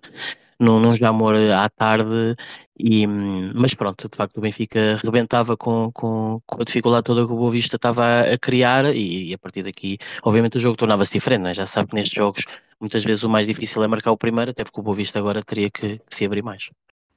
num, 0.59 0.79
num 0.79 0.95
jamor 0.95 1.35
à 1.37 1.69
tarde, 1.69 2.35
e, 2.79 3.07
mas 3.07 3.75
pronto, 3.75 4.09
de 4.09 4.17
facto 4.17 4.39
o 4.39 4.41
Benfica 4.41 4.97
rebentava 5.03 5.57
com, 5.57 5.91
com, 5.93 6.41
com 6.47 6.63
a 6.63 6.65
dificuldade 6.65 7.05
toda 7.05 7.27
que 7.27 7.33
o 7.33 7.37
Boa 7.37 7.51
Vista 7.51 7.77
estava 7.77 8.21
a 8.21 8.39
criar 8.39 8.95
e, 8.95 9.31
e 9.31 9.35
a 9.35 9.39
partir 9.39 9.63
daqui, 9.63 9.99
obviamente 10.23 10.57
o 10.57 10.61
jogo 10.61 10.77
tornava-se 10.77 11.13
diferente, 11.13 11.43
né? 11.43 11.55
já 11.55 11.67
sabe 11.67 11.91
que 11.91 11.95
nestes 11.95 12.15
jogos 12.15 12.45
muitas 12.79 13.05
vezes 13.05 13.23
o 13.23 13.29
mais 13.29 13.47
difícil 13.47 13.83
é 13.83 13.89
marcar 13.89 14.13
o 14.13 14.17
primeiro, 14.17 14.51
até 14.51 14.65
porque 14.65 14.81
o 14.81 14.83
Boa 14.83 14.97
Vista 14.97 15.19
agora 15.19 15.43
teria 15.43 15.71
que, 15.71 15.99
que 15.99 16.15
se 16.15 16.25
abrir 16.25 16.43
mais. 16.43 16.71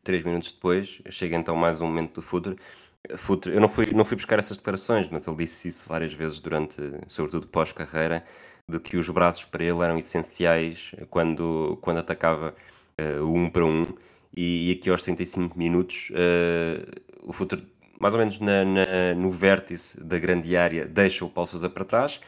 Três 0.03 0.21
minutos 0.21 0.51
depois, 0.51 1.01
chega 1.09 1.37
então 1.37 1.55
mais 1.55 1.79
um 1.79 1.85
momento 1.85 2.15
do 2.15 2.21
Futre, 2.21 2.57
eu 3.09 3.59
não 3.59 3.67
fui, 3.67 3.91
não 3.93 4.05
fui 4.05 4.15
buscar 4.15 4.39
essas 4.39 4.57
declarações, 4.57 5.09
mas 5.09 5.27
ele 5.27 5.37
disse 5.37 5.67
isso 5.67 5.87
várias 5.87 6.13
vezes 6.13 6.39
durante, 6.39 6.77
sobretudo 7.07 7.47
pós-carreira, 7.47 8.23
de 8.67 8.79
que 8.79 8.95
os 8.95 9.09
braços 9.09 9.43
para 9.43 9.63
ele 9.63 9.83
eram 9.83 9.97
essenciais 9.97 10.95
quando, 11.09 11.77
quando 11.81 11.97
atacava 11.97 12.55
uh, 12.99 13.23
o 13.23 13.35
um 13.35 13.49
para 13.49 13.65
um. 13.65 13.87
E, 14.35 14.69
e, 14.69 14.71
aqui 14.71 14.89
aos 14.89 15.01
35 15.01 15.57
minutos, 15.57 16.11
uh, 16.11 17.01
o 17.23 17.33
Futre, 17.33 17.67
mais 17.99 18.13
ou 18.13 18.19
menos 18.19 18.39
na, 18.39 18.63
na, 18.63 19.13
no 19.15 19.29
vértice 19.29 20.01
da 20.03 20.17
grande 20.17 20.55
área, 20.55 20.87
deixa 20.87 21.25
o 21.25 21.29
Paulo 21.29 21.47
Sousa 21.47 21.69
para 21.69 21.83
trás. 21.83 22.21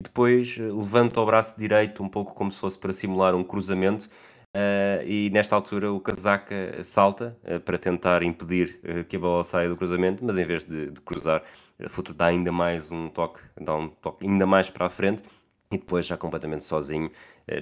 Depois 0.00 0.56
uh, 0.58 0.78
levanta 0.78 1.20
o 1.20 1.26
braço 1.26 1.58
direito, 1.58 2.02
um 2.04 2.08
pouco 2.08 2.34
como 2.34 2.52
se 2.52 2.58
fosse 2.60 2.78
para 2.78 2.92
simular 2.92 3.34
um 3.34 3.42
cruzamento, 3.42 4.08
Uh, 4.52 5.06
e 5.06 5.30
nesta 5.30 5.54
altura 5.54 5.92
o 5.92 6.00
Casaca 6.00 6.82
salta 6.82 7.38
uh, 7.44 7.60
para 7.60 7.78
tentar 7.78 8.20
impedir 8.24 8.80
uh, 8.82 9.04
que 9.04 9.14
a 9.14 9.18
bola 9.20 9.44
saia 9.44 9.68
do 9.68 9.76
cruzamento, 9.76 10.24
mas 10.24 10.36
em 10.40 10.44
vez 10.44 10.64
de, 10.64 10.90
de 10.90 11.00
cruzar, 11.00 11.44
Futre 11.88 12.12
dá 12.12 12.26
ainda 12.26 12.50
mais 12.50 12.90
um 12.90 13.08
toque, 13.08 13.40
dá 13.60 13.76
um 13.76 13.88
toque 13.88 14.26
ainda 14.26 14.46
mais 14.46 14.68
para 14.68 14.86
a 14.86 14.90
frente 14.90 15.22
e 15.70 15.78
depois 15.78 16.04
já 16.04 16.16
completamente 16.16 16.64
sozinho 16.64 17.10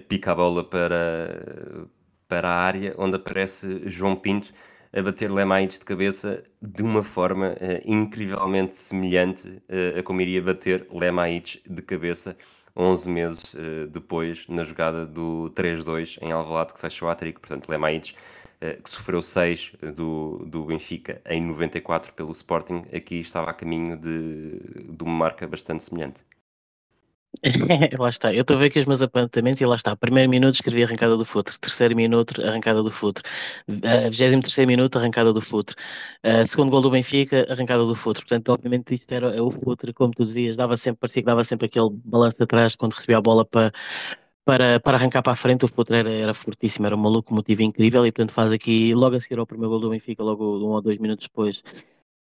pica 0.08 0.32
a 0.32 0.34
bola 0.34 0.64
para, 0.64 1.86
para 2.26 2.48
a 2.48 2.56
área 2.56 2.94
onde 2.98 3.16
aparece 3.16 3.82
João 3.84 4.16
Pinto 4.16 4.52
a 4.92 5.02
bater 5.02 5.30
Lemaites 5.30 5.78
de 5.78 5.84
cabeça 5.84 6.42
de 6.60 6.82
uma 6.82 7.04
forma 7.04 7.54
incrivelmente 7.84 8.76
semelhante 8.76 9.62
a 9.96 10.02
como 10.02 10.20
iria 10.20 10.42
bater 10.42 10.86
Lemaites 10.90 11.60
de 11.68 11.82
cabeça 11.82 12.36
11 12.78 13.10
meses 13.10 13.54
uh, 13.54 13.88
depois, 13.88 14.46
na 14.48 14.62
jogada 14.62 15.04
do 15.04 15.50
3-2 15.54 16.18
em 16.22 16.30
Alvalade, 16.30 16.72
que 16.74 16.80
fechou 16.80 17.08
a 17.08 17.14
trico, 17.14 17.40
portanto, 17.40 17.68
Lemaites, 17.68 18.14
uh, 18.62 18.80
que 18.80 18.88
sofreu 18.88 19.20
6 19.20 19.72
do, 19.96 20.44
do 20.46 20.64
Benfica 20.64 21.20
em 21.26 21.42
94 21.42 22.12
pelo 22.14 22.30
Sporting, 22.30 22.84
aqui 22.94 23.16
estava 23.18 23.50
a 23.50 23.52
caminho 23.52 23.96
de, 23.96 24.60
de 24.90 25.02
uma 25.02 25.12
marca 25.12 25.46
bastante 25.48 25.82
semelhante. 25.82 26.24
lá 27.98 28.08
está, 28.08 28.32
eu 28.34 28.40
estou 28.40 28.56
a 28.56 28.60
ver 28.60 28.66
aqui 28.66 28.78
os 28.78 28.86
meus 28.86 29.02
apontamentos 29.02 29.60
e 29.60 29.66
lá 29.66 29.76
está. 29.76 29.94
Primeiro 29.94 30.30
minuto 30.30 30.54
escrevi 30.54 30.82
arrancada 30.82 31.16
do 31.16 31.24
futre, 31.24 31.58
terceiro 31.58 31.94
minuto 31.94 32.42
arrancada 32.42 32.82
do 32.82 32.90
futre, 32.90 33.22
uh, 33.68 34.10
vigésimo 34.10 34.42
terceiro 34.42 34.66
minuto 34.68 34.98
arrancada 34.98 35.32
do 35.32 35.40
futre, 35.40 35.76
uh, 36.24 36.46
segundo 36.46 36.70
gol 36.70 36.80
do 36.80 36.90
Benfica 36.90 37.46
arrancada 37.50 37.84
do 37.84 37.94
futre. 37.94 38.22
Portanto, 38.22 38.48
obviamente 38.48 38.94
isto 38.94 39.12
era 39.12 39.42
o 39.42 39.50
futre, 39.50 39.92
como 39.92 40.12
tu 40.12 40.24
dizias, 40.24 40.56
dava 40.56 40.76
sempre, 40.76 41.00
parecia 41.00 41.22
que 41.22 41.26
dava 41.26 41.44
sempre 41.44 41.66
aquele 41.66 41.90
balanço 42.04 42.42
atrás 42.42 42.74
quando 42.74 42.94
recebia 42.94 43.18
a 43.18 43.20
bola 43.20 43.44
para, 43.44 43.72
para, 44.44 44.80
para 44.80 44.96
arrancar 44.96 45.22
para 45.22 45.32
a 45.34 45.36
frente. 45.36 45.64
O 45.64 45.68
futre 45.68 45.96
era, 45.98 46.10
era 46.10 46.34
fortíssimo, 46.34 46.86
era 46.86 46.96
uma 46.96 47.08
locomotiva 47.08 47.62
incrível 47.62 48.06
e 48.06 48.12
portanto 48.12 48.32
faz 48.32 48.52
aqui, 48.52 48.94
logo 48.94 49.16
a 49.16 49.20
seguir 49.20 49.38
ao 49.38 49.46
primeiro 49.46 49.70
gol 49.70 49.80
do 49.80 49.90
Benfica, 49.90 50.22
logo 50.22 50.58
um 50.58 50.70
ou 50.70 50.82
dois 50.82 50.98
minutos 50.98 51.26
depois, 51.26 51.62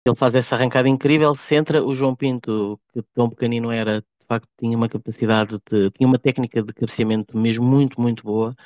ele 0.07 0.17
faz 0.17 0.35
essa 0.35 0.55
arrancada 0.55 0.89
incrível, 0.89 1.35
centra 1.35 1.83
o 1.83 1.95
João 1.95 2.15
Pinto, 2.15 2.79
que 2.93 3.03
tão 3.15 3.31
pequenino 3.31 3.71
era, 3.71 4.05
de 4.25 4.29
facto 4.29 4.49
tinha 4.59 4.77
uma 4.77 4.89
capacidade 4.89 5.61
de, 5.71 5.91
tinha 5.91 6.07
uma 6.07 6.19
técnica 6.19 6.63
de 6.63 6.73
cabeceamento 6.73 7.37
mesmo 7.37 7.65
muito, 7.65 8.01
muito 8.01 8.23
boa 8.25 8.57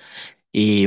e, 0.54 0.84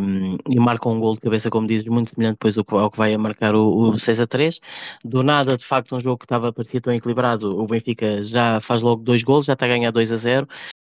e 0.49 0.59
marca 0.59 0.89
um 0.89 0.99
gol 0.99 1.15
de 1.15 1.21
cabeça, 1.21 1.49
como 1.49 1.67
dizes, 1.67 1.87
muito 1.87 2.11
semelhante 2.11 2.35
depois 2.35 2.57
ao 2.57 2.91
que 2.91 2.97
vai 2.97 3.13
a 3.13 3.17
marcar 3.17 3.55
o, 3.55 3.91
o 3.91 3.99
6 3.99 4.21
a 4.21 4.27
3. 4.27 4.59
Do 5.03 5.23
nada, 5.23 5.55
de 5.55 5.65
facto, 5.65 5.95
um 5.95 5.99
jogo 5.99 6.17
que 6.19 6.25
estava 6.25 6.51
parecia 6.51 6.81
tão 6.81 6.93
equilibrado, 6.93 7.59
o 7.59 7.67
Benfica 7.67 8.23
já 8.23 8.59
faz 8.59 8.81
logo 8.81 9.03
dois 9.03 9.23
gols, 9.23 9.45
já 9.45 9.53
está 9.53 9.65
a 9.65 9.69
ganhar 9.69 9.91
2 9.91 10.11
a 10.11 10.17
0. 10.17 10.47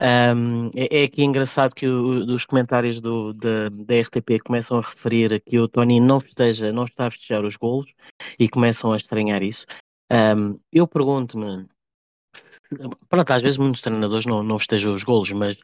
Um, 0.01 0.71
é, 0.75 1.03
é 1.03 1.05
aqui 1.05 1.23
engraçado 1.23 1.75
que 1.75 1.87
os 1.87 2.45
comentários 2.45 3.01
do, 3.01 3.33
da, 3.33 3.69
da 3.69 4.01
RTP 4.01 4.41
começam 4.45 4.79
a 4.79 4.83
referir 4.83 5.41
que 5.41 5.59
o 5.59 5.69
Tony 5.69 6.01
não 6.01 6.19
festeja, 6.19 6.73
não 6.73 6.85
está 6.85 7.07
a 7.07 7.11
festejar 7.11 7.45
os 7.45 7.57
golos 7.57 7.93
e 8.39 8.49
começam 8.49 8.93
a 8.93 8.97
estranhar 8.97 9.43
isso. 9.43 9.65
Um, 10.13 10.59
eu 10.73 10.87
pergunto-me, 10.87 11.67
Pronto, 13.09 13.31
às 13.31 13.43
vezes 13.43 13.59
muitos 13.59 13.81
treinadores 13.81 14.27
não, 14.27 14.43
não 14.43 14.59
festejam 14.59 14.95
os 14.95 15.05
golos, 15.05 15.33
mas, 15.33 15.57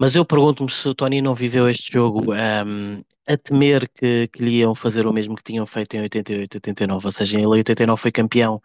mas 0.00 0.14
eu 0.16 0.24
pergunto-me 0.24 0.70
se 0.70 0.88
o 0.88 0.94
Tony 0.94 1.20
não 1.20 1.34
viveu 1.34 1.68
este 1.68 1.92
jogo 1.92 2.32
um, 2.32 3.02
a 3.26 3.36
temer 3.36 3.88
que, 3.90 4.28
que 4.28 4.42
lhe 4.42 4.58
iam 4.58 4.74
fazer 4.74 5.06
o 5.06 5.12
mesmo 5.12 5.36
que 5.36 5.44
tinham 5.44 5.66
feito 5.66 5.94
em 5.94 6.02
88, 6.02 6.56
89, 6.56 7.06
ou 7.06 7.12
seja, 7.12 7.38
ele 7.38 7.46
em 7.46 7.58
89 7.58 8.00
foi 8.00 8.10
campeão 8.10 8.60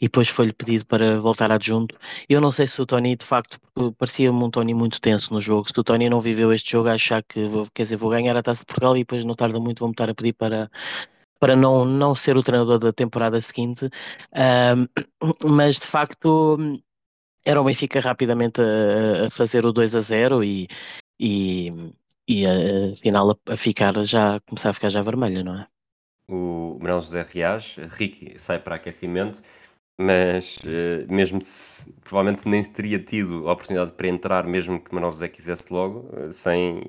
e 0.00 0.06
depois 0.06 0.28
foi-lhe 0.28 0.52
pedido 0.52 0.86
para 0.86 1.18
voltar 1.18 1.50
adjunto. 1.50 1.96
Eu 2.28 2.40
não 2.40 2.52
sei 2.52 2.66
se 2.66 2.80
o 2.80 2.86
Tony, 2.86 3.16
de 3.16 3.24
facto, 3.24 3.58
parecia-me 3.98 4.42
um 4.42 4.50
Tony 4.50 4.74
muito 4.74 5.00
tenso 5.00 5.32
no 5.32 5.40
jogo. 5.40 5.68
Se 5.72 5.78
o 5.80 5.84
Tony 5.84 6.08
não 6.08 6.20
viveu 6.20 6.52
este 6.52 6.72
jogo, 6.72 6.88
a 6.88 6.92
achar 6.92 7.22
que 7.22 7.46
vou, 7.46 7.66
quer 7.72 7.84
dizer, 7.84 7.96
vou 7.96 8.10
ganhar 8.10 8.36
a 8.36 8.42
taça 8.42 8.60
de 8.60 8.66
Portugal 8.66 8.96
e 8.96 9.00
depois 9.00 9.24
não 9.24 9.34
tarda 9.34 9.58
muito 9.58 9.80
vou-me 9.80 9.92
estar 9.92 10.10
a 10.10 10.14
pedir 10.14 10.34
para, 10.34 10.70
para 11.38 11.56
não, 11.56 11.84
não 11.84 12.14
ser 12.14 12.36
o 12.36 12.42
treinador 12.42 12.78
da 12.78 12.92
temporada 12.92 13.40
seguinte. 13.40 13.88
Um, 14.34 14.86
mas 15.48 15.76
de 15.76 15.86
facto 15.86 16.58
era 17.46 17.60
o 17.60 17.64
Benfica 17.64 18.00
rapidamente 18.00 18.60
a, 18.60 19.26
a 19.26 19.30
fazer 19.30 19.64
o 19.64 19.72
2 19.72 19.94
a 19.94 20.00
0 20.00 20.42
e, 20.42 20.66
e, 21.18 21.72
e 22.28 22.44
a, 22.44 22.50
a, 22.50 23.52
a, 23.54 23.56
ficar 23.56 23.94
já, 24.04 24.40
começar 24.40 24.70
a 24.70 24.72
ficar 24.72 24.88
já 24.88 25.00
vermelha, 25.00 25.44
não 25.44 25.60
é? 25.60 25.66
O 26.28 26.76
Manuel 26.80 27.00
José 27.00 27.22
Rias, 27.22 27.76
Ricky, 27.90 28.36
sai 28.36 28.58
para 28.58 28.74
aquecimento, 28.74 29.40
mas 29.98 30.56
uh, 30.56 31.06
mesmo 31.08 31.40
se 31.40 31.92
provavelmente 32.02 32.48
nem 32.48 32.60
se 32.60 32.72
teria 32.72 32.98
tido 32.98 33.48
a 33.48 33.52
oportunidade 33.52 33.92
para 33.92 34.08
entrar, 34.08 34.44
mesmo 34.44 34.80
que 34.80 34.92
Manuel 34.92 35.12
José 35.12 35.28
quisesse 35.28 35.72
logo, 35.72 36.10
uh, 36.16 36.32
sem 36.32 36.82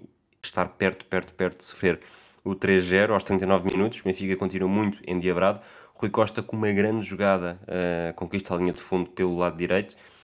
estar 0.44 0.68
perto, 0.70 1.06
perto, 1.06 1.36
perto 1.36 1.60
de 1.60 1.66
sofrer 1.66 2.00
o 2.44 2.56
3-0 2.56 3.12
aos 3.12 3.24
39 3.24 3.70
minutos. 3.70 4.00
O 4.00 4.06
Benfica 4.06 4.36
continua 4.36 4.68
muito 4.68 4.98
endiabrado. 5.06 5.62
Rui 5.94 6.10
Costa 6.10 6.42
com 6.42 6.56
uma 6.56 6.72
grande 6.72 7.06
jogada 7.06 7.60
uh, 7.64 8.14
conquista 8.16 8.56
a 8.56 8.58
linha 8.58 8.74
de 8.74 8.82
fundo 8.82 9.08
pelo 9.12 9.38
lado 9.38 9.56
direito 9.56 9.96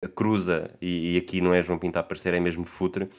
cruza, 0.08 0.72
e, 0.82 1.16
e 1.16 1.18
aqui 1.18 1.42
não 1.42 1.54
é 1.54 1.62
João 1.62 1.80
Pinto 1.80 1.98
a 1.98 2.02
aparecer, 2.02 2.34
é 2.34 2.40
mesmo 2.40 2.64
Futre. 2.66 3.10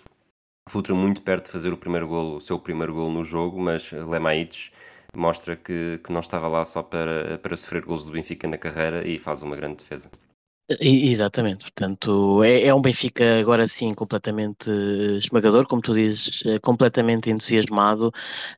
Futre 0.69 0.93
muito 0.95 1.23
perto 1.23 1.47
de 1.47 1.53
fazer 1.53 1.73
o 1.73 1.77
primeiro 1.77 2.07
golo, 2.07 2.37
o 2.37 2.40
seu 2.40 2.59
primeiro 2.59 2.95
golo 2.95 3.11
no 3.11 3.25
jogo, 3.25 3.61
mas 3.61 3.90
Lemaites 3.93 4.71
mostra 5.14 5.57
que, 5.57 6.01
que 6.05 6.12
não 6.12 6.21
estava 6.21 6.49
lá 6.49 6.64
só 6.64 6.83
para, 6.83 7.38
para 7.38 7.57
sofrer 7.57 7.85
gols 7.85 8.05
do 8.05 8.12
Benfica 8.12 8.47
na 8.47 8.57
carreira 8.57 9.07
e 9.07 9.19
faz 9.19 9.43
uma 9.43 9.57
grande 9.57 9.77
defesa. 9.77 10.11
Exatamente, 10.78 11.64
portanto, 11.64 12.44
é, 12.44 12.66
é, 12.68 12.74
um 12.74 12.80
Benfica 12.80 13.40
agora 13.40 13.66
sim 13.66 13.92
completamente 13.92 14.70
esmagador, 15.18 15.66
como 15.66 15.83
tu 15.83 15.92
dizes, 15.92 16.44
eh, 16.46 16.61
completamente 16.61 17.28
entusiasmado. 17.28 18.12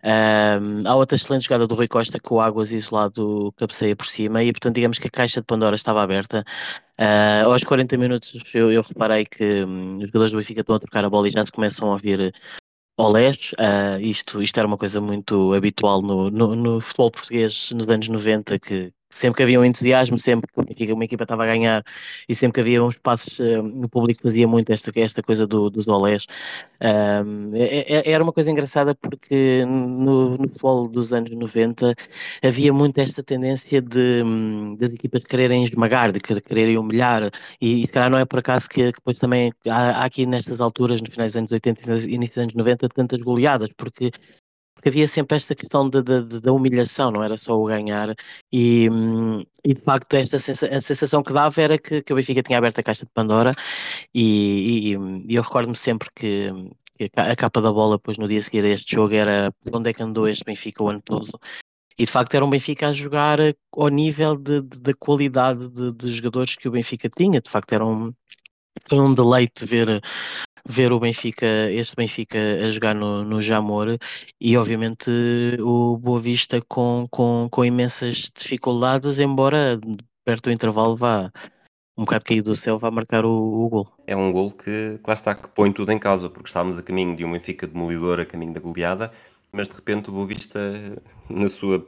Um, 0.05 0.87
há 0.87 0.94
outra 0.94 1.16
excelente 1.16 1.44
jogada 1.44 1.66
do 1.66 1.75
Rui 1.75 1.88
Costa 1.88 2.20
que 2.20 2.35
o 2.35 2.40
Águas 2.40 2.70
isolado 2.70 3.51
cabeceia 3.57 3.96
por 3.96 4.05
cima 4.05 4.44
e, 4.44 4.53
portanto, 4.53 4.75
digamos 4.75 4.98
que 4.98 5.07
a 5.07 5.11
caixa 5.11 5.40
de 5.40 5.46
Pandora 5.46 5.75
estava 5.75 6.03
aberta. 6.03 6.44
Uh, 7.01 7.51
aos 7.51 7.64
40 7.64 7.96
minutos 7.96 8.35
eu, 8.55 8.70
eu 8.70 8.83
reparei 8.83 9.25
que 9.25 9.64
um, 9.64 9.96
os 9.96 10.07
jogadores 10.09 10.33
do 10.33 10.38
Benfica 10.38 10.61
estão 10.61 10.77
a 10.77 10.81
trocar 10.81 11.05
a 11.07 11.11
bola 11.11 11.29
e 11.29 11.31
já 11.31 11.44
se 11.46 11.53
começam 11.53 11.88
a 11.88 11.92
ouvir 11.92 12.35
olés. 12.98 13.53
Uh, 13.53 14.01
isto, 14.01 14.42
isto 14.42 14.59
era 14.59 14.66
uma 14.66 14.77
coisa 14.77 15.01
muito 15.01 15.55
habitual 15.55 16.03
no, 16.03 16.31
no, 16.31 16.55
no 16.55 16.81
futebol 16.81 17.11
português 17.11 17.72
nos 17.72 17.88
anos 17.88 18.09
90, 18.09 18.59
que 18.59 18.92
sempre 19.12 19.37
que 19.37 19.42
havia 19.42 19.61
um 19.61 19.64
entusiasmo, 19.64 20.18
sempre 20.18 20.51
que 20.75 20.92
uma 20.92 21.05
equipa 21.05 21.25
estava 21.25 21.44
a 21.44 21.46
ganhar 21.46 21.85
e 22.29 22.35
sempre 22.35 22.55
que 22.55 22.61
havia 22.61 22.83
uns 22.83 22.96
passos, 22.98 23.38
uh, 23.38 23.62
no 23.62 23.88
público 23.88 24.22
fazia 24.22 24.48
muito 24.48 24.72
esta, 24.72 24.90
esta 24.98 25.22
coisa 25.22 25.46
do, 25.46 25.70
dos 25.70 25.87
olés. 25.87 26.27
Um, 26.81 27.55
é, 27.55 28.09
é, 28.09 28.11
era 28.11 28.25
uma 28.25 28.33
coisa 28.33 28.51
engraçada 28.51 28.94
porque 28.94 29.64
no, 29.66 30.38
no, 30.38 30.48
futebol 30.48 30.88
dos 30.88 31.12
anos 31.12 31.31
90 31.31 31.94
havia 32.42 32.72
muito 32.72 32.98
esta 32.98 33.22
tendência 33.22 33.81
de, 33.83 34.22
um, 34.25 34.77
das 34.77 34.92
equipas 34.92 35.22
quererem 35.25 35.64
esmagar, 35.64 36.11
de 36.12 36.20
quererem 36.20 36.79
humilhar, 36.79 37.31
e, 37.61 37.83
e 37.83 37.87
se 37.87 37.92
calhar 37.92 38.11
não 38.11 38.18
é 38.18 38.25
por 38.25 38.38
acaso 38.38 38.68
que, 38.68 38.92
que 38.92 38.98
depois 38.98 39.18
também 39.18 39.53
há, 39.68 40.03
há, 40.03 40.05
aqui 40.05 40.27
nestas 40.27 40.61
alturas, 40.61 41.01
no 41.01 41.11
finais 41.11 41.33
dos 41.33 41.37
anos 41.37 41.53
80 41.53 41.83
e 42.09 42.14
início 42.14 42.35
dos 42.35 42.38
anos 42.38 42.55
90, 42.55 42.88
tantas 42.88 43.20
goleadas, 43.20 43.70
porque 43.77 44.11
porque 44.83 44.88
havia 44.88 45.07
sempre 45.07 45.37
esta 45.37 45.55
questão 45.55 45.88
da 45.88 46.53
humilhação, 46.53 47.12
não 47.12 47.23
era 47.23 47.37
só 47.37 47.57
o 47.57 47.66
ganhar, 47.66 48.16
e, 48.53 48.90
hum, 48.90 49.45
e 49.64 49.75
de 49.75 49.81
facto 49.81 50.12
esta 50.14 50.40
sensa, 50.40 50.66
a 50.66 50.81
sensação 50.81 51.23
que 51.23 51.33
dava 51.33 51.62
era 51.62 51.79
que, 51.79 52.03
que 52.03 52.12
o 52.12 52.16
Benfica 52.16 52.42
tinha 52.42 52.59
aberto 52.59 52.81
a 52.81 52.83
caixa 52.83 53.05
de 53.05 53.12
Pandora, 53.12 53.55
e, 54.12 54.92
e, 54.92 55.33
e 55.33 55.35
eu 55.37 55.42
recordo-me 55.42 55.77
sempre 55.77 56.09
que, 56.16 56.51
a 57.14 57.37
capa 57.37 57.61
da 57.61 57.71
bola, 57.73 57.97
depois 57.97 58.18
no 58.18 58.27
dia 58.27 58.42
seguinte 58.42 58.66
a 58.66 58.71
este 58.71 58.97
jogo, 58.97 59.14
era 59.14 59.55
onde 59.73 59.90
é 59.90 59.92
que 59.95 60.03
andou 60.03 60.27
este 60.27 60.45
Benfica 60.45 60.83
o 60.83 60.88
ano 60.88 61.01
todo, 61.01 61.38
e 61.97 62.05
de 62.05 62.11
facto 62.11 62.35
era 62.35 62.45
um 62.45 62.51
Benfica 62.51 62.88
a 62.88 62.92
jogar 62.92 63.38
ao 63.77 63.88
nível 63.88 64.37
da 64.37 64.95
qualidade 64.99 65.68
de, 65.68 65.92
de, 65.92 66.11
jogadores 66.11 66.57
que 66.57 66.66
o 66.66 66.73
Benfica 66.73 67.09
tinha, 67.09 67.40
de 67.40 67.49
facto 67.49 67.73
era 67.73 67.87
um, 67.87 68.12
um 68.90 69.14
deleite 69.14 69.64
ver 69.64 70.03
ver 70.68 70.92
o 70.92 71.01
Benfica, 71.01 71.46
este 71.70 71.96
Benfica 71.96 72.38
a 72.64 72.68
jogar 72.68 72.94
no, 72.94 73.25
no 73.25 73.40
Jamor 73.40 73.98
e 74.40 74.57
obviamente 74.57 75.11
o 75.61 75.96
Boa 75.96 76.20
Vista 76.20 76.61
com, 76.68 77.07
com, 77.11 77.48
com 77.51 77.64
imensas 77.64 78.31
dificuldades, 78.35 79.18
embora 79.18 79.79
perto 80.25 80.44
do 80.44 80.53
intervalo 80.53 80.96
vá 80.96 81.31
um 81.96 82.05
bocado 82.05 82.25
caído 82.25 82.51
do 82.51 82.57
céu, 82.57 82.79
vá 82.79 82.90
marcar 82.90 83.25
o, 83.25 83.31
o 83.31 83.68
gol. 83.68 83.88
É 84.07 84.16
um 84.16 84.33
gol 84.33 84.51
que, 84.51 84.98
lá 85.07 85.14
está, 85.14 85.35
que 85.35 85.48
põe 85.48 85.70
tudo 85.72 85.92
em 85.92 85.98
causa, 85.98 86.31
porque 86.31 86.48
estávamos 86.48 86.79
a 86.79 86.83
caminho 86.83 87.14
de 87.14 87.25
um 87.25 87.33
Benfica 87.33 87.66
demolidor, 87.66 88.20
a 88.20 88.25
caminho 88.25 88.55
da 88.55 88.61
goleada, 88.61 89.12
mas 89.53 89.68
de 89.68 89.75
repente 89.75 90.09
o 90.09 90.12
Boa 90.12 90.27
Vista, 90.27 90.59
na 91.29 91.48
sua. 91.48 91.87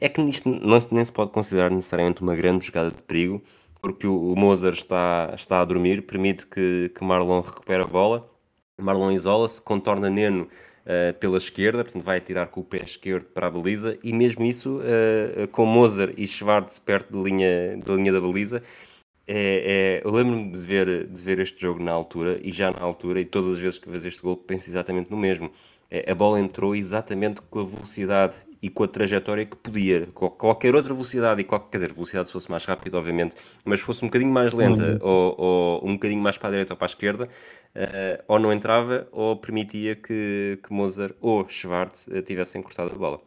É 0.00 0.08
que 0.08 0.20
nisto 0.20 0.48
não, 0.48 0.78
nem 0.90 1.04
se 1.04 1.12
pode 1.12 1.30
considerar 1.30 1.70
necessariamente 1.70 2.22
uma 2.22 2.34
grande 2.34 2.66
jogada 2.66 2.90
de 2.90 3.02
perigo, 3.04 3.42
porque 3.86 4.08
o, 4.08 4.34
Mozart 4.34 4.78
está, 4.78 5.32
está 5.32 5.60
a 5.60 5.64
dormir, 5.64 6.02
permite 6.02 6.44
que, 6.44 6.90
que 6.92 7.04
Marlon 7.04 7.40
recupere 7.40 7.84
a 7.84 7.86
bola. 7.86 8.28
Marlon 8.76 9.12
isola-se, 9.12 9.62
contorna 9.62 10.10
Neno 10.10 10.42
uh, 10.42 11.16
pela 11.20 11.38
esquerda, 11.38 11.84
portanto 11.84 12.02
vai 12.02 12.18
atirar 12.18 12.48
com 12.48 12.62
o 12.62 12.64
pé 12.64 12.82
esquerdo 12.82 13.26
para 13.26 13.46
a 13.46 13.50
baliza, 13.50 13.96
e 14.02 14.12
mesmo 14.12 14.44
isso, 14.44 14.80
uh, 14.80 15.46
com 15.52 15.64
Mozart 15.64 16.14
e 16.16 16.26
Schwartz 16.26 16.80
perto 16.80 17.16
da 17.16 17.22
linha, 17.22 17.76
da 17.76 17.94
linha 17.94 18.12
da 18.12 18.20
baliza, 18.20 18.60
é, 19.24 20.00
é, 20.02 20.02
eu 20.04 20.10
lembro-me 20.12 20.50
de 20.50 20.58
ver, 20.58 21.06
de 21.06 21.22
ver 21.22 21.38
este 21.38 21.62
jogo 21.62 21.80
na 21.80 21.92
altura, 21.92 22.40
e 22.42 22.50
já 22.50 22.72
na 22.72 22.80
altura, 22.80 23.20
e 23.20 23.24
todas 23.24 23.52
as 23.52 23.58
vezes 23.60 23.78
que 23.78 23.88
vejo 23.88 24.08
este 24.08 24.20
gol 24.20 24.36
penso 24.36 24.68
exatamente 24.68 25.12
no 25.12 25.16
mesmo. 25.16 25.48
É, 25.90 26.10
a 26.10 26.14
bola 26.14 26.40
entrou 26.40 26.74
exatamente 26.74 27.40
com 27.42 27.60
a 27.60 27.64
velocidade 27.64 28.36
e 28.60 28.68
com 28.68 28.82
a 28.82 28.88
trajetória 28.88 29.46
que 29.46 29.56
podia. 29.56 30.06
Com 30.12 30.28
qualquer 30.28 30.74
outra 30.74 30.92
velocidade, 30.92 31.40
e 31.40 31.44
qualquer, 31.44 31.70
quer 31.70 31.78
dizer, 31.78 31.92
velocidade 31.92 32.26
se 32.26 32.32
fosse 32.32 32.50
mais 32.50 32.64
rápida, 32.64 32.98
obviamente, 32.98 33.36
mas 33.64 33.80
fosse 33.80 34.04
um 34.04 34.08
bocadinho 34.08 34.32
mais 34.32 34.52
lenta 34.52 34.98
ou, 35.00 35.34
ou, 35.38 35.88
um 35.88 35.94
bocadinho 35.94 36.20
mais 36.20 36.36
para 36.36 36.48
a 36.48 36.50
direita 36.50 36.72
ou 36.72 36.76
para 36.76 36.86
a 36.86 36.90
esquerda, 36.90 37.24
uh, 37.24 38.24
ou 38.26 38.38
não 38.38 38.52
entrava 38.52 39.06
ou 39.12 39.36
permitia 39.36 39.94
que, 39.94 40.58
que 40.62 40.72
Mozart 40.72 41.14
ou 41.20 41.48
Schwartz 41.48 42.08
uh, 42.08 42.22
tivessem 42.22 42.62
cortado 42.62 42.92
a 42.92 42.98
bola. 42.98 43.20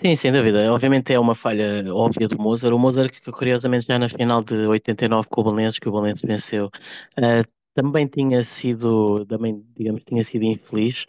Sim, 0.00 0.14
sem 0.14 0.32
dúvida. 0.32 0.72
Obviamente 0.72 1.12
é 1.12 1.18
uma 1.18 1.34
falha 1.34 1.84
óbvia 1.92 2.28
do 2.28 2.38
Mozart. 2.38 2.72
O 2.72 2.78
Mozart, 2.78 3.20
que 3.20 3.32
curiosamente 3.32 3.86
já 3.86 3.98
na 3.98 4.08
final 4.08 4.42
de 4.44 4.54
89 4.54 5.28
com 5.28 5.40
o 5.40 5.44
Valença, 5.44 5.78
que 5.80 5.88
o 5.88 5.92
Valença 5.92 6.24
venceu, 6.24 6.66
uh, 6.66 7.57
também 7.78 8.08
tinha 8.08 8.42
sido, 8.42 9.24
também, 9.26 9.64
digamos, 9.76 10.02
tinha 10.02 10.24
sido 10.24 10.42
infeliz. 10.42 11.06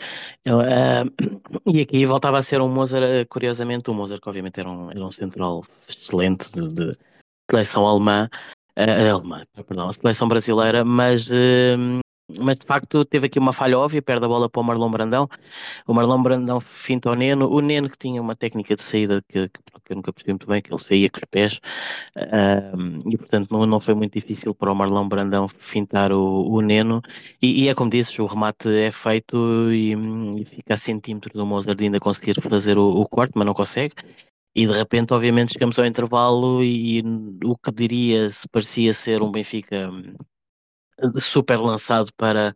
Uh, 0.47 1.10
e 1.65 1.82
aqui 1.82 2.05
voltava 2.05 2.38
a 2.38 2.43
ser 2.43 2.62
um 2.62 2.69
Mozart, 2.69 3.03
uh, 3.03 3.27
curiosamente, 3.27 3.89
o 3.89 3.93
Mozart, 3.95 4.21
que 4.21 4.29
obviamente 4.29 4.60
era 4.60 4.69
um, 4.69 4.91
era 4.91 5.03
um 5.03 5.12
central 5.12 5.65
excelente 5.88 6.51
de, 6.51 6.67
de 6.67 6.97
seleção 7.49 7.88
alemã, 7.88 8.29
uh, 8.77 9.15
alemã, 9.15 9.43
perdão, 9.67 9.91
seleção 9.91 10.27
brasileira, 10.27 10.86
mas 10.86 11.27
mas 12.39 12.59
de 12.59 12.65
facto 12.65 13.03
teve 13.05 13.27
aqui 13.27 13.39
uma 13.39 13.53
falha 13.53 13.77
óbvia, 13.77 14.01
perde 14.01 14.25
a 14.25 14.27
bola 14.27 14.49
para 14.49 14.61
o 14.61 14.63
Marlon 14.63 14.91
Brandão. 14.91 15.29
O 15.87 15.93
Marlon 15.93 16.21
Brandão 16.21 16.59
finta 16.59 17.09
o 17.09 17.15
Neno. 17.15 17.49
O 17.49 17.59
Neno 17.61 17.89
que 17.89 17.97
tinha 17.97 18.21
uma 18.21 18.35
técnica 18.35 18.75
de 18.75 18.83
saída 18.83 19.23
que, 19.27 19.49
que, 19.49 19.59
eu 19.89 19.95
nunca 19.95 20.13
percebi 20.13 20.33
muito 20.33 20.47
bem, 20.47 20.61
que 20.61 20.71
ele 20.71 20.81
saía 20.81 21.09
com 21.09 21.17
os 21.17 21.25
pés. 21.25 21.59
e 23.11 23.17
portanto 23.17 23.51
não, 23.51 23.65
não 23.65 23.79
foi 23.79 23.95
muito 23.95 24.13
difícil 24.13 24.53
para 24.53 24.71
o 24.71 24.75
Marlon 24.75 25.07
Brandão 25.07 25.47
fintar 25.47 26.11
o, 26.11 26.47
o 26.49 26.61
Neno. 26.61 27.01
E, 27.41 27.63
e, 27.63 27.67
é 27.69 27.73
como 27.75 27.89
disse, 27.89 28.21
o 28.21 28.25
remate 28.25 28.69
é 28.69 28.91
feito 28.91 29.71
e, 29.71 29.93
e 30.41 30.45
fica 30.45 30.73
a 30.75 30.77
centímetros 30.77 31.33
do 31.33 31.45
Mozart 31.45 31.79
ainda 31.81 31.99
conseguir 31.99 32.39
fazer 32.41 32.77
o, 32.77 32.89
o 32.89 33.07
corte, 33.07 33.33
mas 33.35 33.45
não 33.45 33.53
consegue. 33.53 33.95
E 34.55 34.65
de 34.67 34.73
repente, 34.73 35.13
obviamente, 35.13 35.53
chegamos 35.53 35.77
ao 35.79 35.85
intervalo 35.85 36.63
e, 36.63 36.99
e 36.99 37.03
o 37.45 37.55
que 37.55 37.71
diria 37.71 38.29
se 38.31 38.47
parecia 38.49 38.93
ser 38.93 39.21
um 39.21 39.31
Benfica 39.31 39.89
super 41.19 41.59
lançado 41.59 42.12
para, 42.17 42.55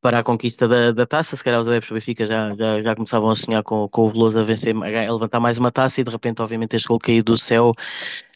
para 0.00 0.18
a 0.18 0.22
conquista 0.22 0.66
da, 0.66 0.92
da 0.92 1.06
taça. 1.06 1.36
Se 1.36 1.44
calhar 1.44 1.60
os 1.60 1.68
adeptos 1.68 1.90
do 1.90 1.94
Benfica 1.94 2.26
já, 2.26 2.54
já, 2.54 2.82
já 2.82 2.94
começavam 2.94 3.30
a 3.30 3.36
sonhar 3.36 3.62
com, 3.62 3.88
com 3.88 4.02
o 4.02 4.10
Veloso 4.10 4.38
a 4.38 4.42
vencer, 4.42 4.74
a 4.76 5.12
levantar 5.12 5.40
mais 5.40 5.58
uma 5.58 5.70
taça 5.70 6.00
e 6.00 6.04
de 6.04 6.10
repente, 6.10 6.42
obviamente, 6.42 6.76
este 6.76 6.88
gol 6.88 6.98
caído 6.98 7.32
do 7.32 7.38
céu 7.38 7.72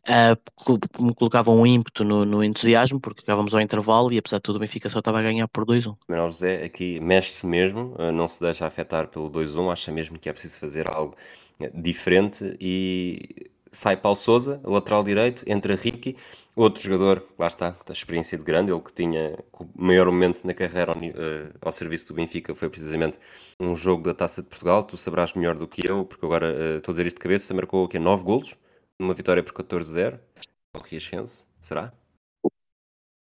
uh, 0.06 1.02
me 1.02 1.14
colocava 1.14 1.50
um 1.50 1.66
ímpeto 1.66 2.04
no, 2.04 2.24
no, 2.24 2.42
entusiasmo, 2.42 3.00
porque 3.00 3.20
chegávamos 3.20 3.52
ao 3.52 3.61
intervalo 3.61 4.12
e 4.12 4.18
apesar 4.18 4.38
de 4.38 4.42
tudo 4.42 4.56
o 4.56 4.61
Benfica 4.61 4.88
só 4.88 5.00
estava 5.00 5.18
a 5.18 5.22
ganhar 5.22 5.48
por 5.48 5.64
2-1. 5.64 5.96
Manuel 6.09 6.30
José 6.30 6.64
aqui 6.64 7.00
mexe-se 7.00 7.46
mesmo, 7.46 7.94
uh, 7.98 8.12
não 8.12 8.28
se 8.28 8.40
deixa 8.40 8.66
afetar 8.66 9.09
pelo 9.09 9.30
2-1, 9.30 9.72
acha 9.72 9.92
mesmo 9.92 10.18
que 10.18 10.28
é 10.28 10.32
preciso 10.32 10.59
fazer 10.61 10.88
algo 10.88 11.14
eh, 11.61 11.70
diferente 11.74 12.56
e 12.61 13.48
sai 13.70 13.96
Paulo 13.96 14.16
Souza, 14.16 14.61
lateral 14.64 15.04
direito, 15.04 15.44
entra 15.46 15.74
Ricky, 15.74 16.16
outro 16.57 16.83
jogador, 16.83 17.23
lá 17.38 17.47
está, 17.47 17.71
da 17.87 17.92
experiência 17.92 18.38
de 18.38 18.42
grande, 18.42 18.73
ele 18.73 18.81
que 18.81 18.92
tinha 18.92 19.38
o 19.53 19.66
maior 19.77 20.07
momento 20.07 20.42
na 20.45 20.55
carreira 20.55 20.92
ao, 20.92 20.99
uh, 20.99 21.53
ao, 21.61 21.71
serviço 21.71 22.09
do 22.09 22.14
Benfica 22.14 22.55
foi 22.55 22.71
precisamente 22.71 23.19
um 23.61 23.77
jogo 23.77 24.05
da 24.05 24.14
Taça 24.14 24.42
de 24.42 24.49
Portugal, 24.49 24.83
tu 24.83 24.97
sabrás 24.97 25.35
melhor 25.35 25.57
do 25.57 25.69
que 25.69 25.87
eu, 25.87 26.07
porque 26.07 26.25
agora 26.25 26.47
uh, 26.47 26.79
estou 26.79 26.92
a 26.92 26.95
dizer 26.95 27.07
isto 27.07 27.16
de 27.16 27.23
cabeça, 27.23 27.53
marcou 27.53 27.85
o 27.85 27.88
quê? 27.88 27.99
9 27.99 28.25
golos, 28.25 28.57
numa 28.99 29.12
vitória 29.12 29.42
por 29.42 29.53
14-0, 29.53 30.19
ao 30.75 30.83
Riachense, 30.83 31.47
será? 31.61 31.92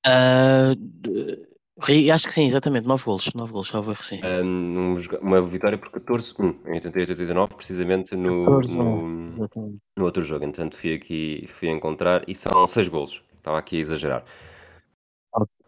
Uh, 0.08 1.51
Acho 2.14 2.28
que 2.28 2.34
sim, 2.34 2.46
exatamente, 2.46 2.86
9 2.88 3.04
golos, 3.04 3.30
9 3.34 3.52
golos, 3.52 3.70
salvo 3.70 3.92
erro, 3.92 4.04
sim. 4.04 4.20
Um, 4.24 4.96
uma 5.22 5.42
vitória 5.42 5.78
por 5.78 5.90
14-1 5.90 6.56
em 6.68 6.80
88-89, 6.80 7.56
precisamente 7.56 8.16
no, 8.16 8.62
no, 8.62 9.08
no, 9.98 10.04
outro 10.06 10.22
jogo. 10.22 10.46
Entanto, 10.46 10.76
fui 10.78 10.94
aqui 10.94 11.46
fui 11.48 11.70
encontrar 11.70 12.24
e 12.28 12.36
são 12.36 12.68
6 12.68 12.88
golos. 12.88 13.24
Estava 13.38 13.58
aqui 13.58 13.78
a 13.78 13.80
exagerar. 13.80 14.26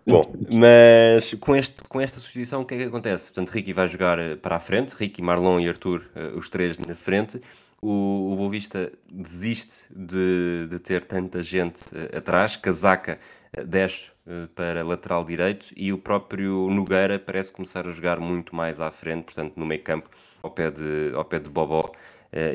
Bom, 0.05 0.33
mas 0.51 1.33
com, 1.35 1.55
este, 1.55 1.81
com 1.85 2.01
esta 2.01 2.19
substituição, 2.19 2.61
o 2.61 2.65
que 2.65 2.75
é 2.75 2.77
que 2.77 2.83
acontece? 2.83 3.31
Portanto, 3.31 3.55
Ricky 3.55 3.71
vai 3.71 3.87
jogar 3.87 4.19
eh, 4.19 4.35
para 4.35 4.57
a 4.57 4.59
frente, 4.59 4.93
Ricky, 4.93 5.21
Marlon 5.21 5.61
e 5.61 5.69
Arthur, 5.69 6.03
eh, 6.13 6.33
os 6.35 6.49
três 6.49 6.77
na 6.77 6.93
frente. 6.93 7.41
O, 7.85 8.31
o 8.31 8.37
Boavista 8.37 8.93
desiste 9.11 9.83
de, 9.93 10.67
de 10.69 10.79
ter 10.79 11.03
tanta 11.03 11.43
gente 11.43 11.83
uh, 11.87 12.17
atrás. 12.17 12.55
Casaca 12.55 13.19
uh, 13.57 13.65
desce 13.65 14.09
uh, 14.25 14.47
para 14.55 14.85
lateral 14.85 15.25
direito 15.25 15.65
e 15.75 15.91
o 15.91 15.97
próprio 15.97 16.69
Nogueira 16.69 17.19
parece 17.19 17.51
começar 17.51 17.85
a 17.85 17.91
jogar 17.91 18.21
muito 18.21 18.55
mais 18.55 18.79
à 18.79 18.89
frente, 18.89 19.25
portanto, 19.25 19.55
no 19.57 19.65
meio 19.65 19.83
campo, 19.83 20.09
ao 20.41 20.49
pé 20.49 20.71
de, 20.71 21.11
ao 21.13 21.25
pé 21.25 21.39
de 21.39 21.49
Bobó 21.49 21.91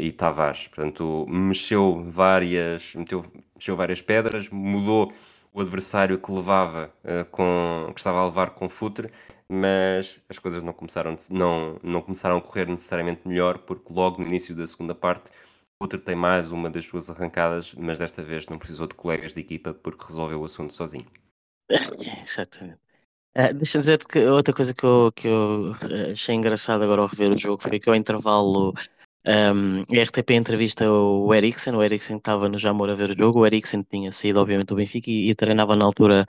e 0.01 0.11
Tavares. 0.11 0.67
Portanto, 0.67 1.27
mexeu 1.29 2.03
várias, 2.09 2.95
meteu, 2.97 3.25
mexeu 3.55 3.77
várias 3.77 4.01
pedras, 4.01 4.49
mudou 4.49 5.13
o 5.53 5.61
adversário 5.61 6.19
que 6.19 6.33
levava 6.33 6.93
com, 7.31 7.87
que 7.95 8.01
estava 8.01 8.19
a 8.19 8.25
levar 8.25 8.51
com 8.51 8.69
futre, 8.69 9.09
mas 9.51 10.21
as 10.29 10.39
coisas 10.39 10.63
não 10.63 10.73
começaram, 10.73 11.17
não, 11.31 11.79
não 11.83 12.03
começaram 12.03 12.37
a 12.37 12.41
correr 12.41 12.67
necessariamente 12.67 13.27
melhor, 13.27 13.59
porque 13.59 13.93
logo 13.93 14.21
no 14.21 14.27
início 14.27 14.55
da 14.55 14.67
segunda 14.67 14.95
parte 14.95 15.31
o 15.81 15.85
futre 15.85 16.01
tem 16.01 16.15
mais 16.15 16.53
uma 16.53 16.69
das 16.69 16.85
suas 16.85 17.09
arrancadas, 17.09 17.75
mas 17.75 17.99
desta 17.99 18.23
vez 18.23 18.47
não 18.47 18.59
precisou 18.59 18.87
de 18.87 18.95
colegas 18.95 19.33
de 19.33 19.41
equipa 19.41 19.73
porque 19.73 20.05
resolveu 20.07 20.41
o 20.41 20.45
assunto 20.45 20.75
sozinho. 20.75 21.07
Exatamente. 22.23 22.81
Uh, 23.37 23.55
Deixa-me 23.55 23.83
dizer 23.83 24.05
que 24.05 24.19
outra 24.27 24.53
coisa 24.53 24.75
que 24.75 24.85
eu, 24.85 25.13
que 25.15 25.29
eu 25.29 25.73
achei 26.11 26.35
engraçado 26.35 26.83
agora 26.83 27.03
ao 27.03 27.07
rever 27.07 27.31
o 27.31 27.39
jogo 27.39 27.63
foi 27.63 27.79
que 27.79 27.89
ao 27.89 27.95
intervalo 27.95 28.75
um, 29.27 29.83
a 29.83 30.03
RTP 30.03 30.31
entrevista 30.31 30.91
o 30.91 31.33
Eriksen, 31.33 31.75
o 31.75 31.83
Eriksen 31.83 32.17
estava 32.17 32.49
no 32.49 32.59
Jamor 32.59 32.91
a 32.91 32.95
ver 32.95 33.11
o 33.11 33.17
jogo, 33.17 33.41
o 33.41 33.47
Eriksen 33.47 33.83
tinha 33.83 34.11
saído 34.11 34.41
obviamente 34.41 34.69
do 34.69 34.77
Benfica 34.77 35.11
e, 35.11 35.31
e 35.31 35.35
treinava 35.35 35.77
na 35.77 35.85
altura 35.85 36.27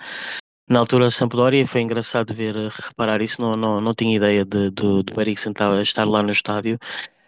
na 0.69 0.79
altura 0.79 1.09
Sampdoria 1.09 1.63
e 1.63 1.65
foi 1.65 1.81
engraçado 1.81 2.33
ver, 2.33 2.55
reparar 2.55 3.21
isso, 3.21 3.41
não, 3.41 3.53
não, 3.53 3.81
não 3.81 3.91
tinha 3.93 4.15
ideia 4.15 4.45
de, 4.45 4.69
do, 4.69 5.03
do 5.03 5.19
Eriksen 5.19 5.53
estar 5.81 6.05
lá 6.05 6.23
no 6.23 6.31
estádio. 6.31 6.77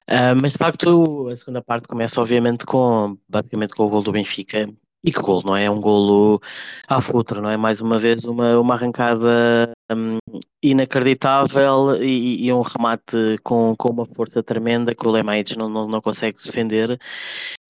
Uh, 0.10 0.36
mas 0.36 0.54
de 0.54 0.58
facto 0.58 1.30
a 1.30 1.36
segunda 1.36 1.62
parte 1.62 1.88
começa 1.88 2.20
obviamente 2.20 2.66
com 2.66 3.18
basicamente 3.30 3.74
com 3.74 3.86
o 3.86 3.90
gol 3.90 4.04
do 4.04 4.12
Benfica 4.12 4.68
e 5.04 5.12
que 5.12 5.22
gol, 5.22 5.42
não 5.44 5.56
é? 5.56 5.66
É 5.66 5.72
um 5.72 5.82
golo 5.82 6.40
à 6.88 7.02
futra, 7.02 7.42
não 7.42 7.50
é? 7.50 7.58
Mais 7.58 7.82
uma 7.82 7.98
vez 7.98 8.24
uma, 8.26 8.60
uma 8.60 8.76
arrancada 8.76 9.72
um, 9.92 10.18
inacreditável 10.62 11.96
e, 12.04 12.46
e, 12.46 12.54
um 12.54 12.62
remate 12.62 13.38
com, 13.44 13.76
com 13.76 13.90
uma 13.90 14.06
força 14.06 14.44
tremenda 14.44 14.94
que 14.94 15.08
o 15.08 15.12
Lemaites 15.12 15.56
não, 15.56 15.70
não, 15.70 15.88
não 15.88 16.02
consegue 16.02 16.38
defender. 16.44 17.00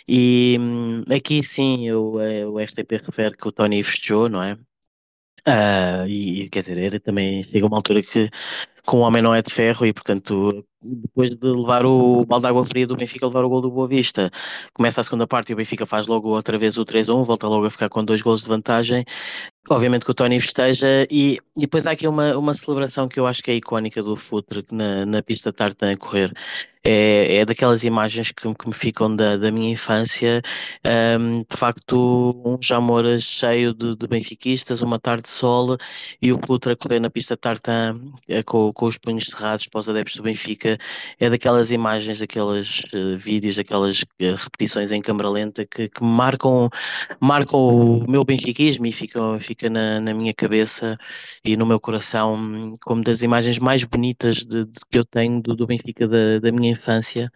E 0.08 0.58
um, 0.60 1.04
aqui 1.14 1.42
sim 1.44 1.88
eh, 1.88 1.96
o 1.96 2.60
RTP 2.60 2.92
refere 3.06 3.38
que 3.38 3.48
o 3.48 3.52
Tony 3.52 3.82
festejou, 3.84 4.28
não 4.28 4.44
é? 4.44 4.58
Uh, 5.48 6.08
e 6.08 6.50
quer 6.50 6.60
dizer, 6.60 6.78
ele 6.78 7.00
também 7.00 7.44
chega 7.44 7.66
a 7.66 7.68
uma 7.68 7.78
altura 7.78 8.02
que 8.02 8.30
com 8.86 8.98
o 8.98 9.02
homem 9.02 9.22
não 9.22 9.34
é 9.34 9.42
de 9.42 9.52
ferro 9.52 9.86
e 9.86 9.94
portanto 9.94 10.64
depois 10.82 11.30
de 11.30 11.48
levar 11.48 11.86
o 11.86 12.26
balde 12.26 12.44
de 12.44 12.48
água 12.50 12.66
fria 12.66 12.88
do 12.88 12.96
Benfica 12.96 13.28
levar 13.28 13.44
o 13.44 13.50
gol 13.50 13.62
do 13.62 13.72
Boa 13.72 13.88
Vista. 13.88 14.32
Começa 14.74 15.02
a 15.02 15.04
segunda 15.04 15.28
parte 15.28 15.50
e 15.50 15.54
o 15.54 15.56
Benfica 15.56 15.86
faz 15.86 16.08
logo 16.08 16.30
outra 16.30 16.58
vez 16.58 16.78
o 16.78 16.86
3-1, 16.86 17.24
volta 17.24 17.48
logo 17.48 17.66
a 17.66 17.70
ficar 17.70 17.90
com 17.90 18.04
dois 18.04 18.22
gols 18.22 18.42
de 18.44 18.50
vantagem 18.50 19.06
obviamente 19.70 20.06
que 20.06 20.12
o 20.12 20.14
Tony 20.14 20.40
festeja 20.40 21.08
e, 21.10 21.38
e 21.56 21.62
depois 21.62 21.86
há 21.86 21.92
aqui 21.92 22.08
uma, 22.08 22.38
uma 22.38 22.54
celebração 22.54 23.08
que 23.08 23.20
eu 23.20 23.28
acho 23.28 23.44
que 23.44 23.52
é 23.52 23.56
icónica 23.56 24.02
do 24.02 24.16
Futre 24.16 24.66
na, 24.72 25.06
na 25.06 25.22
pista 25.22 25.52
de 25.52 25.58
tartan 25.58 25.92
a 25.92 25.98
correr 25.98 26.34
é, 26.84 27.38
é 27.38 27.46
daquelas 27.46 27.84
imagens 27.84 28.32
que, 28.32 28.54
que 28.54 28.68
me 28.68 28.74
ficam 28.74 29.16
da, 29.16 29.38
da 29.38 29.52
minha 29.52 29.72
infância. 29.72 30.42
Um, 31.20 31.42
de 31.42 31.58
facto, 31.58 32.42
um 32.46 32.58
Jamor 32.62 33.04
cheio 33.20 33.74
de, 33.74 33.96
de 33.96 34.08
benfiquistas, 34.08 34.82
uma 34.82 35.00
tarde 35.00 35.24
de 35.24 35.30
sol 35.30 35.78
e 36.22 36.32
o 36.32 36.40
Putra 36.40 36.76
correr 36.76 37.00
na 37.00 37.10
pista 37.10 37.36
de 37.36 37.42
tartan 37.42 38.00
eh, 38.28 38.44
com, 38.44 38.72
com 38.74 38.86
os 38.86 38.98
punhos 38.98 39.26
cerrados 39.26 39.68
para 39.68 39.80
os 39.80 39.90
adeptos 39.90 40.16
do 40.16 40.24
Benfica. 40.24 40.78
É 41.20 41.30
daquelas 41.30 41.72
imagens, 41.72 42.20
daqueles 42.20 42.82
uh, 42.94 43.18
vídeos, 43.18 43.56
daquelas 43.56 44.02
uh, 44.02 44.36
repetições 44.38 44.92
em 44.92 45.02
câmara 45.02 45.30
lenta 45.30 45.66
que, 45.66 45.88
que 45.88 46.04
marcam, 46.04 46.70
marcam 47.20 47.60
o 47.60 48.10
meu 48.10 48.24
benfiquismo 48.24 48.86
e 48.86 48.92
ficam, 48.92 49.40
fica 49.52 49.70
na, 49.70 50.00
na 50.00 50.14
minha 50.14 50.34
cabeça 50.34 50.96
e 51.44 51.58
no 51.58 51.66
meu 51.66 51.80
coração 51.80 52.78
como 52.82 53.04
das 53.04 53.22
imagens 53.22 53.60
mais 53.60 53.84
bonitas 53.84 54.38
de, 54.38 54.66
de 54.66 54.80
que 54.90 54.98
eu 54.98 55.06
tenho 55.06 55.42
do, 55.42 55.56
do 55.56 55.68
Benfica 55.68 56.08
da, 56.08 56.40
da 56.40 56.52
minha 56.52 56.72
infância. 56.72 57.32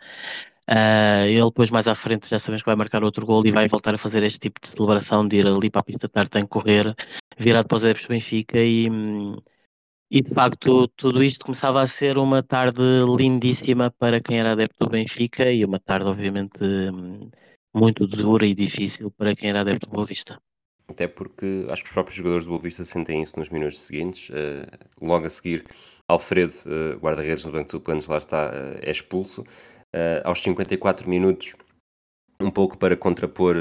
Uh, 0.68 1.28
ele 1.28 1.46
depois 1.46 1.70
mais 1.70 1.88
à 1.88 1.94
frente 1.94 2.28
já 2.30 2.40
sabemos 2.40 2.64
que 2.64 2.70
vai 2.70 2.76
marcar 2.76 3.04
outro 3.04 3.26
gol 3.26 3.46
e 3.46 3.52
vai 3.52 3.68
voltar 3.68 3.94
a 3.94 4.00
fazer 4.00 4.24
este 4.24 4.40
tipo 4.40 4.60
de 4.60 4.68
celebração 4.70 5.28
de 5.28 5.38
ir 5.38 5.46
ali 5.48 5.70
para 5.70 5.82
a 5.82 5.84
pista 5.84 6.08
de 6.08 6.14
tartan 6.14 6.48
correr, 6.48 6.96
virado 7.38 7.68
para 7.68 7.76
os 7.78 7.84
adeptos 7.84 8.08
do 8.08 8.10
Benfica 8.10 8.58
e, 8.58 8.88
e 10.10 10.22
de 10.24 10.34
facto 10.34 10.88
tudo 10.96 11.24
isto 11.24 11.46
começava 11.46 11.82
a 11.82 11.88
ser 11.88 12.18
uma 12.18 12.42
tarde 12.42 12.82
lindíssima 13.16 13.92
para 13.92 14.20
quem 14.20 14.40
era 14.40 14.54
adepto 14.54 14.86
do 14.86 14.90
Benfica 14.90 15.52
e 15.52 15.64
uma 15.64 15.80
tarde 15.80 16.08
obviamente 16.08 16.58
muito 17.74 18.08
dura 18.08 18.48
e 18.48 18.56
difícil 18.56 19.12
para 19.12 19.36
quem 19.36 19.50
era 19.50 19.62
adepto 19.62 19.88
do 19.88 19.94
Boa 19.94 20.06
Vista. 20.06 20.42
Até 20.88 21.08
porque 21.08 21.66
acho 21.70 21.84
que 21.84 21.90
os 21.90 21.94
próprios 21.94 22.16
jogadores 22.16 22.46
do 22.46 22.52
Boa 22.52 22.62
Vista 22.62 22.86
sentem 22.86 23.22
isso 23.22 23.38
nos 23.38 23.50
minutos 23.50 23.82
seguintes. 23.82 24.30
Uh, 24.30 24.68
logo 25.02 25.26
a 25.26 25.30
seguir, 25.30 25.66
Alfredo, 26.08 26.54
uh, 26.66 26.98
guarda-redes 27.00 27.44
no 27.44 27.52
banco 27.52 27.66
de 27.66 27.72
suplentes, 27.72 28.08
lá 28.08 28.18
está, 28.18 28.50
uh, 28.50 28.80
é 28.82 28.92
expulso. 28.92 29.44
aos 30.24 30.42
54 30.44 31.10
minutos, 31.10 31.56
um 32.40 32.52
pouco 32.52 32.78
para 32.78 32.98
contrapor 32.98 33.56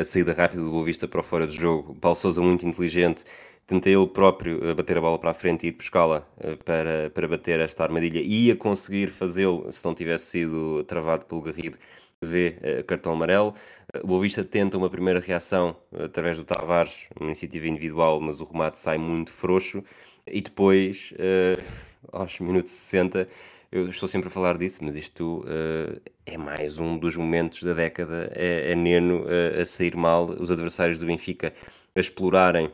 a 0.00 0.04
saída 0.04 0.32
rápida 0.32 0.62
do 0.62 0.70
Boa 0.70 0.84
Vista 0.84 1.06
para 1.06 1.22
fora 1.22 1.46
do 1.46 1.52
jogo, 1.52 1.94
Paulo 1.96 2.16
Sousa, 2.16 2.40
muito 2.40 2.66
inteligente, 2.66 3.24
tenta 3.66 3.90
ele 3.90 4.06
próprio 4.06 4.74
bater 4.74 4.96
a 4.96 5.00
bola 5.00 5.18
para 5.18 5.30
a 5.30 5.34
frente 5.34 5.64
e 5.64 5.68
ir 5.68 5.72
buscá-la 5.72 6.26
para, 6.64 7.10
para 7.10 7.28
bater 7.28 7.60
esta 7.60 7.84
armadilha. 7.84 8.20
E 8.20 8.46
ia 8.46 8.56
conseguir 8.56 9.08
fazê-lo 9.08 9.70
se 9.70 9.84
não 9.84 9.94
tivesse 9.94 10.24
sido 10.24 10.84
travado 10.84 11.26
pelo 11.26 11.42
Garrido 11.42 11.78
vê 12.24 12.56
uh, 12.80 12.84
cartão 12.84 13.12
amarelo. 13.12 13.54
Uh, 13.94 14.04
o 14.04 14.06
Boavista 14.06 14.44
tenta 14.44 14.76
uma 14.76 14.90
primeira 14.90 15.20
reação 15.20 15.76
uh, 15.92 16.04
através 16.04 16.36
do 16.36 16.44
Tavares, 16.44 17.06
uma 17.18 17.26
iniciativa 17.26 17.68
individual, 17.68 18.20
mas 18.20 18.40
o 18.40 18.44
remate 18.44 18.78
sai 18.78 18.98
muito 18.98 19.30
frouxo. 19.32 19.82
E 20.26 20.40
depois, 20.40 21.12
aos 22.10 22.40
minutos 22.40 22.72
60, 22.72 23.28
eu 23.70 23.90
estou 23.90 24.08
sempre 24.08 24.28
a 24.28 24.30
falar 24.30 24.56
disso, 24.56 24.82
mas 24.82 24.96
isto 24.96 25.44
é 26.24 26.38
mais 26.38 26.78
um 26.78 26.96
dos 26.96 27.14
momentos 27.14 27.62
da 27.62 27.74
década. 27.74 28.32
É, 28.34 28.72
é 28.72 28.74
Neno 28.74 29.26
a 29.60 29.66
sair 29.66 29.94
mal, 29.94 30.30
os 30.30 30.50
adversários 30.50 30.98
do 30.98 31.04
Benfica 31.04 31.52
a 31.94 32.00
explorarem 32.00 32.72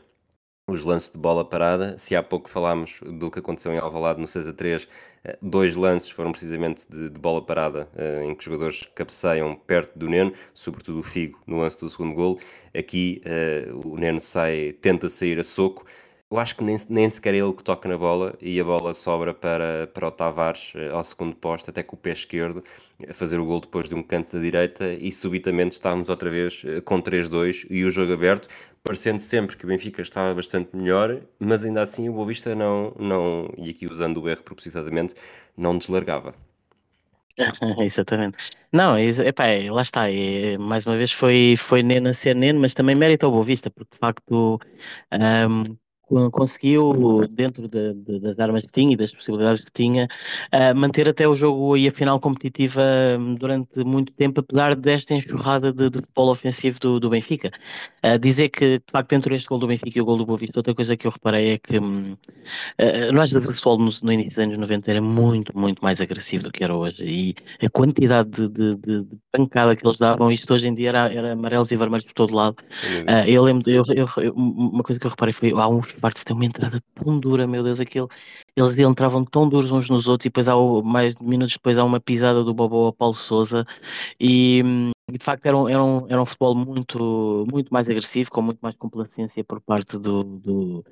os 0.73 0.85
lances 0.85 1.11
de 1.11 1.19
bola 1.19 1.45
parada. 1.45 1.99
Se 1.99 2.15
há 2.15 2.23
pouco 2.23 2.49
falámos 2.49 3.01
do 3.05 3.31
que 3.31 3.39
aconteceu 3.39 3.73
em 3.73 3.79
Alvalade 3.79 4.21
no 4.21 4.27
6 4.27 4.47
a 4.47 4.53
3, 4.53 4.89
eh, 5.25 5.39
dois 5.43 5.77
lances 5.77 6.11
foram 6.11 6.33
precisamente 6.33 6.89
de, 6.89 7.11
de 7.11 7.21
bola 7.21 7.43
parada, 7.45 7.89
uh, 7.95 8.23
em 8.23 8.35
que 8.35 8.41
os 8.41 8.45
jogadores 8.45 8.83
cabeceiam 8.95 9.55
perto 9.55 9.99
do 9.99 10.09
Neno, 10.09 10.33
sobretudo 10.55 11.01
o 11.01 11.03
Figo 11.03 11.39
no 11.47 11.59
lance 11.59 11.79
do 11.79 11.91
segundo 11.91 12.15
gol. 12.15 12.39
Aqui 12.75 13.23
uh, 13.27 13.89
o 13.89 13.99
Neno 13.99 14.21
sai, 14.21 14.73
tenta 14.81 15.09
sair 15.09 15.39
a 15.39 15.45
soco. 15.45 15.85
Eu 16.31 16.39
acho 16.39 16.55
que 16.55 16.63
nem, 16.63 16.77
nem 16.89 17.11
sequer 17.11 17.35
é 17.35 17.39
ele 17.39 17.53
que 17.53 17.65
toca 17.65 17.89
na 17.89 17.99
bola 17.99 18.35
e 18.41 18.61
a 18.61 18.65
bola 18.65 18.95
sobra 18.95 19.35
para, 19.35 19.89
para 19.89 20.07
o 20.07 20.11
Tavares 20.13 20.73
uh, 20.77 20.95
ao 20.95 21.03
segundo 21.03 21.35
posto, 21.35 21.71
até 21.71 21.83
com 21.83 21.97
o 21.97 21.99
pé 21.99 22.13
esquerdo, 22.13 22.63
a 23.09 23.13
fazer 23.13 23.39
o 23.39 23.45
gol 23.45 23.61
depois 23.61 23.89
de 23.89 23.97
um 23.97 24.03
canto 24.03 24.37
da 24.37 24.43
direita 24.43 24.93
e 24.93 25.11
subitamente 25.11 25.73
estávamos 25.73 26.09
outra 26.09 26.31
vez 26.31 26.63
com 26.85 27.03
3-2 27.03 27.67
e 27.69 27.85
o 27.85 27.91
jogo 27.91 28.13
aberto 28.13 28.49
parecendo 28.83 29.21
sempre 29.21 29.57
que 29.57 29.65
o 29.65 29.69
Benfica 29.69 30.03
estava 30.03 30.35
bastante 30.35 30.75
melhor, 30.75 31.21
mas 31.39 31.65
ainda 31.65 31.83
assim 31.83 32.09
o 32.09 32.13
Boavista 32.13 32.55
não, 32.55 32.95
não, 32.99 33.53
e 33.57 33.71
aqui 33.71 33.87
usando 33.87 34.23
o 34.23 34.29
erro 34.29 34.43
propositadamente, 34.43 35.15
não 35.57 35.77
deslargava. 35.77 36.35
Exatamente. 37.81 38.37
Não, 38.73 38.99
epá, 38.99 39.47
é, 39.47 39.71
lá 39.71 39.83
está. 39.83 40.11
É, 40.11 40.59
mais 40.59 40.87
uma 40.87 40.97
vez 40.97 41.11
foi, 41.13 41.55
foi 41.57 41.83
Neno 41.83 42.11
a 42.11 42.15
ser 42.15 42.35
Neno, 42.35 42.61
mas 42.61 42.75
também 42.75 42.95
mérito 42.95 43.27
ao 43.27 43.33
Boa 43.33 43.45
Vista, 43.45 43.71
porque 43.71 43.95
de 43.95 43.99
facto 43.99 44.61
um, 45.13 45.77
conseguiu, 46.31 47.27
dentro 47.31 47.69
de, 47.69 47.95
de, 47.95 48.21
das 48.21 48.39
armas 48.39 48.65
que 48.65 48.73
tinha 48.73 48.93
e 48.93 48.97
das 48.97 49.13
possibilidades 49.13 49.63
que 49.63 49.73
tinha, 49.73 50.09
uh, 50.53 50.75
manter 50.77 51.09
até 51.09 51.29
o 51.29 51.37
jogo 51.37 51.77
e 51.77 51.89
a 51.89 51.93
final 51.93 52.19
competitiva 52.21 52.83
hum, 53.19 53.35
durante 53.35 53.85
muito 53.85 54.13
tempo, 54.13 54.41
apesar 54.41 54.75
desta 54.75 55.15
enxurrada 55.15 55.73
de, 55.73 55.91
de 55.91 56.01
futebol 56.01 56.31
ofensivo 56.31 56.79
do, 56.81 57.01
do 57.01 57.11
Benfica. 57.11 57.51
Uh, 58.05 58.19
dizer 58.19 58.49
que, 58.49 58.79
de 58.79 58.91
facto, 58.91 59.13
entre 59.13 59.35
este 59.37 59.49
gol 59.49 59.59
do 59.59 59.67
Benfica 59.67 59.99
e 59.99 60.03
o 60.03 60.05
gol 60.05 60.17
do 60.17 60.27
Boa 60.27 60.39
Vista, 60.39 60.59
outra 60.59 60.75
coisa 60.75 60.97
que 60.97 61.07
eu 61.07 61.11
reparei 61.11 61.53
é 61.53 61.59
que 61.59 61.79
um, 61.79 62.13
uh, 62.13 63.13
nós 63.13 63.31
do 63.31 63.43
futebol 63.43 63.79
no, 63.79 63.91
no, 64.03 64.13
início 64.13 64.31
dos 64.31 64.39
anos 64.39 64.59
90 64.59 64.91
era 64.91 65.01
muito, 65.01 65.57
muito 65.57 65.83
mais 65.83 66.01
agressivo 66.01 66.45
do 66.45 66.53
que 66.53 66.65
era 66.65 66.75
hoje. 66.75 67.05
E 67.05 67.35
a 67.65 67.71
quantidade 67.71 68.31
de, 68.31 68.49
de, 68.49 68.77
de 68.77 69.07
pancada 69.31 69.77
que 69.77 69.87
eles 69.87 69.99
davam, 69.99 70.31
isto 70.31 70.53
hoje 70.53 70.69
em 70.69 70.75
dia 70.75 70.89
era, 70.91 71.13
era 71.13 71.33
amarelos 71.33 71.71
e 71.71 71.77
vermelhos 71.77 72.05
por 72.05 72.15
todo 72.15 72.35
lado. 72.35 72.57
Uh, 72.61 73.29
eu 73.29 73.43
lembro, 73.45 73.71
eu, 73.71 73.85
eu, 73.95 74.33
uma 74.35 74.83
coisa 74.83 74.99
que 74.99 75.07
eu 75.07 75.11
reparei 75.11 75.33
foi 75.33 75.53
há 75.53 75.69
uns 75.69 75.93
Bartos 76.01 76.25
tem 76.25 76.35
uma 76.35 76.45
entrada 76.45 76.81
tão 76.95 77.19
dura, 77.21 77.47
meu 77.47 77.63
Deus, 77.63 77.81
aquele, 77.81 78.09
eles 78.57 78.79
entravam 78.79 79.25
tão 79.25 79.49
duros 79.49 79.71
uns 79.71 79.89
nos 79.89 80.09
outros 80.09 80.27
e 80.27 80.29
depois 80.29 80.49
há 80.49 80.55
mais 80.83 81.17
minutos 81.17 81.55
depois 81.55 81.79
há 81.79 81.85
uma 81.85 82.01
pisada 82.01 82.43
do 82.43 82.55
Bobo 82.55 82.87
ao 82.87 82.93
Paulo 82.93 83.15
Souza 83.15 83.67
e, 84.19 84.63
e 85.13 85.19
de 85.19 85.25
facto 85.25 85.47
era 85.47 85.57
um, 85.57 85.69
era, 85.69 85.83
um, 85.83 86.07
era 86.09 86.23
um 86.23 86.27
futebol 86.27 86.55
muito, 86.55 87.47
muito 87.51 87.73
mais 87.73 87.89
agressivo, 87.89 88.31
com 88.31 88.43
muito 88.43 88.61
mais 88.61 88.77
complacência 88.77 89.45
por 89.45 89.61
parte 89.61 89.99
do, 89.99 90.25
do 90.25 90.85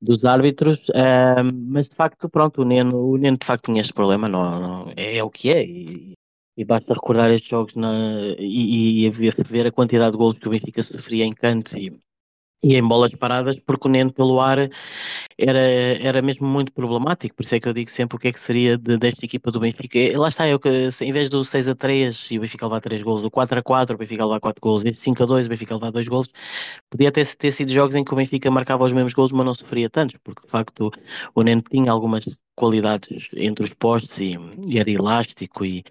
dos 0.00 0.24
árbitros, 0.24 0.78
uh, 0.88 1.44
mas 1.52 1.88
de 1.88 1.94
facto, 1.94 2.28
pronto, 2.28 2.62
o 2.62 2.64
Neno, 2.64 2.96
o 2.96 3.18
Neno 3.18 3.36
de 3.36 3.44
facto 3.46 3.66
tinha 3.66 3.80
este 3.82 3.92
problema, 3.92 4.28
não, 4.28 4.60
não 4.60 4.92
é, 4.96 5.18
é, 5.18 5.24
o 5.24 5.30
que 5.30 5.50
é, 5.50 5.64
e, 5.64 6.14
e 6.56 6.64
basta 6.64 6.94
recordar 6.94 7.30
estes 7.30 7.50
jogos 7.50 7.74
na, 7.74 7.92
e, 8.38 9.04
e, 9.04 9.10
ver 9.10 9.66
a 9.66 9.72
quantidade 9.72 10.12
de 10.12 10.18
golos 10.18 10.38
que 10.38 10.48
o 10.48 10.50
Benfica 10.50 10.82
sofria 10.82 11.24
em 11.24 11.34
cantos 11.34 11.74
e, 11.74 11.92
e 12.62 12.76
em 12.76 12.82
bolas 12.86 13.12
paradas, 13.14 13.58
porque 13.58 13.88
o 13.88 13.90
Neno 13.90 14.12
pelo 14.12 14.40
ar 14.40 14.70
era, 15.38 15.58
era 15.58 16.20
mesmo 16.22 16.46
muito 16.46 16.72
problemático, 16.72 17.34
por 17.34 17.44
isso 17.44 17.54
é 17.54 17.60
que 17.60 17.68
eu 17.68 17.72
digo 17.72 17.90
sempre 17.90 18.16
o 18.16 18.18
que 18.18 18.28
é 18.28 18.32
que 18.32 18.40
seria 18.40 18.76
de, 18.76 18.98
desta 18.98 19.24
equipa 19.24 19.50
do 19.50 19.60
Benfica. 19.60 19.98
Lá 20.18 20.28
está, 20.28 20.46
eu 20.48 20.60
em 21.00 21.12
vez 21.12 21.28
do 21.30 21.42
6 21.42 21.68
a 21.68 21.74
3 21.74 22.28
e 22.30 22.38
o 22.38 22.42
Benfica 22.42 22.66
levar 22.66 22.80
3 22.80 23.02
golos, 23.02 23.24
o 23.24 23.30
4 23.30 23.58
a 23.58 23.62
4, 23.62 23.94
o 23.94 23.98
Benfica 23.98 24.24
levar 24.24 24.40
4 24.40 24.60
golos, 24.60 24.84
este 24.84 25.00
5 25.00 25.22
a 25.22 25.26
2, 25.26 25.46
o 25.46 25.48
Benfica 25.48 25.74
levar 25.74 25.90
2 25.90 26.08
golos, 26.08 26.28
podia 26.90 27.10
ter, 27.10 27.26
ter 27.36 27.52
sido 27.52 27.72
jogos 27.72 27.94
em 27.94 28.04
que 28.04 28.12
o 28.12 28.16
Benfica 28.16 28.50
marcava 28.50 28.84
os 28.84 28.92
mesmos 28.92 29.14
golos, 29.14 29.32
mas 29.32 29.46
não 29.46 29.54
sofria 29.54 29.88
tantos, 29.88 30.16
porque 30.22 30.42
de 30.42 30.48
facto 30.50 30.90
o 31.34 31.42
Neno 31.42 31.62
tinha 31.62 31.90
algumas 31.90 32.24
qualidades 32.54 33.28
entre 33.34 33.64
os 33.64 33.72
postes 33.74 34.18
e, 34.18 34.36
e 34.68 34.78
era 34.78 34.90
elástico 34.90 35.64
e, 35.64 35.82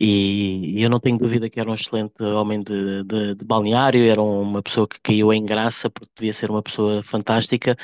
e 0.00 0.82
eu 0.82 0.90
não 0.90 0.98
tenho 0.98 1.16
dúvida 1.16 1.48
que 1.48 1.60
era 1.60 1.70
um 1.70 1.74
excelente 1.74 2.20
homem 2.22 2.62
de, 2.62 3.04
de, 3.04 3.34
de, 3.36 3.44
balneário, 3.44 4.04
era 4.04 4.20
uma 4.20 4.62
pessoa 4.62 4.88
que 4.88 5.00
caiu 5.00 5.32
em 5.32 5.44
graça 5.44 5.88
porque 5.88 6.10
devia 6.16 6.32
ser 6.32 6.50
uma 6.50 6.62
pessoa 6.62 7.02
fantástica, 7.02 7.76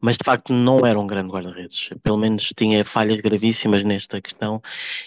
mas 0.00 0.16
de 0.16 0.24
facto 0.24 0.52
não 0.52 0.86
era 0.86 0.98
um 0.98 1.06
grande 1.06 1.30
guarda-redes. 1.30 1.90
Pelo 2.02 2.16
menos 2.18 2.52
tinha 2.56 2.84
falhas 2.84 3.20
gravíssimas 3.20 3.84
nesta 3.84 4.20
questão. 4.20 4.62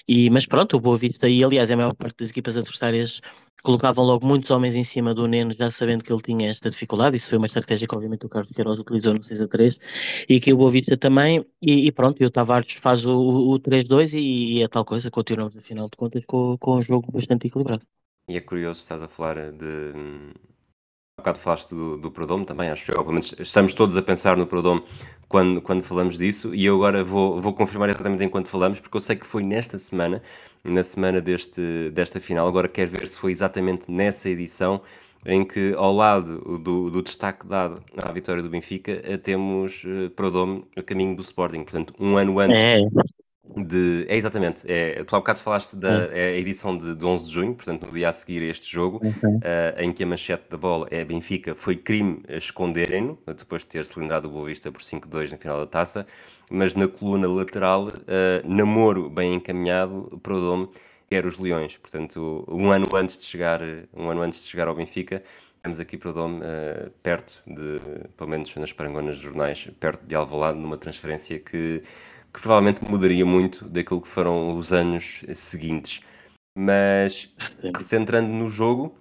E, 0.07 0.29
mas 0.29 0.45
pronto, 0.45 0.77
o 0.77 0.79
Boa 0.79 0.97
Vista, 0.97 1.27
e 1.27 1.43
aliás, 1.43 1.71
a 1.71 1.75
maior 1.75 1.95
parte 1.95 2.17
das 2.19 2.29
equipas 2.29 2.57
adversárias 2.57 3.19
colocavam 3.64 4.05
logo 4.05 4.26
muitos 4.26 4.51
homens 4.51 4.76
em 4.76 4.84
cima 4.84 5.14
do 5.14 5.26
Neno, 5.26 5.53
já 5.57 5.72
sabendo 5.72 6.03
que 6.03 6.11
ele 6.11 6.22
tinha 6.22 6.49
esta 6.51 6.70
dificuldade. 6.70 7.16
Isso 7.16 7.30
foi 7.30 7.38
uma 7.38 7.47
estratégia 7.47 7.88
que, 7.88 7.95
obviamente, 7.95 8.26
o 8.26 8.30
Carlos 8.30 8.51
Queiroz 8.51 8.78
utilizou 8.78 9.14
no 9.14 9.24
6 9.24 9.41
a 9.41 9.47
3 9.47 9.80
e 10.30 10.39
que 10.39 10.53
o 10.53 10.57
Boavista 10.57 10.97
também. 10.97 11.45
E, 11.61 11.88
e, 11.88 11.91
pronto, 11.91 12.22
e 12.22 12.26
o 12.26 12.30
Tavares 12.30 12.74
faz 12.74 13.05
o, 13.05 13.14
o 13.14 13.59
3-2 13.59 14.14
e, 14.14 14.57
e 14.57 14.64
é 14.64 14.68
tal 14.68 14.84
coisa. 14.84 15.09
Continuamos, 15.09 15.57
afinal 15.57 15.89
de 15.89 15.97
contas, 15.97 16.24
com, 16.26 16.57
com 16.59 16.78
um 16.78 16.84
jogo 16.84 17.11
bastante 17.11 17.47
equilibrado. 17.47 17.84
E 18.28 18.38
é 18.38 18.41
curioso, 18.41 18.82
estás 18.82 19.01
a 19.01 19.07
falar 19.07 19.51
de. 19.51 19.93
Bocado 21.24 21.39
falaste 21.39 21.74
do, 21.74 21.97
do 21.97 22.11
Prodome 22.11 22.45
também, 22.45 22.69
acho 22.69 22.91
que 22.91 22.99
obviamente 22.99 23.41
estamos 23.41 23.74
todos 23.74 23.95
a 23.95 24.01
pensar 24.01 24.36
no 24.36 24.45
Prodome 24.45 24.84
quando, 25.30 25.61
quando 25.61 25.82
falamos 25.82 26.17
disso, 26.17 26.53
e 26.53 26.65
eu 26.65 26.76
agora 26.76 27.01
vou, 27.01 27.41
vou 27.41 27.53
confirmar 27.53 27.89
exatamente 27.89 28.26
enquanto 28.26 28.49
falamos, 28.49 28.80
porque 28.82 28.97
eu 28.97 29.01
sei 29.01 29.15
que 29.15 29.26
foi 29.26 29.41
nesta 29.41 29.80
semana, 29.80 30.21
na 30.65 30.84
semana 30.84 31.21
deste, 31.21 31.89
desta 31.91 32.19
final, 32.19 32.45
agora 32.45 32.67
quero 32.67 32.91
ver 32.91 33.07
se 33.07 33.17
foi 33.17 33.32
exatamente 33.32 33.89
nessa 33.89 34.30
edição 34.30 34.82
em 35.26 35.45
que, 35.45 35.74
ao 35.78 35.93
lado 35.93 36.59
do, 36.59 36.89
do 36.89 37.01
destaque 37.01 37.47
dado 37.47 37.82
à 37.95 38.11
vitória 38.11 38.43
do 38.43 38.49
Benfica, 38.49 39.01
temos 39.19 39.86
uh, 39.86 40.09
Prodome 40.09 40.65
a 40.76 40.84
caminho 40.84 41.15
do 41.15 41.21
Sporting, 41.21 41.63
portanto, 41.63 41.93
um 41.97 42.17
ano 42.17 42.38
antes 42.39 42.61
é. 42.61 42.82
De, 43.45 44.05
é 44.07 44.15
exatamente, 44.15 44.65
é, 44.71 45.03
tu 45.03 45.13
há 45.15 45.19
bocado 45.19 45.37
falaste 45.37 45.75
da 45.75 46.07
é 46.13 46.39
edição 46.39 46.77
de, 46.77 46.95
de 46.95 47.05
11 47.05 47.25
de 47.25 47.31
junho, 47.31 47.53
portanto, 47.53 47.85
no 47.85 47.91
dia 47.91 48.07
a 48.07 48.11
seguir 48.11 48.41
a 48.41 48.45
este 48.45 48.71
jogo, 48.71 49.01
uhum. 49.03 49.35
uh, 49.35 49.81
em 49.81 49.91
que 49.91 50.01
a 50.01 50.07
manchete 50.07 50.45
da 50.49 50.55
bola 50.55 50.87
é 50.89 51.03
Benfica, 51.03 51.53
foi 51.53 51.75
crime 51.75 52.23
esconderem-no, 52.29 53.19
depois 53.37 53.63
de 53.63 53.67
ter 53.67 53.85
cilindrado 53.85 54.29
o 54.29 54.31
Boa 54.31 54.47
Vista 54.47 54.71
por 54.71 54.81
5-2 54.81 55.31
na 55.31 55.37
final 55.37 55.59
da 55.59 55.67
taça, 55.67 56.07
mas 56.49 56.73
na 56.73 56.87
coluna 56.87 57.27
lateral, 57.27 57.89
uh, 57.89 57.91
namoro 58.45 59.09
bem 59.09 59.35
encaminhado 59.35 60.19
para 60.23 60.33
o 60.33 60.39
Dome, 60.39 60.69
quer 61.09 61.25
os 61.25 61.37
Leões, 61.37 61.75
portanto, 61.75 62.45
um 62.47 62.71
ano 62.71 62.95
antes 62.95 63.17
de 63.17 63.25
chegar, 63.25 63.59
um 63.93 64.09
ano 64.09 64.21
antes 64.21 64.41
de 64.41 64.49
chegar 64.49 64.69
ao 64.69 64.75
Benfica, 64.75 65.21
temos 65.61 65.81
aqui 65.81 65.97
para 65.97 66.09
o 66.09 66.13
Dome, 66.13 66.39
uh, 66.39 66.89
perto 67.03 67.43
de, 67.45 67.81
pelo 68.15 68.29
menos 68.29 68.55
nas 68.55 68.71
parangonas 68.71 69.15
dos 69.15 69.23
jornais, 69.23 69.69
perto 69.81 70.05
de 70.05 70.15
Alvalade, 70.15 70.57
numa 70.57 70.77
transferência 70.77 71.37
que 71.39 71.83
que 72.34 72.41
provavelmente 72.41 72.84
mudaria 72.84 73.25
muito 73.25 73.69
daquilo 73.69 74.01
que 74.01 74.07
foram 74.07 74.57
os 74.57 74.71
anos 74.73 75.23
seguintes. 75.36 76.01
Mas, 76.57 77.34
recentrando 77.75 78.29
no 78.31 78.49
jogo, 78.49 78.95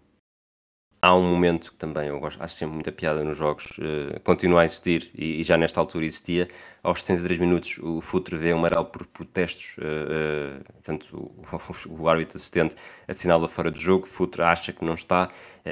há 1.03 1.16
um 1.16 1.24
momento 1.24 1.72
que 1.72 1.76
também 1.76 2.07
eu 2.07 2.20
gosto, 2.20 2.40
acho 2.40 2.55
sempre 2.55 2.74
muita 2.74 2.92
piada 2.92 3.24
nos 3.24 3.36
jogos, 3.36 3.76
uh, 3.78 4.20
continua 4.22 4.62
a 4.62 4.64
existir 4.64 5.11
e, 5.16 5.40
e, 5.40 5.44
já 5.44 5.59
nesta 5.59 5.80
altura 5.80 6.05
existia. 6.05 6.48
Aos 6.80 7.03
63 7.03 7.40
minutos, 7.40 7.78
o 7.82 8.00
Futre 8.00 8.36
vê 8.36 8.55
um 8.55 8.59
amarelo 8.59 8.84
por 8.84 9.05
protestos, 9.07 9.76
uh, 9.78 10.61
uh, 10.61 10.72
portanto, 10.74 11.16
o, 11.16 11.90
o, 12.03 12.09
árbitro 12.09 12.36
assistente 12.36 12.76
assinala 13.09 13.48
fora 13.48 13.70
do 13.70 13.80
jogo. 13.80 14.07
Futre 14.07 14.42
acha 14.42 14.72
que 14.72 14.84
não 14.84 14.94
está. 14.94 15.28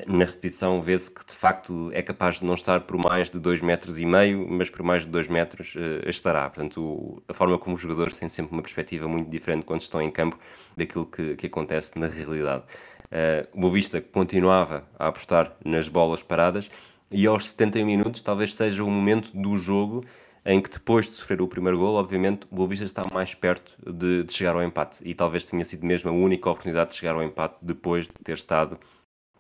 na 0.07 0.25
repetição, 0.25 0.83
vê-se 0.83 1.11
que 1.11 1.25
de 1.25 1.35
facto 1.35 1.91
é 1.93 2.03
capaz 2.03 2.41
de 2.41 2.45
não 2.45 2.55
estar 2.55 2.81
por 2.81 2.97
mais 2.99 3.31
de 3.31 3.39
2 3.39 3.61
metros 3.61 3.99
e 3.99 4.07
meio, 4.07 4.47
mas 4.49 4.69
por 4.69 4.83
mais 4.83 5.05
de 5.05 5.11
2 5.11 5.29
metros 5.29 5.75
estará. 6.07 6.49
Portanto, 6.51 6.81
o, 6.83 7.23
a 7.29 7.35
forma 7.35 7.57
como 7.59 7.77
os 7.77 7.83
jogadores 7.83 8.17
têm 8.17 8.29
sempre 8.29 8.53
uma 8.53 8.63
perspectiva 8.63 9.07
muito 9.09 9.29
diferente 9.31 9.65
quando 9.65 9.81
estão 9.81 10.03
em 10.03 10.11
campo 10.11 10.39
daquilo 10.77 11.07
que, 11.07 11.37
que 11.37 11.47
acontece 11.47 11.99
na 11.99 12.09
realidade. 12.09 12.65
Uh, 13.11 13.49
o 13.53 13.61
Boavista 13.63 14.01
continuava 14.01 14.89
a 14.99 15.09
apostar 15.09 15.57
nas 15.65 15.89
bolas 15.89 16.23
paradas 16.23 16.71
e 17.11 17.27
aos 17.27 17.51
71 17.51 17.85
minutos 17.85 18.23
talvez 18.23 18.55
seja 18.55 18.85
o 18.85 18.91
momento 18.91 19.33
do 19.37 19.57
jogo 19.57 20.05
em 20.45 20.61
que 20.61 20.71
depois 20.71 21.07
de 21.07 21.13
sofrer 21.13 21.43
o 21.43 21.49
primeiro 21.49 21.79
gol, 21.79 21.97
obviamente 21.97 22.47
o 22.51 22.55
Boavista 22.55 22.85
está 22.85 23.05
mais 23.05 23.35
perto 23.35 23.77
de, 23.85 24.23
de, 24.23 24.33
chegar 24.33 24.55
ao 24.55 24.63
empate 24.63 25.01
e 25.05 25.13
talvez 25.13 25.45
tenha 25.45 25.65
sido 25.65 25.85
mesmo 25.85 26.09
a 26.09 26.13
única 26.13 26.49
oportunidade 26.49 26.91
de 26.91 26.97
chegar 26.97 27.15
ao 27.15 27.23
empate 27.23 27.57
depois 27.61 28.07
de 28.07 28.13
ter 28.25 28.35
estado 28.35 28.79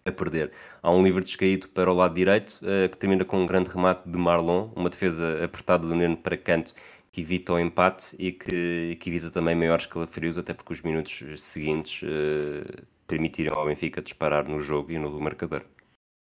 a 0.05 0.11
perder. 0.11 0.51
Há 0.83 0.91
um 0.91 1.03
livre 1.03 1.23
descaído 1.23 1.68
para 1.68 1.91
o 1.91 1.95
lado 1.95 2.14
direito 2.14 2.61
uh, 2.62 2.89
que 2.89 2.97
termina 2.97 3.25
com 3.25 3.39
um 3.39 3.47
grande 3.47 3.71
remate 3.71 4.09
de 4.09 4.18
Marlon, 4.18 4.71
uma 4.75 4.91
defesa 4.91 5.45
apertada 5.45 5.87
do 5.87 5.95
Neno 5.95 6.16
para 6.16 6.37
canto 6.37 6.75
que 7.12 7.21
evita 7.23 7.53
o 7.53 7.59
empate 7.59 8.14
e 8.18 8.33
que, 8.33 8.97
que 9.01 9.11
evita 9.11 9.31
também 9.31 9.55
maiores 9.55 9.87
calafrios, 9.87 10.39
até 10.39 10.55
porque 10.55 10.73
os 10.73 10.83
minutos 10.83 11.23
seguintes 11.37 12.03
uh, 12.03 12.83
permitiram 13.11 13.57
ao 13.57 13.67
Benfica 13.67 14.01
disparar 14.01 14.49
no 14.49 14.61
jogo 14.61 14.93
e 14.93 14.99
no 14.99 15.21
marcador. 15.21 15.65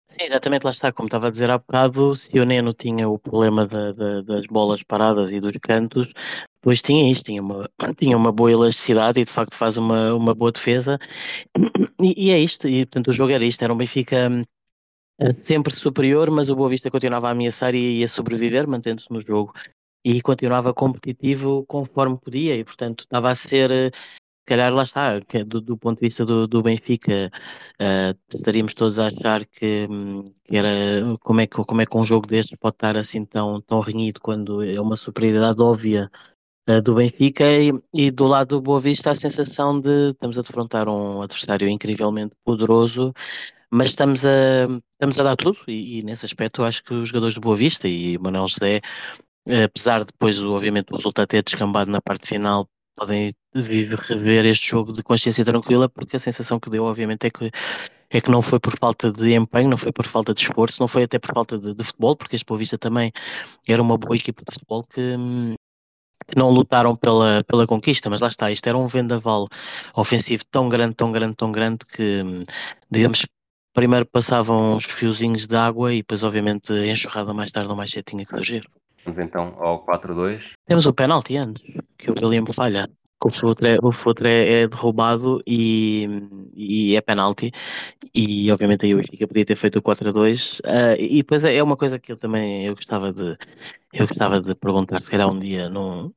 Sim, 0.08 0.22
exatamente, 0.22 0.64
lá 0.64 0.72
está, 0.72 0.92
como 0.94 1.08
estava 1.08 1.28
a 1.28 1.32
dizer 1.32 1.50
há 1.50 1.58
bocado, 1.58 2.16
se 2.16 2.40
o 2.40 2.46
Neno 2.46 2.74
tinha 2.74 3.10
o 3.10 3.18
problema 3.18 3.66
da, 3.66 3.92
da, 3.92 4.22
das 4.22 4.46
bolas 4.46 4.84
paradas 4.84 5.32
e 5.32 5.40
dos 5.40 5.58
cantos, 5.60 6.14
depois 6.54 6.80
tinha 6.84 7.12
isto, 7.12 7.26
tinha 7.26 7.42
uma, 7.42 7.68
tinha 7.98 8.16
uma 8.16 8.32
boa 8.32 8.52
elasticidade 8.52 9.20
e 9.20 9.26
de 9.26 9.32
facto 9.32 9.56
faz 9.56 9.78
uma, 9.78 10.14
uma 10.14 10.36
boa 10.36 10.52
defesa, 10.52 11.00
e, 12.00 12.28
e 12.28 12.30
é 12.30 12.40
isto, 12.40 12.68
e 12.68 12.86
portanto 12.86 13.08
o 13.08 13.14
jogo 13.14 13.32
era 13.32 13.44
isto, 13.44 13.64
era 13.64 13.74
um 13.74 13.78
Benfica 13.78 14.30
eh, 15.20 15.34
sempre 15.34 15.74
superior, 15.74 16.30
mas 16.30 16.52
o 16.52 16.56
Boa 16.56 16.70
Vista 16.70 16.92
continuava 16.92 17.30
a 17.30 17.32
ameaçar 17.32 17.74
e 17.74 18.00
ia 18.00 18.08
sobreviver, 18.08 18.68
mantendo-se 18.68 19.12
no 19.12 19.22
jogo, 19.22 19.54
e 20.04 20.22
continuava 20.22 20.72
competitivo 20.72 21.66
conforme 21.66 22.16
podia, 22.18 22.56
e 22.56 22.64
portanto 22.64 23.06
estava 23.06 23.32
a 23.32 23.36
ser 23.36 23.72
eh, 23.72 23.92
calhar 24.46 24.74
lá 24.74 24.84
está, 24.84 25.16
é 25.34 25.44
do, 25.44 25.62
do 25.62 25.78
ponto 25.78 26.00
de 26.00 26.08
vista 26.08 26.26
do, 26.26 26.48
do 26.48 26.62
Benfica, 26.62 27.32
uh, 27.82 28.18
estaríamos 28.34 28.74
todos 28.74 29.00
a 29.00 29.08
achar 29.08 29.46
que, 29.46 29.88
que, 30.44 30.58
era 30.58 31.18
como 31.22 31.42
é 31.42 31.48
que, 31.48 31.56
como 31.64 31.82
é 31.82 31.86
que 31.86 31.98
um 31.98 32.06
jogo 32.06 32.28
destes 32.28 32.58
pode 32.58 32.76
estar 32.76 32.98
assim 32.98 33.26
tão, 33.26 33.62
tão 33.62 33.80
renhido 33.80 34.20
quando 34.22 34.64
é 34.64 34.80
uma 34.80 34.96
superioridade 34.96 35.62
óbvia 35.62 36.10
uh, 36.70 36.82
do 36.82 36.96
Benfica 36.96 37.46
e, 37.46 37.72
e, 37.94 38.12
do 38.12 38.26
lado 38.26 38.50
do 38.58 38.62
Boa 38.62 38.80
Vista 38.80 39.12
a 39.12 39.16
sensação 39.16 39.80
de 39.80 40.10
estamos 40.10 40.38
a 40.38 40.42
defrontar 40.42 40.88
um 40.90 41.22
adversário 41.22 41.68
incrivelmente 41.68 42.36
poderoso, 42.44 43.14
mas 43.72 43.90
estamos 43.90 44.26
a, 44.26 44.66
estamos 44.94 45.20
a 45.20 45.24
dar 45.24 45.36
tudo 45.36 45.58
e, 45.68 46.00
e 46.00 46.04
nesse 46.04 46.26
aspecto 46.26 46.64
acho 46.64 46.84
que 46.84 46.94
os 46.94 47.10
jogadores 47.10 47.36
do 47.36 47.42
Boa 47.42 47.56
Vista 47.56 47.88
e 47.88 48.18
Manuel 48.18 48.48
José 48.48 48.82
apesar 49.48 50.00
de 50.00 50.08
depois, 50.08 50.42
obviamente, 50.42 50.92
o 50.92 50.96
resultado 50.96 51.28
ter 51.28 51.44
descambado 51.44 51.90
na 51.90 52.02
parte 52.02 52.28
final 52.28 52.68
podem 52.96 53.34
rever 53.54 54.46
este 54.46 54.70
jogo 54.70 54.92
de 54.92 55.04
consciência 55.04 55.44
tranquila, 55.44 55.90
porque 55.90 56.16
a 56.16 56.20
sensação 56.20 56.60
que 56.60 56.70
deu, 56.70 56.84
obviamente, 56.86 57.26
é 57.28 57.30
que, 57.30 57.52
é 58.10 58.22
que 58.22 58.32
não 58.32 58.42
foi 58.42 58.60
por 58.60 58.78
falta 58.78 59.12
de 59.12 59.34
empenho, 59.36 59.70
não 59.70 59.78
foi 59.78 59.92
por 59.92 60.06
falta 60.06 60.34
de 60.34 60.42
esforço, 60.42 60.82
não 60.82 60.88
foi 60.88 61.04
até 61.04 61.20
por 61.20 61.34
falta 61.34 61.58
de, 61.60 61.74
de 61.74 61.84
futebol, 61.84 62.16
porque 62.16 62.36
este 62.36 62.46
Boa 62.46 62.58
Vista 62.58 62.78
também 62.78 63.12
era 63.68 63.82
uma 63.82 63.98
boa 63.98 64.16
equipa 64.16 64.44
de 64.48 64.54
futebol 64.54 64.84
que, 64.84 65.16
que 66.28 66.38
não 66.38 66.50
lutaram 66.50 66.96
pela, 66.96 67.44
pela 67.44 67.68
conquista, 67.68 68.10
mas 68.10 68.22
lá 68.22 68.28
está, 68.28 68.52
isto 68.52 68.68
era 68.68 68.78
um 68.78 68.88
vendaval 68.88 69.48
ofensivo 69.96 70.44
tão 70.50 70.70
grande, 70.70 70.96
tão 70.96 71.12
grande, 71.12 71.36
tão 71.36 71.52
grande 71.52 71.86
que, 71.86 72.24
digamos, 72.90 73.26
primeiro 73.74 74.06
passavam 74.06 74.78
os 74.78 74.86
fiozinhos 74.86 75.46
de 75.46 75.56
água 75.56 75.94
e 75.94 75.98
depois, 75.98 76.24
obviamente, 76.24 76.72
a 76.72 76.88
enxurrada 76.88 77.34
mais 77.34 77.52
tarde 77.52 77.70
ou 77.70 77.76
mais 77.76 77.92
cedo 77.92 78.06
tinha 78.06 78.24
que 78.26 78.32
surgir. 78.32 78.66
Vamos 79.06 79.20
então 79.20 79.56
ao 79.60 79.86
4-2. 79.86 80.54
Temos 80.66 80.86
o 80.86 80.94
penalti 80.94 81.38
antes, 81.38 81.64
que 81.98 82.10
o 82.10 82.16
William 82.16 82.46
falha. 82.52 82.90
O 83.24 83.32
Futre, 83.32 83.80
o 83.82 83.92
Futre 83.92 84.30
é 84.30 84.68
derrubado 84.68 85.42
e, 85.48 86.08
e 86.54 86.96
é 86.96 87.02
penalti. 87.02 87.52
E 88.14 88.52
obviamente 88.52 88.86
aí 88.86 88.94
o 88.94 88.98
Benfica 88.98 89.28
podia 89.28 89.46
ter 89.46 89.56
feito 89.56 89.80
o 89.80 89.82
4-2. 89.82 90.60
Uh, 90.60 90.62
ah, 90.66 90.96
e 91.00 91.18
depois 91.18 91.44
é, 91.44 91.56
é 91.56 91.64
uma 91.64 91.78
coisa 91.78 91.98
que 91.98 92.12
eu 92.12 92.18
também 92.18 92.66
eu 92.66 92.76
gostava 92.76 93.14
de 93.14 93.38
eu 93.94 94.08
gostava 94.08 94.42
de 94.42 94.54
perguntar, 94.56 95.02
se 95.02 95.10
calhar 95.10 95.30
um 95.30 95.40
dia 95.40 95.70
no, 95.70 96.14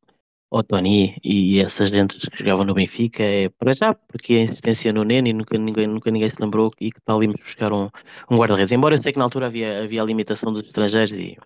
ao 0.51 0.63
Tony 0.63 1.17
e 1.23 1.61
essas 1.61 1.89
gente 1.91 2.19
que 2.31 2.39
jogavam 2.39 2.65
no 2.65 2.75
Benfica, 2.75 3.23
é 3.23 3.49
para 3.51 3.73
já, 3.73 3.95
porque 3.95 4.35
a 4.35 4.43
insistência 4.43 4.93
no 4.93 5.05
Nene 5.05 5.33
nunca 5.33 5.57
ninguém, 5.59 5.87
nunca 5.87 6.11
ninguém 6.11 6.29
se 6.29 6.41
lembrou 6.41 6.73
e 6.81 6.91
que 6.91 7.01
tal 7.03 7.23
íamos 7.23 7.41
buscar 7.41 7.73
um, 7.73 7.89
um 8.31 8.37
guarda-redes. 8.37 8.73
Embora 8.73 8.97
eu 8.97 9.03
sei 9.03 9.13
que 9.13 9.19
na 9.19 9.25
altura 9.25 9.47
havia, 9.47 9.85
havia 9.85 10.03
a 10.03 10.05
limitação 10.05 10.53
dos 10.53 10.65
estrangeiros 10.65 11.13
e 11.13 11.39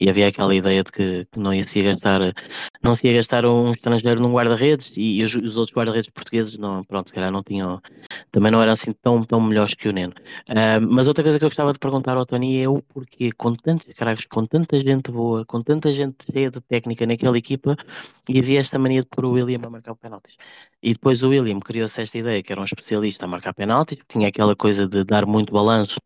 e 0.00 0.08
havia 0.08 0.28
aquela 0.28 0.54
ideia 0.54 0.82
de 0.82 0.90
que, 0.90 1.26
não 1.36 1.52
ia 1.52 1.62
se 1.62 1.82
gastar, 1.82 2.20
não 2.82 2.94
se 2.94 3.06
ia 3.06 3.12
gastar 3.12 3.44
um 3.44 3.72
estrangeiro 3.72 4.20
num 4.22 4.32
guarda-redes 4.32 4.92
e, 4.96 5.18
e 5.18 5.22
os, 5.22 5.34
os, 5.34 5.56
outros 5.56 5.76
guarda-redes 5.76 6.10
portugueses 6.10 6.56
não, 6.56 6.82
pronto, 6.84 7.08
se 7.08 7.14
calhar 7.14 7.30
não 7.30 7.42
tinham, 7.42 7.80
também 8.32 8.50
não 8.50 8.62
eram 8.62 8.72
assim 8.72 8.92
tão, 8.92 9.22
tão 9.24 9.40
melhores 9.40 9.74
que 9.74 9.88
o 9.88 9.92
Neno. 9.92 10.14
Uh, 10.48 10.80
mas 10.88 11.06
outra 11.06 11.22
coisa 11.22 11.38
que 11.38 11.44
eu 11.44 11.48
gostava 11.50 11.72
de 11.72 11.78
perguntar 11.78 12.16
ao 12.16 12.24
Tony 12.24 12.62
é 12.62 12.68
o 12.68 12.80
porquê, 12.82 13.30
com 13.32 13.54
tantos 13.54 13.92
caragos, 13.94 14.24
com 14.24 14.46
tanta 14.46 14.80
gente 14.80 15.10
boa, 15.10 15.44
com 15.44 15.62
tanta 15.62 15.92
gente 15.92 16.16
cheia 16.32 16.50
de 16.50 16.60
técnica 16.62 17.06
naquela 17.06 17.36
equipa, 17.36 17.76
e 18.28 18.38
havia 18.38 18.60
esta 18.60 18.78
mania 18.78 19.02
de 19.02 19.08
pôr 19.08 19.26
o 19.26 19.32
William 19.32 19.60
a 19.64 19.70
marcar 19.70 19.94
penaltis. 19.96 20.36
E 20.82 20.94
depois 20.94 21.22
o 21.22 21.28
William 21.28 21.60
criou-se 21.60 22.00
esta 22.00 22.16
ideia 22.16 22.42
que 22.42 22.52
era 22.52 22.60
um 22.60 22.64
especialista 22.64 23.26
a 23.26 23.28
marcar 23.28 23.52
penaltis, 23.52 23.98
tinha 24.08 24.28
aquela 24.28 24.56
coisa 24.56 24.86
de 24.88 25.04
dar 25.04 25.26
muito 25.26 25.52
balanço 25.52 26.00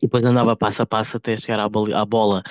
e 0.00 0.06
depois 0.06 0.24
andava 0.24 0.56
passo 0.56 0.82
a 0.82 0.86
passo 0.86 1.16
até 1.16 1.36
chegar 1.36 1.60
à, 1.60 1.68
bola, 1.68 2.42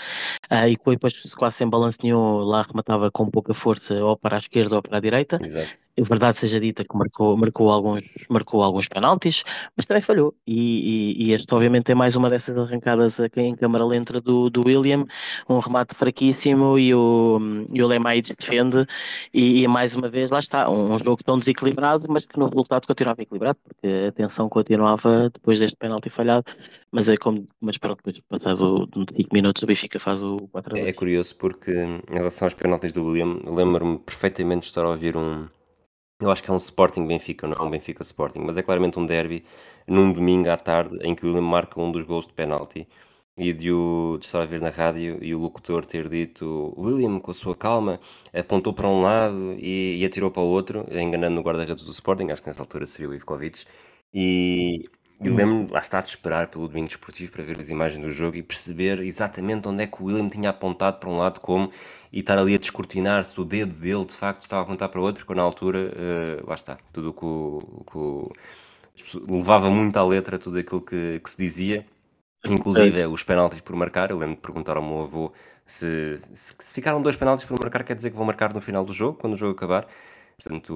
uh, 0.52 0.68
e 0.68 0.78
depois 0.78 1.34
quase 1.36 1.58
sem 1.58 1.70
balanço 1.70 2.00
nenhum 2.04 2.40
lá 2.40 2.62
rematava 2.64 3.10
com 3.12 3.30
pouca 3.30 3.54
força 3.54 3.94
ou 3.96 4.18
para 4.18 4.36
a 4.36 4.40
esquerda 4.40 4.76
ou 4.76 4.82
para 4.82 4.98
a 4.98 5.02
direita. 5.02 5.40
Exato 5.42 5.87
verdade 6.04 6.38
seja 6.38 6.60
dita 6.60 6.84
que 6.84 6.96
marcou, 6.96 7.36
marcou, 7.36 7.72
alguns, 7.72 8.04
marcou 8.30 8.62
alguns 8.62 8.88
penaltis, 8.88 9.44
mas 9.76 9.86
também 9.86 10.02
falhou. 10.02 10.34
E, 10.46 11.16
e, 11.18 11.26
e 11.26 11.34
este, 11.34 11.52
obviamente, 11.54 11.92
é 11.92 11.96
mais 11.96 12.16
uma 12.16 12.30
dessas 12.30 12.58
arrancadas 12.58 13.20
em 13.36 13.56
câmara 13.56 13.84
lenta 13.84 14.22
do, 14.22 14.50
do 14.50 14.64
William, 14.64 15.06
um 15.50 15.60
remate 15.60 15.96
fraquíssimo 15.96 16.78
e 16.78 16.94
o, 16.94 17.40
e 17.74 17.82
o 17.82 17.88
Lemaites 17.88 18.36
defende. 18.38 18.86
E, 19.34 19.64
e, 19.64 19.68
mais 19.68 19.96
uma 19.96 20.08
vez, 20.08 20.30
lá 20.30 20.40
está, 20.40 20.70
um, 20.70 20.94
um, 20.94 21.00
jogo 21.00 21.24
tão 21.24 21.40
desequilibrado, 21.40 22.06
mas 22.08 22.26
que 22.26 22.38
no 22.38 22.48
resultado 22.48 22.86
continuava 22.86 23.22
equilibrado, 23.24 23.58
porque 23.64 23.88
a 24.08 24.12
tensão 24.12 24.48
continuava 24.48 25.30
depois 25.32 25.60
deste 25.60 25.78
penalti 25.78 26.10
falhado. 26.10 26.46
Mas 26.92 27.10
é 27.10 27.18
como, 27.18 27.46
mas 27.60 27.78
pronto, 27.78 27.98
depois 28.04 28.24
passado 28.30 28.88
5 28.94 29.34
minutos, 29.34 29.64
o 29.64 29.66
Benfica 29.66 30.00
faz 30.00 30.22
o 30.22 30.48
4 30.52 30.78
É, 30.78 30.90
é 30.90 30.94
curioso 30.94 31.36
porque, 31.36 31.72
em 31.72 32.14
relação 32.14 32.46
aos 32.46 32.54
penaltis 32.54 32.94
do 32.94 33.06
William, 33.06 33.40
lembro-me 33.46 33.98
perfeitamente 33.98 34.62
de 34.62 34.68
estar 34.68 34.86
a 34.86 34.90
ouvir 34.90 35.18
um 35.18 35.48
eu 36.20 36.32
acho 36.32 36.44
que 36.44 36.50
é 36.50 36.54
um 36.54 36.58
Sporting 36.58 37.06
Benfica, 37.08 37.48
não 37.48 37.58
é 37.58 37.62
um 37.62 37.70
Benfica 37.70 38.02
Sporting, 38.04 38.40
mas 38.40 38.58
é 38.58 38.64
claramente 38.64 38.98
um 39.00 39.06
derby 39.06 39.46
num 39.88 40.12
domingo 40.12 40.50
à 40.50 40.58
tarde 40.58 40.98
em 41.02 41.14
que 41.16 41.24
o 41.26 41.28
William 41.30 41.42
marca 41.44 41.80
um 41.80 41.92
dos 41.92 42.04
gols 42.06 42.28
de 42.28 42.34
penalti. 42.34 42.88
E 43.40 43.54
de, 43.54 43.72
o, 43.72 44.18
de 44.20 44.26
estar 44.26 44.42
a 44.42 44.46
ver 44.46 44.60
na 44.60 44.72
rádio 44.72 45.20
e 45.24 45.36
o 45.36 45.40
locutor 45.40 45.86
ter 45.86 46.10
dito 46.10 46.74
William, 46.76 47.20
com 47.20 47.30
a 47.30 47.34
sua 47.36 47.56
calma, 47.56 48.00
apontou 48.34 48.74
para 48.74 48.88
um 48.88 49.02
lado 49.04 49.56
e, 49.60 50.00
e 50.02 50.06
atirou 50.06 50.32
para 50.32 50.42
o 50.42 50.46
outro, 50.48 50.86
enganando 50.92 51.40
o 51.40 51.44
guarda-redes 51.44 51.84
do 51.84 51.92
Sporting, 51.92 52.32
acho 52.32 52.42
que 52.42 52.50
nessa 52.50 52.62
altura 52.64 52.88
seria 52.88 53.10
o 53.10 53.14
Ivkovic, 53.14 53.64
e, 54.14 54.90
e 55.20 55.30
hum. 55.30 55.36
lembro-me, 55.36 55.72
lá 55.72 55.80
está, 55.80 56.00
de 56.00 56.10
esperar 56.10 56.48
pelo 56.48 56.68
domingo 56.68 56.88
desportivo 56.88 57.32
para 57.32 57.44
ver 57.44 57.60
as 57.60 57.70
imagens 57.70 58.04
do 58.04 58.12
jogo 58.12 58.38
e 58.38 58.44
perceber 58.44 59.00
exatamente 59.00 59.68
onde 59.68 59.84
é 59.84 59.88
que 59.88 60.02
o 60.02 60.06
William 60.06 60.30
tinha 60.30 60.52
apontado 60.52 61.00
para 61.00 61.10
um 61.10 61.18
lado 61.18 61.40
como 61.40 61.72
e 62.14 62.20
estar 62.20 62.38
ali 62.38 62.54
a 62.54 62.58
descortinar 62.58 63.24
se 63.24 63.40
o 63.42 63.44
dedo 63.44 63.74
dele 63.76 64.06
de 64.06 64.14
facto 64.14 64.44
estava 64.44 64.62
a 64.62 64.64
apontar 64.64 64.90
para 64.90 65.02
outro, 65.02 65.26
porque 65.26 65.38
na 65.38 65.44
altura, 65.44 65.92
uh, 65.92 66.48
lá 66.48 66.54
está, 66.54 66.78
tudo 66.94 67.10
o 67.10 67.84
que, 67.84 69.32
levava 69.32 69.72
muito 69.72 69.98
à 69.98 70.06
letra 70.06 70.38
tudo 70.38 70.60
aquilo 70.60 70.82
que, 70.82 71.20
que 71.20 71.30
se 71.30 71.38
dizia, 71.38 71.86
inclusive 72.46 73.00
é. 73.00 73.08
os 73.08 73.24
penaltis 73.24 73.60
por 73.60 73.76
marcar. 73.76 74.12
Eu 74.12 74.20
lembro 74.20 74.36
de 74.36 74.42
perguntar 74.42 74.78
ao 74.78 74.84
meu 74.84 75.02
avô 75.02 75.34
se, 75.66 76.18
se, 76.34 76.56
se 76.60 76.74
ficaram 76.76 77.02
dois 77.02 77.16
penaltis 77.16 77.46
por 77.46 77.60
marcar, 77.60 77.84
quer 77.84 77.96
dizer 77.96 78.12
que 78.12 78.16
vão 78.16 78.26
marcar 78.26 78.54
no 78.54 78.62
final 78.62 78.86
do 78.86 78.94
jogo, 78.94 79.18
quando 79.18 79.34
o 79.34 79.38
jogo 79.38 79.54
acabar 79.54 79.88
portanto, 80.38 80.74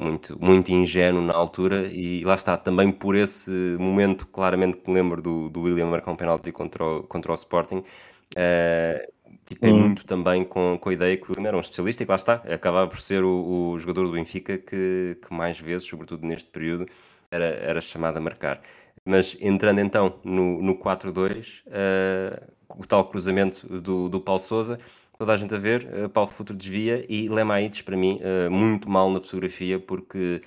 muito, 0.00 0.44
muito 0.44 0.72
ingênuo 0.72 1.22
na 1.22 1.34
altura, 1.34 1.86
e 1.86 2.24
lá 2.24 2.34
está, 2.34 2.56
também 2.56 2.90
por 2.90 3.14
esse 3.14 3.50
momento, 3.78 4.26
claramente 4.26 4.78
que 4.78 4.90
me 4.90 4.96
lembro 4.96 5.22
do, 5.22 5.48
do 5.48 5.62
William 5.62 5.86
marcar 5.86 6.10
um 6.10 6.16
penalti 6.16 6.50
contra 6.50 6.84
o, 6.84 7.02
contra 7.04 7.30
o 7.30 7.34
Sporting, 7.34 7.76
uh, 7.78 9.12
fiquei 9.46 9.72
hum. 9.72 9.78
muito 9.78 10.04
também 10.04 10.44
com, 10.44 10.76
com 10.80 10.88
a 10.88 10.92
ideia 10.92 11.16
que 11.16 11.24
o 11.24 11.32
William 11.32 11.48
era 11.48 11.56
um 11.56 11.60
especialista, 11.60 12.02
e 12.02 12.06
lá 12.06 12.16
está, 12.16 12.34
acabava 12.34 12.88
por 12.88 13.00
ser 13.00 13.22
o, 13.22 13.72
o 13.72 13.78
jogador 13.78 14.06
do 14.06 14.12
Benfica 14.12 14.58
que, 14.58 15.16
que 15.22 15.32
mais 15.32 15.60
vezes, 15.60 15.88
sobretudo 15.88 16.26
neste 16.26 16.50
período, 16.50 16.86
era, 17.30 17.44
era 17.44 17.80
chamado 17.80 18.16
a 18.16 18.20
marcar. 18.20 18.60
Mas 19.04 19.36
entrando 19.40 19.80
então 19.80 20.18
no, 20.24 20.60
no 20.62 20.76
4-2, 20.76 21.60
uh, 21.60 21.70
eh, 21.70 22.42
o 22.68 22.86
tal 22.86 23.04
cruzamento 23.04 23.66
do, 23.80 24.08
do 24.08 24.20
Paulo 24.20 24.40
Souza, 24.40 24.78
toda 25.18 25.32
a 25.32 25.36
gente 25.36 25.54
a 25.54 25.58
ver, 25.58 25.86
uh, 25.92 26.08
Paulo 26.08 26.30
Futuro 26.30 26.58
desvia 26.58 27.04
e 27.08 27.28
Lemaites, 27.28 27.82
para 27.82 27.96
mim, 27.96 28.20
uh, 28.22 28.50
muito 28.50 28.88
mal 28.88 29.10
na 29.10 29.20
fotografia, 29.20 29.78
porque 29.78 30.42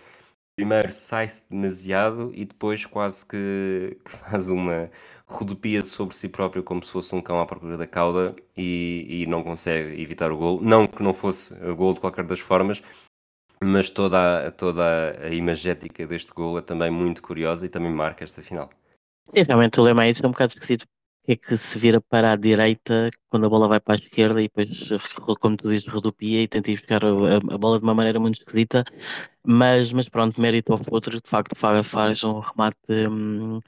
primeiro 0.55 0.91
sai-se 0.91 1.49
demasiado 1.49 2.31
e 2.33 2.43
depois 2.43 2.85
quase 2.85 3.25
que, 3.25 3.97
que, 4.03 4.11
faz 4.11 4.49
uma 4.49 4.89
rodopia 5.27 5.85
sobre 5.85 6.15
si 6.15 6.27
próprio 6.27 6.63
como 6.63 6.83
se 6.83 6.91
fosse 6.91 7.13
um 7.13 7.21
cão 7.21 7.39
à 7.39 7.45
procura 7.45 7.77
da 7.77 7.85
cauda 7.85 8.35
e, 8.57 9.23
e 9.23 9.27
não 9.27 9.43
consegue 9.43 10.01
evitar 10.01 10.31
o 10.31 10.37
gol. 10.37 10.61
Não 10.61 10.87
que 10.87 11.03
não 11.03 11.13
fosse 11.13 11.53
o 11.63 11.75
gol 11.75 11.93
de 11.93 11.99
qualquer 11.99 12.25
das 12.25 12.39
formas, 12.39 12.81
mas 13.63 13.89
toda 13.89 14.47
a, 14.47 14.51
toda 14.51 15.19
a 15.21 15.29
imagética 15.29 16.07
deste 16.07 16.33
gol 16.33 16.57
é 16.57 16.61
também 16.61 16.89
muito 16.89 17.21
curiosa 17.21 17.65
e 17.65 17.69
também 17.69 17.91
marca 17.91 18.23
esta 18.23 18.41
final. 18.41 18.69
Sim, 19.33 19.43
realmente 19.43 19.79
o 19.79 19.83
Lemaites 19.83 20.21
é 20.23 20.27
um 20.27 20.31
bocado 20.31 20.53
esquisito 20.53 20.87
é 21.27 21.35
que 21.35 21.57
se 21.57 21.77
vira 21.77 21.99
para 22.01 22.31
a 22.31 22.35
direita 22.35 23.09
quando 23.29 23.45
a 23.45 23.49
bola 23.49 23.67
vai 23.67 23.79
para 23.79 23.95
a 23.95 23.97
esquerda 23.97 24.41
e 24.41 24.43
depois, 24.43 24.89
como 25.39 25.57
tu 25.57 25.69
dizes, 25.69 25.87
rodopia 25.87 26.41
e 26.43 26.47
tenta 26.47 26.71
ir 26.71 26.77
buscar 26.77 27.03
a, 27.03 27.09
a, 27.09 27.57
bola 27.57 27.77
de 27.79 27.83
uma 27.83 27.93
maneira 27.93 28.19
muito 28.19 28.39
esquisita, 28.39 28.85
mas, 29.45 29.91
mas 29.93 30.09
pronto, 30.09 30.39
mérito 30.41 30.73
ao 30.73 30.79
outro, 30.91 31.21
de 31.21 31.29
facto 31.29 31.55
faz, 31.55 31.85
faz 31.87 32.23
um 32.23 32.39
remate 32.39 32.77
um, 32.89 33.59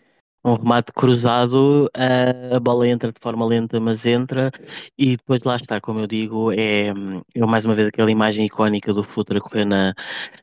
um 0.44 0.54
remate 0.56 0.92
cruzado, 0.94 1.90
a, 1.94 2.56
a 2.56 2.60
bola 2.60 2.88
entra 2.88 3.12
de 3.12 3.20
forma 3.20 3.46
lenta, 3.46 3.80
mas 3.80 4.06
entra, 4.06 4.52
e 4.98 5.18
depois 5.18 5.44
lá 5.44 5.58
está, 5.58 5.82
como 5.82 6.00
eu 6.00 6.08
digo, 6.08 6.52
é, 6.54 6.88
é 7.36 7.46
mais 7.46 7.66
uma 7.66 7.76
vez 7.76 7.90
aquela 7.90 8.10
imagem 8.10 8.46
icónica 8.46 8.94
do 8.94 9.04
Futre 9.04 9.42
correr 9.42 9.66
na, 9.66 9.94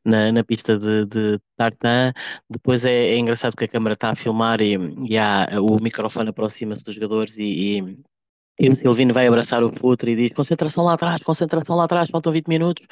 na, 0.04 0.32
na 0.32 0.44
pista 0.44 0.78
de, 0.78 1.06
de 1.06 1.40
Tartan. 1.56 2.12
Depois 2.48 2.84
é, 2.84 2.92
é, 3.14 3.18
engraçado 3.18 3.56
que 3.56 3.64
a 3.64 3.68
câmera 3.68 3.94
está 3.94 4.10
a 4.10 4.16
filmar 4.16 4.60
e, 4.60 4.76
e 5.08 5.16
há, 5.16 5.48
o 5.60 5.80
microfone 5.82 6.30
aproxima-se 6.30 6.84
dos 6.84 6.94
jogadores 6.94 7.38
e, 7.38 7.78
e, 7.78 7.98
e, 8.60 8.70
o 8.70 8.76
Silvino 8.76 9.14
vai 9.14 9.26
abraçar 9.26 9.62
o 9.64 9.72
Futre 9.72 10.12
e 10.12 10.16
diz 10.16 10.32
concentração 10.34 10.84
lá 10.84 10.94
atrás, 10.94 11.22
concentração 11.22 11.76
lá 11.76 11.84
atrás, 11.84 12.10
faltam 12.10 12.32
20 12.32 12.48
minutos. 12.48 12.86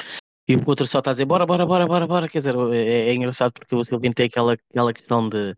E 0.48 0.56
o 0.56 0.62
Futre 0.62 0.86
só 0.86 0.98
está 0.98 1.10
a 1.10 1.14
dizer 1.14 1.24
bora, 1.24 1.46
bora, 1.46 1.66
bora, 1.66 1.86
bora, 1.86 2.06
bora. 2.06 2.28
Quer 2.28 2.38
dizer, 2.38 2.54
é, 2.72 3.10
é 3.10 3.14
engraçado 3.14 3.52
porque 3.52 3.74
o 3.74 3.84
Silvino 3.84 4.14
tem 4.14 4.26
aquela, 4.26 4.54
aquela 4.70 4.92
questão 4.92 5.28
de 5.28 5.54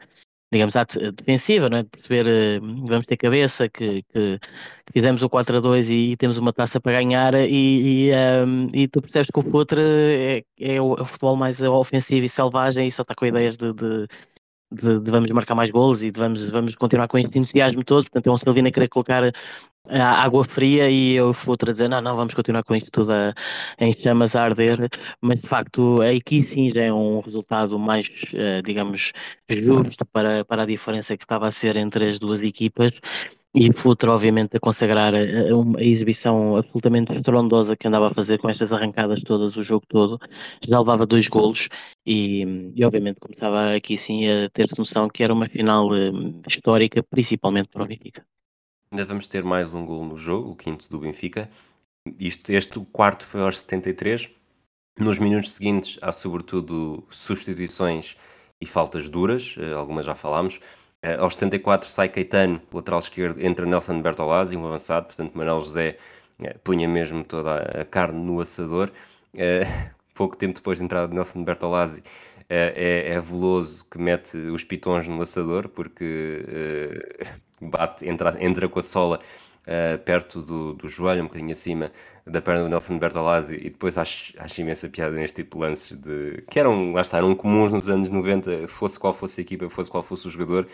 digamos, 0.52 0.74
defensiva, 1.16 1.68
não 1.68 1.78
é? 1.78 1.82
de 1.82 1.88
perceber, 1.88 2.26
eh, 2.26 2.60
vamos 2.60 3.06
ter 3.06 3.16
cabeça, 3.16 3.68
que, 3.68 4.02
que, 4.04 4.38
fizemos 4.92 5.22
o 5.22 5.28
4 5.28 5.56
a 5.56 5.60
2 5.60 5.90
e, 5.90 6.16
temos 6.16 6.38
uma 6.38 6.52
taça 6.52 6.80
para 6.80 6.92
ganhar 6.92 7.34
e, 7.34 8.10
e, 8.10 8.12
um, 8.46 8.68
e 8.72 8.86
tu 8.88 9.02
percebes 9.02 9.28
que 9.32 9.38
o 9.40 9.42
Futre 9.42 9.80
é, 9.80 10.44
é, 10.60 10.80
o, 10.80 10.96
é, 10.96 11.02
o, 11.02 11.04
futebol 11.04 11.36
mais 11.36 11.60
ofensivo 11.60 12.24
e 12.24 12.28
selvagem 12.28 12.86
e 12.86 12.92
só 12.92 13.02
está 13.02 13.14
com 13.14 13.26
ideias 13.26 13.56
de, 13.56 13.72
de, 13.72 14.06
de, 14.70 15.00
de 15.00 15.10
vamos 15.10 15.30
marcar 15.32 15.54
mais 15.56 15.70
golos 15.70 16.02
e 16.02 16.10
de 16.10 16.20
vamos, 16.20 16.48
vamos 16.48 16.76
continuar 16.76 17.08
com 17.08 17.18
este 17.18 17.38
entusiasmo 17.38 17.84
todo, 17.84 18.04
portanto 18.04 18.26
é 18.28 18.32
um 18.32 18.38
Silvino 18.38 18.68
a 18.68 18.70
querer 18.72 18.88
colocar 18.88 19.32
água 19.88 20.44
fria 20.44 20.90
e 20.90 21.14
eu 21.14 21.32
fui 21.32 21.56
a 21.60 21.72
dizer, 21.72 21.88
não, 21.88 22.00
não, 22.00 22.16
vamos 22.16 22.34
continuar 22.34 22.62
com 22.64 22.74
isto 22.74 22.90
tudo 22.90 23.12
a, 23.12 23.34
em 23.78 23.92
chamas 23.92 24.34
a 24.34 24.42
arder, 24.42 24.88
mas 25.20 25.40
de 25.40 25.48
facto 25.48 26.00
aqui 26.02 26.42
sim 26.42 26.70
já 26.70 26.82
é 26.84 26.92
um 26.92 27.20
resultado 27.20 27.78
mais, 27.78 28.08
uh, 28.08 28.62
digamos, 28.64 29.12
justo 29.48 30.04
para, 30.06 30.44
para 30.44 30.62
a 30.62 30.66
diferença 30.66 31.16
que 31.16 31.24
estava 31.24 31.48
a 31.48 31.52
ser 31.52 31.76
entre 31.76 32.08
as 32.08 32.18
duas 32.18 32.42
equipas. 32.42 32.92
E 33.54 33.72
Futre, 33.72 34.10
obviamente, 34.10 34.56
a 34.56 34.60
consagrar 34.60 35.14
a, 35.14 35.18
a, 35.18 35.78
a, 35.78 35.82
exibição 35.82 36.56
absolutamente 36.58 37.12
estrondosa 37.14 37.74
que 37.74 37.88
andava 37.88 38.08
a 38.08 38.14
fazer 38.14 38.38
com 38.38 38.50
estas 38.50 38.70
arrancadas 38.70 39.22
todas, 39.22 39.56
o 39.56 39.62
jogo 39.62 39.86
todo, 39.88 40.18
já 40.68 40.78
levava 40.78 41.06
dois 41.06 41.26
golos 41.28 41.68
e, 42.04 42.72
e 42.74 42.84
obviamente 42.84 43.18
começava 43.18 43.74
aqui 43.74 43.96
sim 43.96 44.28
a 44.28 44.50
ter 44.50 44.68
noção 44.76 45.08
que 45.08 45.22
era 45.22 45.32
uma 45.32 45.48
final 45.48 45.88
histórica, 46.46 47.02
principalmente 47.02 47.68
para 47.68 47.84
o 47.84 47.86
Benfica. 47.86 48.26
Ainda 48.90 49.04
vamos 49.04 49.26
ter 49.26 49.42
mais 49.42 49.72
um 49.74 49.84
gol 49.84 50.04
no 50.04 50.16
jogo, 50.16 50.52
o 50.52 50.56
quinto 50.56 50.88
do 50.88 51.00
Benfica. 51.00 51.50
Isto, 52.20 52.52
este, 52.52 52.78
o 52.78 52.84
quarto 52.84 53.26
foi 53.26 53.40
aos 53.40 53.58
73. 53.58 54.30
Nos 54.98 55.18
minutos 55.18 55.52
seguintes 55.52 55.98
há 56.00 56.12
sobretudo 56.12 57.04
substituições 57.10 58.16
e 58.60 58.64
faltas 58.64 59.08
duras, 59.08 59.56
eh, 59.58 59.72
algumas 59.72 60.06
já 60.06 60.14
falámos. 60.14 60.60
Uh, 61.04 61.20
aos 61.20 61.34
74 61.34 61.88
sai 61.88 62.08
Caetano, 62.08 62.62
lateral 62.72 63.00
esquerdo, 63.00 63.44
entra 63.44 63.66
Nelson 63.66 64.00
Bertolazzi, 64.00 64.56
um 64.56 64.66
avançado, 64.66 65.06
portanto 65.06 65.34
Manuel 65.34 65.60
José 65.60 65.98
uh, 66.40 66.58
punha 66.60 66.88
mesmo 66.88 67.24
toda 67.24 67.58
a, 67.58 67.84
carne 67.84 68.24
no 68.24 68.40
assador. 68.40 68.90
Pouco 70.14 70.36
tempo 70.36 70.54
depois 70.54 70.78
da 70.78 70.84
entrada 70.84 71.08
de 71.08 71.14
Nelson 71.14 71.44
Bertolazzi, 71.44 72.02
é, 72.48 73.12
é, 73.12 73.20
Veloso 73.20 73.84
que 73.90 73.98
mete 73.98 74.36
os 74.36 74.64
pitons 74.64 75.06
no 75.06 75.20
assador, 75.20 75.68
porque 75.68 76.42
bate, 77.60 78.08
entra, 78.08 78.36
entra 78.40 78.68
com 78.68 78.78
a 78.78 78.82
sola 78.82 79.20
uh, 79.66 79.98
perto 79.98 80.42
do, 80.42 80.74
do 80.74 80.88
joelho, 80.88 81.22
um 81.22 81.26
bocadinho 81.26 81.52
acima 81.52 81.90
da 82.26 82.40
perna 82.40 82.62
do 82.62 82.68
Nelson 82.68 82.98
Bertolazzi, 82.98 83.54
e 83.56 83.70
depois 83.70 83.96
acho, 83.98 84.32
acho 84.38 84.60
imensa 84.60 84.88
piada 84.88 85.14
neste 85.14 85.42
tipo 85.42 85.56
de 85.56 85.62
lances 85.62 85.96
de, 85.96 86.42
que 86.50 86.58
eram, 86.58 86.92
lá 86.92 87.00
está, 87.00 87.18
eram 87.18 87.34
comuns 87.34 87.72
nos 87.72 87.88
anos 87.88 88.10
90, 88.10 88.68
fosse 88.68 88.98
qual 88.98 89.12
fosse 89.12 89.40
a 89.40 89.42
equipa, 89.42 89.68
fosse 89.68 89.90
qual 89.90 90.02
fosse 90.02 90.26
o 90.26 90.30
jogador, 90.30 90.66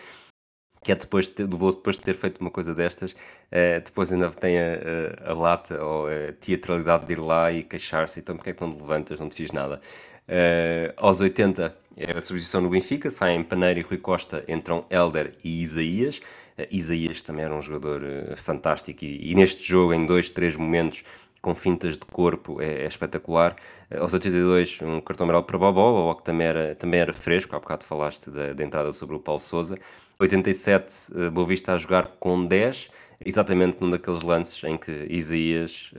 que 0.83 0.91
é 0.91 0.95
depois 0.95 1.27
de 1.27 1.45
do 1.47 1.57
Veloso 1.57 1.77
depois 1.77 1.95
de 1.97 2.03
ter 2.03 2.15
feito 2.15 2.41
uma 2.41 2.51
coisa 2.51 2.73
destas, 2.75 3.11
uh, 3.11 3.81
depois 3.83 4.11
ainda 4.11 4.29
tem 4.31 4.57
a, 4.59 5.27
a, 5.27 5.31
a, 5.31 5.33
lata 5.33 5.83
ou 5.83 6.07
a 6.07 6.33
teatralidade 6.33 7.05
de 7.05 7.13
ir 7.13 7.19
lá 7.19 7.51
e 7.51 7.63
queixar-se, 7.63 8.19
então 8.19 8.35
porque 8.35 8.49
é 8.49 8.53
que 8.53 8.61
não 8.61 8.73
te 8.73 8.81
levantas, 8.81 9.19
não 9.19 9.29
te 9.29 9.35
fiz 9.35 9.51
nada. 9.51 9.79
Uh, 10.27 10.93
aos 10.97 11.19
80 11.19 11.75
é 11.95 12.11
a 12.11 12.15
substituição 12.15 12.61
no 12.61 12.69
Benfica, 12.69 13.09
saem 13.09 13.43
Paneiro 13.43 13.79
e 13.79 13.83
Rui 13.83 13.97
Costa, 13.97 14.43
entram 14.47 14.85
Elder 14.89 15.33
e 15.43 15.61
Isaías. 15.61 16.21
Uh, 16.57 16.67
Isaías 16.71 17.21
também 17.21 17.45
era 17.45 17.53
um 17.53 17.61
jogador 17.61 18.01
fantástico 18.35 19.03
e, 19.03 19.31
e, 19.31 19.35
neste 19.35 19.63
jogo, 19.63 19.93
em 19.93 20.05
dois, 20.05 20.29
três 20.29 20.55
momentos, 20.55 21.03
com 21.41 21.53
fintas 21.53 21.93
de 21.97 22.05
corpo, 22.05 22.61
é, 22.61 22.83
é 22.83 22.87
espetacular. 22.87 23.55
aos 23.99 24.13
82, 24.13 24.81
um 24.81 25.01
cartão 25.01 25.25
amarelo 25.25 25.43
para 25.43 25.57
Bobó, 25.57 25.91
Bobó 25.91 26.15
que 26.15 26.23
também 26.23 26.47
era, 26.47 26.75
também 26.75 27.01
era 27.01 27.13
fresco, 27.13 27.55
há 27.55 27.59
bocado 27.59 27.85
falaste 27.85 28.29
da, 28.29 28.53
da 28.53 28.63
entrada 28.63 28.91
sobre 28.93 29.15
o 29.15 29.19
Paulo 29.19 29.39
Souza. 29.39 29.77
87, 30.19 31.11
uh, 31.11 31.31
Boa 31.31 31.47
Vista 31.47 31.73
a 31.73 31.77
jogar 31.77 32.07
com 32.19 32.45
10, 32.45 32.89
exatamente 33.25 33.77
num 33.81 33.89
daqueles 33.89 34.23
lances 34.23 34.63
em 34.63 34.77
que 34.77 35.07
Isaías, 35.09 35.91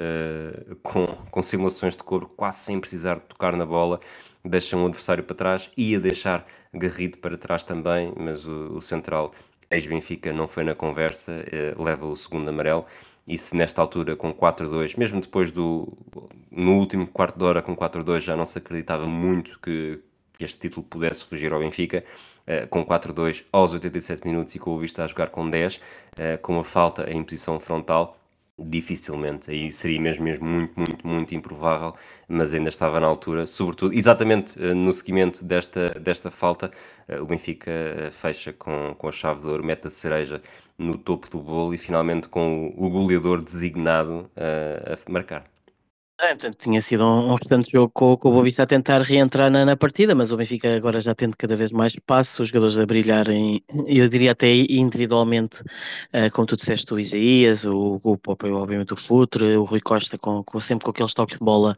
com, 0.82 1.06
com 1.30 1.42
simulações 1.42 1.96
de 1.96 2.02
cor, 2.02 2.28
quase 2.36 2.58
sem 2.58 2.78
precisar 2.78 3.16
de 3.16 3.22
tocar 3.22 3.56
na 3.56 3.66
bola, 3.66 4.00
deixa 4.44 4.76
um 4.76 4.86
adversário 4.86 5.24
para 5.24 5.36
trás, 5.36 5.70
ia 5.76 5.98
deixar 5.98 6.46
Garrido 6.76 7.18
para 7.18 7.38
trás 7.38 7.62
também, 7.62 8.12
mas 8.16 8.44
o, 8.46 8.76
o 8.76 8.80
central 8.80 9.30
ex-Benfica 9.74 10.32
não 10.32 10.48
foi 10.48 10.64
na 10.64 10.74
conversa, 10.74 11.44
uh, 11.76 11.82
leva 11.82 12.06
o 12.06 12.16
segundo 12.16 12.48
amarelo. 12.48 12.84
E 13.26 13.38
se 13.38 13.56
nesta 13.56 13.80
altura 13.80 14.14
com 14.14 14.32
4-2, 14.34 14.98
mesmo 14.98 15.20
depois 15.20 15.50
do. 15.50 15.92
no 16.50 16.72
último 16.78 17.06
quarto 17.06 17.38
de 17.38 17.44
hora 17.44 17.62
com 17.62 17.74
4-2 17.74 18.20
já 18.20 18.36
não 18.36 18.44
se 18.44 18.58
acreditava 18.58 19.06
muito 19.06 19.58
que, 19.60 19.98
que 20.38 20.44
este 20.44 20.58
título 20.60 20.84
pudesse 20.84 21.24
fugir 21.24 21.52
ao 21.52 21.60
Benfica, 21.60 22.04
uh, 22.46 22.68
com 22.68 22.84
4-2 22.84 23.44
aos 23.50 23.72
87 23.72 24.26
minutos 24.26 24.54
e 24.54 24.58
com 24.58 24.70
o 24.72 24.78
Vista 24.78 25.04
a 25.04 25.06
jogar 25.06 25.30
com 25.30 25.48
10, 25.48 25.76
uh, 25.76 25.80
eh, 26.16 26.36
com 26.36 26.58
a 26.60 26.64
falta 26.64 27.10
em 27.10 27.22
posição 27.22 27.58
frontal, 27.58 28.18
dificilmente, 28.58 29.50
aí 29.50 29.72
seria 29.72 30.00
mesmo, 30.00 30.24
mesmo 30.24 30.46
muito, 30.46 30.78
muito, 30.78 31.06
muito 31.06 31.34
improvável, 31.34 31.94
mas 32.28 32.54
ainda 32.54 32.68
estava 32.68 33.00
na 33.00 33.06
altura, 33.06 33.46
sobretudo, 33.46 33.94
exatamente 33.94 34.58
uh, 34.58 34.74
no 34.74 34.92
seguimento 34.92 35.44
desta, 35.44 35.90
desta 36.00 36.30
falta, 36.30 36.70
o 37.20 37.26
Benfica 37.26 37.70
fecha 38.12 38.52
com, 38.52 38.94
com 38.96 39.08
a 39.08 39.12
chave 39.12 39.40
de 39.40 39.48
ouro, 39.48 39.64
mete 39.64 39.86
a 39.88 39.90
cereja 39.90 40.40
no 40.78 40.96
topo 40.96 41.28
do 41.28 41.40
bolo 41.40 41.74
e 41.74 41.78
finalmente 41.78 42.28
com 42.28 42.72
o, 42.76 42.88
goleador 42.90 43.42
designado 43.42 44.30
a 44.36 45.10
marcar. 45.10 45.53
É, 46.20 46.28
portanto, 46.28 46.56
tinha 46.58 46.80
sido 46.80 47.04
um, 47.04 47.32
um 47.32 47.34
restante 47.34 47.72
jogo 47.72 47.90
com, 47.92 48.16
com 48.16 48.28
o 48.28 48.32
Boa 48.32 48.44
Vista 48.44 48.62
a 48.62 48.66
tentar 48.66 49.02
reentrar 49.02 49.50
na, 49.50 49.64
na, 49.64 49.76
partida, 49.76 50.14
mas 50.14 50.30
o 50.30 50.36
Benfica 50.36 50.76
agora 50.76 51.00
já 51.00 51.12
tendo 51.12 51.36
cada 51.36 51.56
vez 51.56 51.72
mais 51.72 51.92
espaço, 51.92 52.40
os 52.40 52.50
jogadores 52.50 52.78
a 52.78 52.86
brilharem, 52.86 53.64
eu 53.88 54.08
diria 54.08 54.30
até 54.30 54.54
individualmente, 54.54 55.60
uh, 55.60 56.30
como 56.32 56.46
tu 56.46 56.54
disseste, 56.54 56.94
o 56.94 57.00
Isaías, 57.00 57.64
o, 57.64 58.00
o 58.04 58.16
próprio, 58.16 58.54
obviamente 58.56 58.92
o 58.92 58.96
Futre, 58.96 59.56
o 59.56 59.64
Rui 59.64 59.80
Costa, 59.80 60.16
com, 60.16 60.44
com, 60.44 60.60
sempre 60.60 60.84
com 60.84 60.92
aqueles 60.92 61.14
toques 61.14 61.36
de 61.36 61.44
bola 61.44 61.76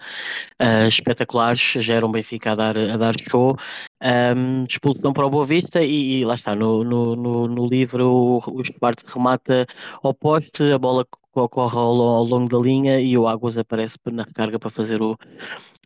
uh, 0.60 0.86
espetaculares, 0.86 1.72
já 1.78 1.94
era 1.94 2.06
um 2.06 2.12
Benfica 2.12 2.52
a 2.52 2.54
dar, 2.54 2.76
a 2.76 2.96
dar 2.98 3.14
show. 3.30 3.56
Um, 4.02 4.64
expulsão 4.64 5.14
para 5.14 5.26
o 5.26 5.30
Boa 5.30 5.46
Vista 5.46 5.82
e, 5.82 6.20
e 6.20 6.24
lá 6.26 6.34
está, 6.34 6.54
no, 6.54 6.84
no, 6.84 7.16
no, 7.16 7.48
no 7.48 7.66
livro 7.66 8.06
o, 8.06 8.38
o 8.38 8.62
remata 9.06 9.66
ao 10.02 10.12
poste, 10.12 10.62
a 10.62 10.78
bola 10.78 11.06
ocorre 11.40 11.78
ao, 11.78 12.00
ao, 12.00 12.24
longo 12.24 12.48
da 12.48 12.58
linha 12.58 13.00
e 13.00 13.16
o 13.16 13.26
Águas 13.28 13.58
aparece 13.58 13.98
na 14.06 14.24
recarga 14.24 14.58
para 14.58 14.70
fazer 14.70 15.02
o, 15.02 15.16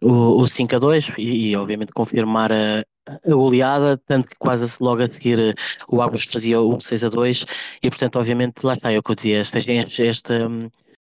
o, 0.02 0.42
o 0.42 0.46
5 0.46 0.76
a 0.76 0.78
2 0.78 1.12
e, 1.18 1.50
e 1.50 1.56
obviamente 1.56 1.92
confirmar 1.92 2.52
a, 2.52 2.84
a 3.08 3.34
oleada, 3.34 3.96
tanto 4.06 4.28
que 4.28 4.36
quase 4.38 4.66
logo 4.80 5.02
a 5.02 5.06
seguir 5.08 5.38
eh, 5.38 5.54
o 5.88 6.00
Águas 6.02 6.24
fazia 6.24 6.60
o 6.60 6.80
6 6.80 7.04
a 7.04 7.08
2 7.08 7.46
e 7.82 7.90
portanto 7.90 8.16
obviamente 8.18 8.64
lá 8.64 8.74
está, 8.74 8.92
é 8.92 8.98
o 8.98 9.02
que 9.02 9.10
eu 9.12 9.14
dizia, 9.16 9.38
esta, 9.40 9.58
esta 10.02 10.48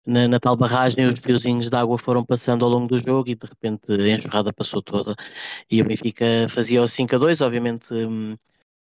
na, 0.06 0.28
na, 0.28 0.40
tal 0.40 0.56
barragem 0.58 1.08
os 1.08 1.20
fiozinhos 1.20 1.70
de 1.70 1.76
água 1.76 1.98
foram 1.98 2.26
passando 2.26 2.66
ao 2.66 2.72
longo 2.72 2.88
do 2.88 2.98
jogo 2.98 3.30
e 3.30 3.36
de 3.36 3.46
repente 3.46 3.92
a 3.92 4.16
enxurrada 4.16 4.54
passou 4.54 4.82
toda 4.82 5.16
e 5.70 5.82
o 5.82 5.86
Benfica 5.86 6.48
fazia 6.50 6.82
o 6.82 6.88
5 6.88 7.16
a 7.16 7.20
2, 7.20 7.42
obviamente 7.42 7.94
hum, 7.94 8.36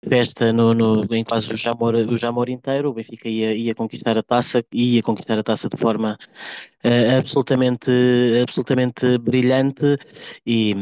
festa 0.06 0.52
no, 0.52 0.74
no, 0.74 1.04
em 1.14 1.24
quase 1.24 1.52
o 1.52 1.56
Jamor, 1.56 1.94
o 1.94 2.16
Jamor 2.16 2.48
inteiro, 2.48 2.90
o 2.90 2.92
Benfica 2.92 3.28
ia, 3.28 3.54
ia 3.54 3.74
conquistar 3.74 4.16
a 4.16 4.22
taça 4.22 4.64
e 4.72 4.96
ia 4.96 5.02
conquistar 5.02 5.38
a 5.38 5.42
taça 5.42 5.68
de 5.68 5.76
forma 5.76 6.18
uh, 6.84 7.18
absolutamente, 7.18 7.90
absolutamente 8.42 9.18
brilhante 9.18 9.96
e, 10.46 10.74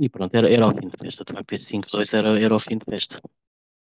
e 0.00 0.08
pronto, 0.08 0.34
era, 0.34 0.50
era 0.50 0.66
o 0.66 0.74
fim 0.74 0.88
de 0.88 0.96
festa, 0.98 1.24
de 1.24 1.32
facto 1.32 1.52
este 1.52 1.76
5-2 1.76 2.14
era, 2.14 2.40
era 2.40 2.54
o 2.54 2.58
fim 2.58 2.78
de 2.78 2.84
festa. 2.84 3.20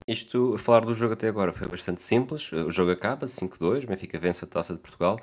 Isto, 0.07 0.57
falar 0.57 0.81
do 0.81 0.95
jogo 0.95 1.13
até 1.13 1.27
agora 1.27 1.53
foi 1.53 1.67
bastante 1.67 2.01
simples, 2.01 2.51
o 2.51 2.71
jogo 2.71 2.91
acaba 2.91 3.25
5-2, 3.25 3.85
Benfica 3.85 4.19
vence 4.19 4.43
a 4.43 4.47
Taça 4.47 4.73
de 4.73 4.79
Portugal, 4.79 5.19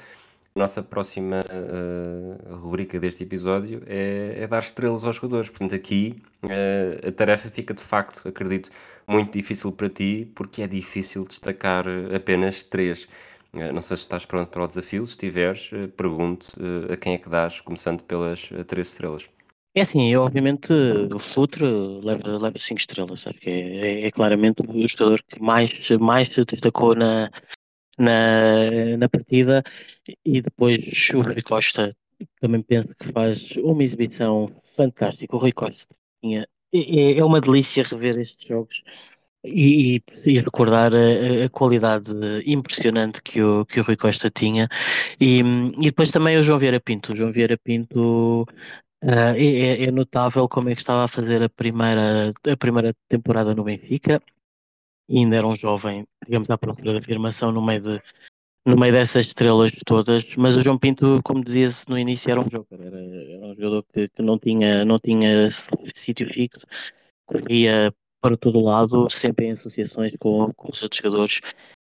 nossa 0.58 0.82
próxima 0.82 1.44
uh, 1.46 2.56
rubrica 2.56 3.00
deste 3.00 3.22
episódio 3.22 3.82
é, 3.86 4.34
é, 4.40 4.46
dar 4.46 4.58
estrelas 4.58 5.04
aos 5.04 5.16
jogadores. 5.16 5.48
Portanto, 5.48 5.74
aqui 5.74 6.20
uh, 6.42 7.08
a 7.08 7.12
tarefa 7.12 7.48
fica 7.48 7.72
de 7.72 7.82
facto, 7.82 8.28
acredito, 8.28 8.70
muito 9.06 9.32
difícil 9.32 9.72
para 9.72 9.88
ti, 9.88 10.30
porque 10.34 10.62
é 10.62 10.66
difícil 10.66 11.24
destacar 11.26 11.86
apenas 12.14 12.62
três. 12.62 13.08
Uh, 13.54 13.72
não 13.72 13.80
sei 13.80 13.96
se 13.96 14.02
estás 14.02 14.26
pronto 14.26 14.48
para 14.48 14.64
o 14.64 14.68
desafio. 14.68 15.06
Se 15.06 15.12
estiveres, 15.12 15.70
pergunto 15.96 16.48
a 16.92 16.96
quem 16.96 17.14
é 17.14 17.18
que 17.18 17.28
dás, 17.28 17.60
começando 17.60 18.02
pelas 18.02 18.50
três 18.66 18.88
estrelas. 18.88 19.28
É 19.74 19.82
assim, 19.82 20.10
eu 20.10 20.22
obviamente 20.22 20.72
o 20.72 21.18
Futre 21.20 21.64
leva, 22.02 22.36
leva 22.36 22.58
cinco 22.58 22.80
estrelas, 22.80 23.24
acho 23.26 23.38
que 23.38 23.48
é, 23.48 24.02
é, 24.02 24.06
é, 24.06 24.10
claramente 24.10 24.60
o 24.60 24.88
jogador 24.88 25.22
que 25.22 25.40
mais, 25.40 25.70
mais 26.00 26.26
se 26.28 26.44
destacou 26.44 26.96
na, 26.96 27.30
na, 27.98 28.96
na 28.96 29.08
partida 29.08 29.62
e 30.24 30.40
depois 30.40 31.10
o 31.14 31.20
Rui 31.20 31.42
Costa 31.42 31.96
também 32.40 32.62
penso 32.62 32.94
que 32.98 33.12
faz 33.12 33.56
uma 33.56 33.82
exibição 33.82 34.50
fantástica. 34.76 35.36
O 35.36 35.38
Rui 35.38 35.52
Costa 35.52 35.86
tinha, 36.22 36.46
é, 36.72 37.18
é 37.18 37.24
uma 37.24 37.40
delícia 37.40 37.82
rever 37.82 38.18
estes 38.18 38.46
jogos 38.46 38.82
e, 39.44 40.02
e, 40.26 40.38
recordar 40.40 40.92
a, 40.94 41.44
a, 41.44 41.48
qualidade 41.48 42.12
impressionante 42.46 43.22
que 43.22 43.42
o, 43.42 43.64
que 43.64 43.80
o 43.80 43.84
Rui 43.84 43.96
Costa 43.96 44.30
tinha. 44.30 44.68
E, 45.20 45.40
e 45.40 45.86
depois 45.86 46.10
também 46.10 46.36
o 46.38 46.42
João 46.42 46.58
Vieira 46.58 46.80
Pinto. 46.80 47.12
O 47.12 47.16
João 47.16 47.32
Vieira 47.32 47.56
Pinto 47.56 48.42
uh, 49.02 49.34
é, 49.36 49.84
é, 49.84 49.90
notável 49.90 50.48
como 50.48 50.68
é 50.68 50.74
que 50.74 50.80
estava 50.80 51.04
a 51.04 51.08
fazer 51.08 51.42
a 51.42 51.48
primeira, 51.48 52.32
a 52.50 52.56
primeira 52.56 52.94
temporada 53.08 53.54
no 53.54 53.64
Benfica 53.64 54.20
ainda 55.08 55.36
era 55.36 55.46
um 55.46 55.56
jovem, 55.56 56.06
digamos, 56.24 56.50
à 56.50 56.58
procura 56.58 56.92
de 56.92 56.98
afirmação 56.98 57.50
no 57.52 57.64
meio, 57.64 57.80
de, 57.80 58.02
no 58.66 58.76
meio 58.76 58.92
dessas 58.92 59.26
estrelas 59.26 59.72
todas, 59.86 60.24
mas 60.36 60.56
o 60.56 60.62
João 60.62 60.78
Pinto, 60.78 61.20
como 61.24 61.44
dizia-se 61.44 61.88
no 61.88 61.98
início, 61.98 62.30
era 62.30 62.40
um 62.40 62.50
jogador, 62.50 62.84
era, 62.84 62.98
era 62.98 63.46
um 63.46 63.54
jogador 63.54 63.84
que, 63.92 64.08
que, 64.08 64.22
não 64.22 64.38
tinha, 64.38 64.84
não 64.84 64.98
tinha 64.98 65.48
sítio 65.94 66.28
fixo, 66.32 66.60
corria 67.26 67.92
para 68.20 68.36
todo 68.36 68.60
lado, 68.60 69.08
sempre 69.10 69.46
em 69.46 69.52
associações 69.52 70.12
com, 70.18 70.52
com 70.54 70.72
os 70.72 70.82
outros 70.82 71.00
jogadores, 71.00 71.40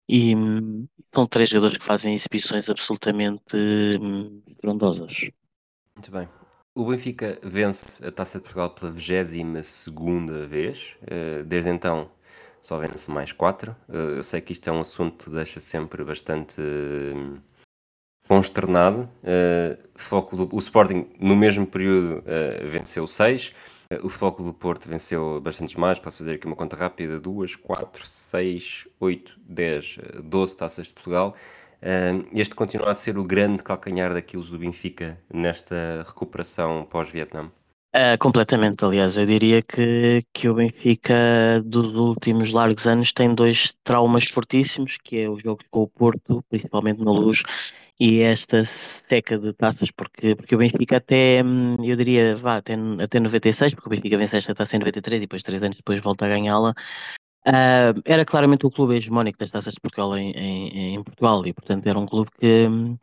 e 0.08 0.34
hum, 0.34 0.86
são 1.08 1.26
três 1.26 1.48
jogadores 1.48 1.78
que 1.78 1.84
fazem 1.84 2.14
exibições 2.14 2.68
absolutamente 2.68 3.56
hum. 4.00 4.42
Muito 5.94 6.10
bem. 6.10 6.28
O 6.74 6.86
Benfica 6.86 7.38
vence 7.42 8.04
a 8.04 8.10
Taça 8.10 8.38
de 8.38 8.44
Portugal 8.44 8.70
pela 8.70 8.90
22 8.90 9.66
segunda 9.66 10.46
vez, 10.46 10.96
eh, 11.06 11.42
desde 11.44 11.68
então 11.68 12.10
só 12.62 12.78
vence 12.78 13.10
mais 13.10 13.32
4. 13.32 13.76
Eh, 13.88 14.18
eu 14.18 14.22
sei 14.22 14.40
que 14.40 14.52
isto 14.52 14.70
é 14.70 14.72
um 14.72 14.80
assunto 14.80 15.24
que 15.24 15.30
deixa 15.30 15.58
sempre 15.58 16.04
bastante 16.04 16.60
hum, 16.60 17.38
consternado. 18.28 19.10
Do, 20.32 20.48
o 20.54 20.58
Sporting, 20.60 21.08
no 21.18 21.36
mesmo 21.36 21.66
período, 21.66 22.20
uh, 22.20 22.68
venceu 22.68 23.06
6. 23.06 23.52
Uh, 23.90 24.06
o 24.06 24.08
Floco 24.08 24.44
do 24.44 24.54
Porto 24.54 24.88
venceu 24.88 25.40
bastantes 25.40 25.74
mais. 25.74 25.98
Posso 25.98 26.18
fazer 26.18 26.34
aqui 26.34 26.46
uma 26.46 26.56
conta 26.56 26.76
rápida: 26.76 27.18
2, 27.18 27.56
4, 27.56 28.06
6, 28.06 28.88
8, 29.00 29.40
10, 29.44 29.98
12 30.24 30.56
taças 30.56 30.86
de 30.86 30.92
Portugal. 30.94 31.34
este 32.32 32.54
continua 32.54 32.90
a 32.90 32.94
ser 32.94 33.18
o 33.18 33.24
grande 33.24 33.62
calcanhar 33.62 34.14
daqueles 34.14 34.48
do 34.50 34.58
Benfica 34.58 35.20
nesta 35.32 36.04
recuperação 36.06 36.86
pós-Vietnã. 36.88 37.50
Uh, 37.94 38.16
completamente, 38.18 38.82
aliás, 38.86 39.18
eu 39.18 39.26
diria 39.26 39.60
que, 39.60 40.22
que 40.32 40.48
o 40.48 40.54
Benfica 40.54 41.62
dos 41.62 41.94
últimos 41.94 42.50
largos 42.50 42.86
anos 42.86 43.12
tem 43.12 43.34
dois 43.34 43.74
traumas 43.84 44.24
fortíssimos, 44.28 44.96
que 44.96 45.18
é 45.18 45.28
o 45.28 45.38
jogo 45.38 45.62
com 45.70 45.82
o 45.82 45.88
Porto, 45.88 46.42
principalmente 46.48 47.04
na 47.04 47.12
luz, 47.12 47.42
e 48.00 48.20
esta 48.22 48.64
seca 49.10 49.38
de 49.38 49.52
taças, 49.52 49.90
porque, 49.90 50.34
porque 50.34 50.54
o 50.54 50.58
Benfica 50.58 50.96
até, 50.96 51.44
hum, 51.44 51.76
eu 51.84 51.94
diria, 51.94 52.34
vá, 52.34 52.56
até, 52.56 52.74
até 52.98 53.20
96, 53.20 53.74
porque 53.74 53.88
o 53.88 53.90
Benfica 53.90 54.16
vence 54.16 54.38
esta 54.38 54.54
taça 54.54 54.74
em 54.76 54.78
93 54.78 55.18
e 55.18 55.26
depois, 55.26 55.42
três 55.42 55.62
anos 55.62 55.76
depois, 55.76 56.02
volta 56.02 56.24
a 56.24 56.28
ganhá-la, 56.30 56.70
uh, 57.46 58.00
era 58.06 58.24
claramente 58.24 58.64
o 58.64 58.70
clube 58.70 58.96
hegemónico 58.96 59.38
das 59.38 59.50
taças 59.50 59.74
de 59.74 59.80
Portugal 59.80 60.16
em, 60.16 60.30
em, 60.32 60.94
em 60.94 61.02
Portugal, 61.04 61.46
e 61.46 61.52
portanto 61.52 61.86
era 61.86 61.98
um 61.98 62.06
clube 62.06 62.30
que 62.40 62.66
hum, 62.68 62.96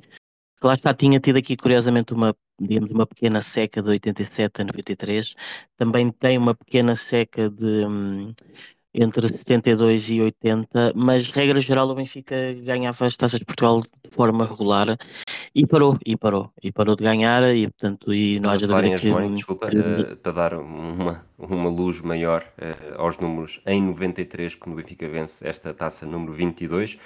que 0.60 0.68
lá 0.68 0.74
está, 0.74 0.94
tinha 0.94 1.20
tido 1.20 1.38
aqui 1.38 1.56
curiosamente 1.56 2.14
uma, 2.14 2.36
digamos, 2.60 2.92
uma 2.92 3.06
pequena 3.06 3.42
seca 3.42 3.82
de 3.82 3.90
87 3.90 4.62
a 4.62 4.66
93, 4.66 5.36
também 5.78 6.12
tem 6.12 6.38
uma 6.38 6.56
pequena 6.56 6.96
seca 6.96 7.50
de, 7.50 7.86
entre 8.94 9.28
72 9.28 10.10
e 10.10 10.22
80, 10.22 10.94
mas 10.96 11.30
regra 11.30 11.62
geral 11.62 11.90
o 11.90 11.96
Benfica 11.96 12.54
ganhava 12.64 13.06
as 13.06 13.16
taças 13.16 13.40
de 13.40 13.46
Portugal 13.46 13.82
de 13.82 14.10
forma 14.10 14.46
regular 14.46 14.98
e 15.54 15.66
parou, 15.66 15.98
e 16.06 16.18
parou, 16.18 16.52
e 16.62 16.72
parou 16.72 16.96
de 16.96 17.04
ganhar 17.04 17.44
e 17.56 17.68
portanto 17.68 18.14
e 18.14 18.38
Estás 18.38 18.64
a 18.64 18.68
dúvida 18.68 18.96
que, 18.98 19.30
desculpa, 19.30 19.68
eh, 19.68 20.16
para 20.16 20.32
dar 20.32 20.54
uma, 20.56 21.24
uma 21.38 21.70
luz 21.70 22.02
maior 22.02 22.44
eh, 22.58 22.76
aos 22.98 23.18
números, 23.18 23.62
em 23.66 23.82
93, 23.82 24.56
quando 24.56 24.74
o 24.74 24.78
Benfica 24.78 25.08
vence 25.08 25.48
esta 25.48 25.74
taça 25.74 26.06
número 26.06 26.34
22, 26.34 26.98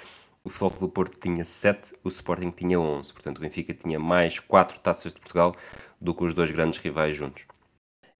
o 0.44 0.50
Futebol 0.50 0.88
do 0.88 0.92
Porto 0.92 1.18
tinha 1.18 1.44
7, 1.44 1.94
o 2.04 2.08
Sporting 2.08 2.50
tinha 2.50 2.78
11. 2.78 3.12
Portanto, 3.12 3.38
o 3.38 3.40
Benfica 3.40 3.72
tinha 3.72 3.98
mais 3.98 4.38
4 4.38 4.78
taças 4.80 5.14
de 5.14 5.20
Portugal 5.20 5.56
do 6.00 6.14
que 6.14 6.24
os 6.24 6.34
dois 6.34 6.50
grandes 6.50 6.78
rivais 6.78 7.16
juntos. 7.16 7.46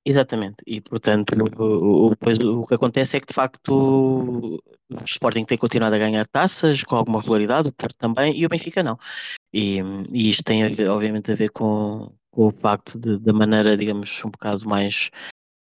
Exatamente, 0.06 0.56
e 0.66 0.82
portanto 0.82 1.34
o, 1.58 2.08
o, 2.08 2.60
o 2.60 2.66
que 2.66 2.74
acontece 2.74 3.16
é 3.16 3.20
que 3.20 3.26
de 3.26 3.32
facto 3.32 3.70
o 3.70 5.04
Sporting 5.06 5.46
tem 5.46 5.56
continuado 5.56 5.94
a 5.94 5.98
ganhar 5.98 6.26
taças 6.26 6.84
com 6.84 6.96
alguma 6.96 7.20
regularidade, 7.20 7.68
o 7.68 7.72
Porto 7.72 7.96
também, 7.96 8.38
e 8.38 8.44
o 8.44 8.48
Benfica 8.50 8.82
não. 8.82 8.98
E, 9.50 9.78
e 10.12 10.28
isto 10.28 10.42
tem 10.44 10.62
obviamente 10.90 11.32
a 11.32 11.34
ver 11.34 11.48
com, 11.50 12.12
com 12.30 12.48
o 12.48 12.52
facto 12.52 12.98
de, 12.98 13.18
da 13.18 13.32
maneira, 13.32 13.78
digamos, 13.78 14.22
um 14.26 14.30
bocado 14.30 14.68
mais 14.68 15.10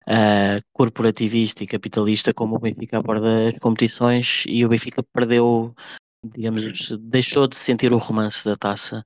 ah, 0.05 0.59
corporativista 0.73 1.63
e 1.63 1.67
capitalista 1.67 2.33
como 2.33 2.57
o 2.57 2.59
Benfica 2.59 2.97
aborda 2.97 3.47
as 3.47 3.57
competições 3.59 4.43
e 4.47 4.65
o 4.65 4.69
Benfica 4.69 5.01
perdeu, 5.01 5.73
digamos, 6.23 6.91
deixou 6.99 7.47
de 7.47 7.55
sentir 7.55 7.93
o 7.93 7.97
romance 7.97 8.45
da 8.45 8.55
taça 8.55 9.03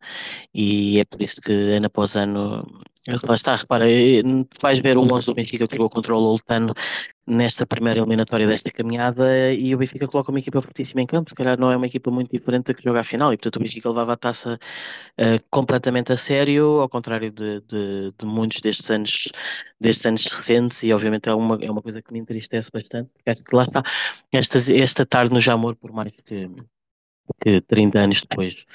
e 0.53 0.99
é 0.99 1.05
por 1.05 1.21
isso 1.21 1.41
que 1.41 1.51
ano 1.51 1.87
após 1.87 2.15
ano 2.15 2.65
Lá 3.23 3.35
está, 3.35 3.55
repara, 3.55 3.89
eh, 3.89 4.21
vais 4.61 4.79
ver 4.79 4.97
o 4.97 5.01
11 5.01 5.27
do 5.27 5.33
Benfica 5.33 5.65
que 5.65 5.77
jogou 5.77 5.89
contra 5.89 6.13
o 6.13 6.19
Loltano 6.19 6.73
nesta 7.25 7.65
primeira 7.65 8.01
eliminatória 8.01 8.45
desta 8.45 8.69
caminhada 8.69 9.53
e 9.53 9.73
o 9.73 9.77
Benfica 9.77 10.07
coloca 10.07 10.29
uma 10.29 10.39
equipa 10.39 10.61
fortíssima 10.61 11.01
em 11.01 11.05
campo, 11.05 11.29
se 11.29 11.35
calhar 11.35 11.57
não 11.57 11.71
é 11.71 11.77
uma 11.77 11.85
equipa 11.85 12.11
muito 12.11 12.29
diferente 12.31 12.65
da 12.65 12.73
que 12.73 12.83
joga 12.83 12.99
a 12.99 13.03
final 13.05 13.31
e 13.31 13.37
portanto 13.37 13.55
o 13.57 13.59
Benfica 13.59 13.87
levava 13.89 14.11
a 14.13 14.17
taça 14.17 14.59
uh, 15.19 15.45
completamente 15.49 16.11
a 16.11 16.17
sério, 16.17 16.81
ao 16.81 16.89
contrário 16.89 17.31
de, 17.31 17.61
de, 17.61 18.13
de, 18.17 18.25
muitos 18.25 18.59
destes 18.59 18.89
anos, 18.91 19.31
destes 19.79 20.05
anos 20.05 20.25
recentes 20.25 20.83
e 20.83 20.91
obviamente 20.91 21.29
é 21.29 21.33
uma, 21.33 21.57
é 21.61 21.71
uma 21.71 21.81
coisa 21.81 22.01
que 22.01 22.11
me 22.11 22.19
entristece 22.19 22.69
bastante, 22.71 23.09
porque 23.13 23.29
acho 23.29 23.43
que 23.43 23.55
lá 23.55 23.63
está, 23.63 23.83
esta, 24.33 24.57
esta 24.73 25.05
tarde 25.05 25.33
no 25.33 25.39
Jamor, 25.39 25.77
por 25.77 25.93
mais 25.93 26.11
que, 26.25 26.49
que 27.41 27.61
30 27.61 27.99
anos 27.99 28.21
depois 28.21 28.65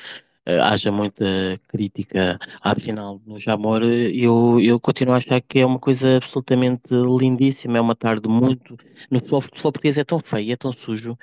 uh, 0.46 0.62
haja 0.62 0.90
muita 0.90 1.24
crítica 1.68 2.38
à 2.60 2.74
final 2.74 3.20
no 3.26 3.38
Jamor, 3.38 3.82
eu, 3.82 4.60
eu 4.60 4.80
continuo 4.80 5.14
a 5.14 5.18
achar 5.18 5.40
que 5.40 5.60
é 5.60 5.66
uma 5.66 5.78
coisa 5.78 6.16
absolutamente 6.16 6.88
lindíssima, 6.90 7.78
é 7.78 7.80
uma 7.80 7.94
tarde 7.94 8.28
muito. 8.28 8.76
No 9.10 9.18
futebol, 9.18 9.40
futebol 9.40 9.72
português 9.72 9.98
é 9.98 10.04
tão 10.04 10.20
feio, 10.20 10.52
é 10.52 10.56
tão 10.56 10.72
sujo 10.72 11.18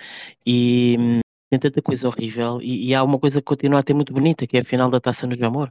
e 0.45 0.97
hum, 0.99 1.19
tem 1.49 1.59
tanta 1.59 1.81
coisa 1.81 2.07
horrível 2.07 2.61
e, 2.61 2.87
e, 2.87 2.95
há 2.95 3.03
uma 3.03 3.19
coisa 3.19 3.41
que 3.41 3.45
continua 3.45 3.79
a 3.79 3.83
ter 3.83 3.93
muito 3.93 4.13
bonita, 4.13 4.45
que 4.45 4.57
é 4.57 4.61
a 4.61 4.65
final 4.65 4.89
da 4.89 4.99
taça 4.99 5.25
no 5.25 5.35
Jamor. 5.35 5.69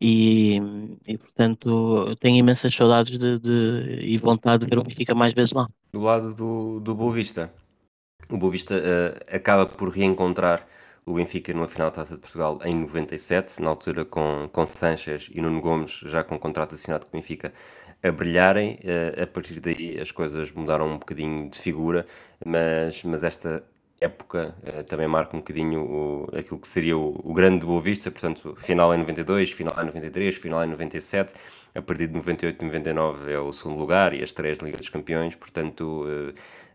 E, 0.00 0.60
e 1.08 1.18
portanto 1.18 2.14
tenho 2.20 2.36
imensas 2.36 2.72
saudades 2.72 3.18
de, 3.18 3.38
de, 3.40 3.98
e 4.00 4.16
vontade 4.16 4.64
de 4.64 4.70
ver 4.70 4.78
o 4.78 4.84
Benfica 4.84 5.12
mais 5.12 5.34
vezes 5.34 5.52
lá. 5.52 5.68
Do 5.92 6.00
lado 6.00 6.32
do, 6.32 6.78
do 6.78 6.94
Boa 6.94 7.12
Vista, 7.12 7.52
o 8.30 8.38
Boa 8.38 8.52
Vista 8.52 8.76
uh, 8.76 9.34
acaba 9.34 9.66
por 9.66 9.88
reencontrar 9.88 10.64
o 11.08 11.14
Benfica 11.14 11.54
numa 11.54 11.68
final 11.68 11.88
da 11.88 11.96
Taça 11.96 12.14
de 12.14 12.20
Portugal 12.20 12.58
em 12.64 12.74
97, 12.74 13.62
na 13.62 13.70
altura 13.70 14.04
com, 14.04 14.48
com 14.52 14.66
Sanches 14.66 15.30
e 15.32 15.40
Nuno 15.40 15.60
Gomes, 15.60 16.00
já 16.04 16.22
com 16.22 16.38
contrato 16.38 16.74
assinado 16.74 17.06
com 17.06 17.16
o 17.16 17.20
Benfica, 17.20 17.52
a 18.02 18.12
brilharem. 18.12 18.78
A 19.20 19.26
partir 19.26 19.58
daí 19.60 19.98
as 20.00 20.10
coisas 20.10 20.52
mudaram 20.52 20.86
um 20.86 20.98
bocadinho 20.98 21.48
de 21.48 21.58
figura, 21.58 22.06
mas, 22.44 23.02
mas 23.04 23.24
esta 23.24 23.64
época 24.00 24.54
também 24.86 25.08
marca 25.08 25.36
um 25.36 25.40
bocadinho 25.40 25.82
o, 25.82 26.28
aquilo 26.36 26.60
que 26.60 26.68
seria 26.68 26.96
o, 26.96 27.20
o 27.24 27.34
grande 27.34 27.66
Boa 27.66 27.80
Vista, 27.80 28.10
portanto, 28.10 28.54
final 28.58 28.94
em 28.94 28.98
92, 28.98 29.50
final 29.50 29.74
em 29.80 29.86
93, 29.86 30.36
final 30.36 30.64
em 30.64 30.68
97, 30.68 31.34
a 31.74 31.82
partir 31.82 32.06
de 32.06 32.14
98 32.14 32.62
e 32.62 32.66
99 32.66 33.32
é 33.32 33.38
o 33.38 33.52
segundo 33.52 33.78
lugar 33.78 34.14
e 34.14 34.22
as 34.22 34.32
três 34.32 34.58
Liga 34.58 34.76
dos 34.76 34.88
Campeões, 34.88 35.34
portanto 35.34 36.06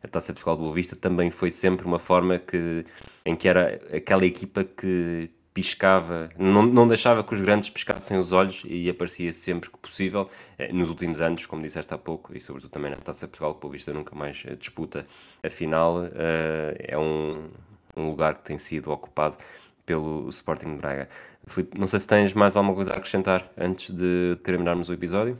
a 0.04 0.08
Taça 0.08 0.34
Portugal 0.34 0.58
do 0.58 0.64
Boa 0.64 0.76
Vista 0.76 0.96
também 0.96 1.32
foi 1.32 1.50
sempre 1.50 1.86
uma 1.86 2.00
forma 2.00 2.38
que, 2.38 2.86
em 3.26 3.36
que 3.36 3.48
era 3.48 3.82
aquela 3.96 4.26
equipa 4.26 4.64
que 4.64 5.32
piscava, 5.54 6.30
não, 6.38 6.64
não 6.64 6.88
deixava 6.88 7.24
que 7.24 7.34
os 7.34 7.40
grandes 7.40 7.70
piscassem 7.70 8.18
os 8.18 8.32
olhos 8.32 8.64
e 8.66 8.90
aparecia 8.90 9.32
sempre 9.32 9.70
que 9.70 9.78
possível. 9.78 10.28
Nos 10.72 10.90
últimos 10.90 11.22
anos, 11.22 11.46
como 11.46 11.62
disseste 11.62 11.94
há 11.94 11.98
pouco, 11.98 12.36
e 12.36 12.40
sobretudo 12.40 12.72
também 12.72 12.90
na 12.90 12.98
Taça 12.98 13.28
Portugal, 13.28 13.52
que 13.54 13.58
o 13.58 13.62
Boa 13.62 13.72
Vista 13.74 13.94
nunca 13.94 14.16
mais 14.16 14.44
disputa 14.60 15.06
a 15.44 15.50
final, 15.50 16.00
é 16.80 16.98
um, 16.98 17.50
um 17.96 18.10
lugar 18.10 18.36
que 18.36 18.44
tem 18.44 18.58
sido 18.58 18.92
ocupado 18.92 19.38
pelo 19.86 20.28
Sporting 20.30 20.74
de 20.74 20.78
Braga. 20.78 21.08
Filipe, 21.46 21.80
não 21.80 21.88
sei 21.88 22.00
se 22.00 22.08
tens 22.08 22.34
mais 22.34 22.56
alguma 22.56 22.74
coisa 22.74 22.94
a 22.94 22.98
acrescentar 22.98 23.52
antes 23.58 23.94
de 23.94 24.38
terminarmos 24.44 24.90
o 24.90 24.94
episódio. 24.94 25.38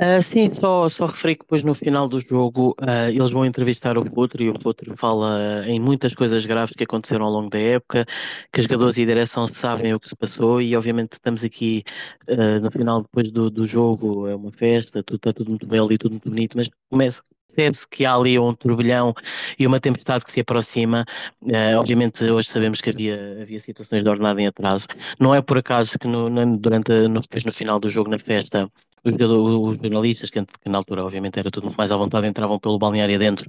Uh, 0.00 0.22
sim, 0.22 0.48
só, 0.48 0.88
só 0.88 1.04
referi 1.04 1.36
que 1.36 1.42
depois 1.42 1.62
no 1.62 1.74
final 1.74 2.08
do 2.08 2.18
jogo 2.18 2.74
uh, 2.80 3.10
eles 3.10 3.30
vão 3.30 3.44
entrevistar 3.44 3.98
o 3.98 4.04
Futuro 4.06 4.42
e 4.42 4.48
o 4.48 4.58
Futuro 4.58 4.96
fala 4.96 5.62
em 5.66 5.78
muitas 5.78 6.14
coisas 6.14 6.46
graves 6.46 6.74
que 6.74 6.84
aconteceram 6.84 7.26
ao 7.26 7.30
longo 7.30 7.50
da 7.50 7.58
época, 7.58 8.06
que 8.50 8.60
os 8.60 8.64
jogadores 8.64 8.96
e 8.96 9.02
a 9.02 9.06
direção 9.06 9.46
sabem 9.46 9.92
o 9.92 10.00
que 10.00 10.08
se 10.08 10.16
passou 10.16 10.62
e 10.62 10.74
obviamente 10.74 11.12
estamos 11.12 11.44
aqui 11.44 11.84
uh, 12.30 12.62
no 12.62 12.70
final 12.70 13.02
depois 13.02 13.30
do, 13.30 13.50
do 13.50 13.66
jogo, 13.66 14.26
é 14.26 14.34
uma 14.34 14.50
festa, 14.50 15.02
tudo, 15.02 15.16
está 15.16 15.34
tudo 15.34 15.50
muito 15.50 15.66
belo 15.66 15.92
e 15.92 15.98
tudo 15.98 16.12
muito 16.12 16.30
bonito, 16.30 16.56
mas 16.56 16.70
começa, 16.88 17.22
percebe-se 17.50 17.88
que 17.88 18.04
há 18.04 18.14
ali 18.14 18.38
um 18.38 18.54
turbilhão 18.54 19.14
e 19.58 19.66
uma 19.66 19.80
tempestade 19.80 20.24
que 20.24 20.32
se 20.32 20.40
aproxima. 20.40 21.04
Uh, 21.42 21.78
obviamente, 21.78 22.24
hoje 22.24 22.48
sabemos 22.48 22.80
que 22.80 22.90
havia, 22.90 23.38
havia 23.42 23.60
situações 23.60 24.02
de 24.02 24.08
ordenada 24.08 24.40
em 24.40 24.46
atraso. 24.46 24.86
Não 25.18 25.34
é 25.34 25.42
por 25.42 25.58
acaso 25.58 25.98
que 25.98 26.06
no, 26.06 26.28
no, 26.28 26.56
durante, 26.56 26.92
no, 27.08 27.20
depois 27.20 27.44
no 27.44 27.52
final 27.52 27.78
do 27.78 27.90
jogo, 27.90 28.10
na 28.10 28.18
festa, 28.18 28.70
os, 29.04 29.14
os 29.14 29.78
jornalistas, 29.78 30.30
que, 30.30 30.44
que, 30.44 30.68
na 30.68 30.78
altura 30.78 31.04
obviamente 31.04 31.38
era 31.38 31.50
tudo 31.50 31.64
muito 31.64 31.76
mais 31.76 31.90
à 31.92 31.96
vontade, 31.96 32.26
entravam 32.26 32.58
pelo 32.58 32.78
balneário 32.78 33.14
adentro, 33.14 33.48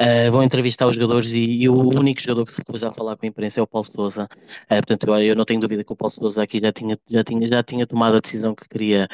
uh, 0.00 0.30
vão 0.30 0.42
entrevistar 0.42 0.86
os 0.86 0.96
jogadores 0.96 1.30
e, 1.32 1.62
e, 1.62 1.68
o 1.68 1.74
único 1.74 2.20
jogador 2.20 2.46
que 2.46 2.52
se 2.52 2.58
recusa 2.58 2.88
a 2.88 2.92
falar 2.92 3.16
com 3.16 3.26
a 3.26 3.28
imprensa 3.28 3.60
é 3.60 3.62
o 3.62 3.66
Paulo 3.66 3.88
Sousa. 3.94 4.24
Uh, 4.24 4.68
portanto, 4.68 5.06
eu, 5.08 5.18
eu, 5.18 5.36
não 5.36 5.44
tenho 5.44 5.60
dúvida 5.60 5.84
que 5.84 5.92
o 5.92 5.96
Paulo 5.96 6.12
Sousa 6.12 6.42
aqui 6.42 6.58
já 6.60 6.72
tinha, 6.72 6.98
já, 7.08 7.24
tinha, 7.24 7.46
já 7.46 7.62
tinha 7.62 7.86
tomado 7.86 8.16
a 8.16 8.20
decisão 8.20 8.54
que 8.54 8.68
queria 8.68 9.08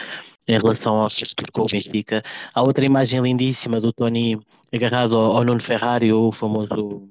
em 0.46 0.58
relação 0.58 0.96
ao 0.96 1.10
futuro 1.10 1.52
com 1.52 1.62
o 1.62 1.66
Benfica. 1.66 2.22
Há 2.54 2.62
outra 2.62 2.84
imagem 2.84 3.20
lindíssima 3.20 3.80
do 3.80 3.92
Tony 3.92 4.38
agarrado 4.72 5.16
ao, 5.16 5.36
ao 5.36 5.44
Nuno 5.44 5.60
Ferrari, 5.60 6.12
o 6.12 6.32
famoso 6.32 7.08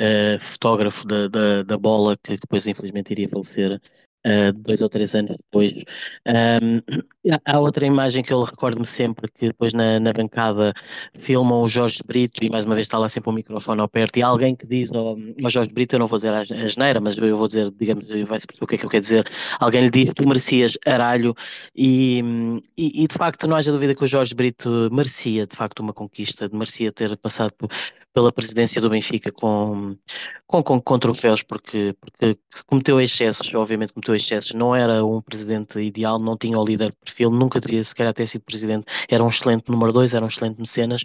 uh, 0.00 0.40
fotógrafo 0.52 1.06
da, 1.06 1.28
da, 1.28 1.62
da, 1.62 1.78
bola, 1.78 2.16
que 2.16 2.36
depois 2.36 2.66
infelizmente 2.66 3.10
iria 3.12 3.28
falecer 3.28 3.80
uh, 4.26 4.52
dois 4.52 4.80
ou 4.80 4.88
três 4.88 5.14
anos 5.14 5.36
depois. 5.36 5.72
Um, 6.26 6.82
há 7.44 7.58
outra 7.58 7.86
imagem 7.86 8.22
que 8.22 8.32
eu 8.32 8.42
recordo-me 8.42 8.86
sempre, 8.86 9.30
que 9.30 9.46
depois 9.46 9.72
na, 9.72 10.00
na, 10.00 10.12
bancada 10.12 10.74
filmam 11.18 11.62
o 11.62 11.68
Jorge 11.68 12.00
Brito 12.04 12.44
e 12.44 12.50
mais 12.50 12.64
uma 12.64 12.74
vez 12.74 12.86
está 12.86 12.98
lá 12.98 13.08
sempre 13.08 13.30
o 13.30 13.32
microfone 13.32 13.80
ao 13.80 13.88
perto 13.88 14.18
e 14.18 14.22
alguém 14.22 14.54
que 14.54 14.66
diz 14.66 14.90
ao, 14.92 15.16
ao 15.42 15.50
Jorge 15.50 15.70
Brito, 15.72 15.94
eu 15.94 15.98
não 15.98 16.06
vou 16.06 16.18
dizer 16.18 16.32
a, 16.32 16.40
a 16.40 16.68
geneira, 16.68 17.00
mas 17.00 17.16
eu 17.16 17.36
vou 17.36 17.48
dizer, 17.48 17.70
digamos, 17.78 18.06
vai-se 18.26 18.46
perceber 18.46 18.64
o 18.64 18.66
que 18.66 18.74
é 18.74 18.78
que 18.78 18.86
eu 18.86 18.90
quero 18.90 19.02
dizer, 19.02 19.30
alguém 19.60 19.82
lhe 19.82 19.90
diz, 19.90 20.12
tu 20.14 20.26
merecias 20.26 20.76
aralho 20.86 21.34
e, 21.74 22.22
e, 22.76 23.04
e, 23.04 23.06
de 23.06 23.14
facto 23.14 23.46
não 23.46 23.56
haja 23.56 23.70
dúvida 23.70 23.94
que 23.94 24.04
o 24.04 24.06
Jorge 24.06 24.34
Brito 24.34 24.88
merecia 24.92 25.46
de 25.46 25.56
facto 25.56 25.80
uma 25.80 25.92
conquista, 25.92 26.48
merecia 26.52 26.92
ter 26.92 27.16
passado 27.16 27.52
por, 27.52 27.68
pela 28.16 28.32
presidência 28.32 28.80
do 28.80 28.88
Benfica 28.88 29.30
com, 29.30 29.94
com, 30.46 30.62
com, 30.62 30.80
com 30.80 30.98
troféus, 30.98 31.42
porque, 31.42 31.94
porque 32.00 32.38
cometeu 32.66 32.98
excessos, 32.98 33.52
obviamente 33.54 33.92
cometeu 33.92 34.14
excessos, 34.16 34.54
não 34.54 34.74
era 34.74 35.04
um 35.04 35.20
presidente 35.20 35.78
ideal, 35.80 36.18
não 36.18 36.36
tinha 36.36 36.58
o 36.58 36.64
líder 36.64 36.90
de 36.90 36.96
perfil, 36.96 37.30
nunca 37.30 37.60
teria 37.60 37.82
sequer 37.82 38.12
ter 38.14 38.26
sido 38.26 38.42
presidente, 38.42 38.86
era 39.08 39.22
um 39.22 39.28
excelente 39.28 39.70
número 39.70 39.92
dois, 39.92 40.14
era 40.14 40.24
um 40.24 40.28
excelente 40.28 40.58
mecenas, 40.58 41.02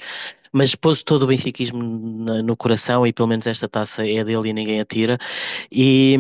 mas 0.52 0.76
pôs 0.76 1.02
todo 1.04 1.24
o 1.24 1.28
benfiquismo 1.28 1.82
no 1.82 2.58
coração 2.58 3.06
e 3.08 3.14
pelo 3.14 3.28
menos 3.28 3.48
esta 3.48 3.68
taça 3.70 4.06
é 4.08 4.24
dele 4.24 4.50
e 4.50 4.54
ninguém 4.54 4.82
a 4.82 4.86
tira. 4.86 5.18
E, 5.72 6.18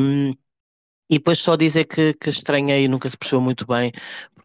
e 1.09 1.15
depois 1.15 1.39
só 1.39 1.55
dizer 1.57 1.85
que, 1.85 2.13
que 2.13 2.29
estranhei 2.29 2.85
e 2.85 2.87
nunca 2.87 3.09
se 3.09 3.17
percebeu 3.17 3.41
muito 3.41 3.65
bem 3.67 3.91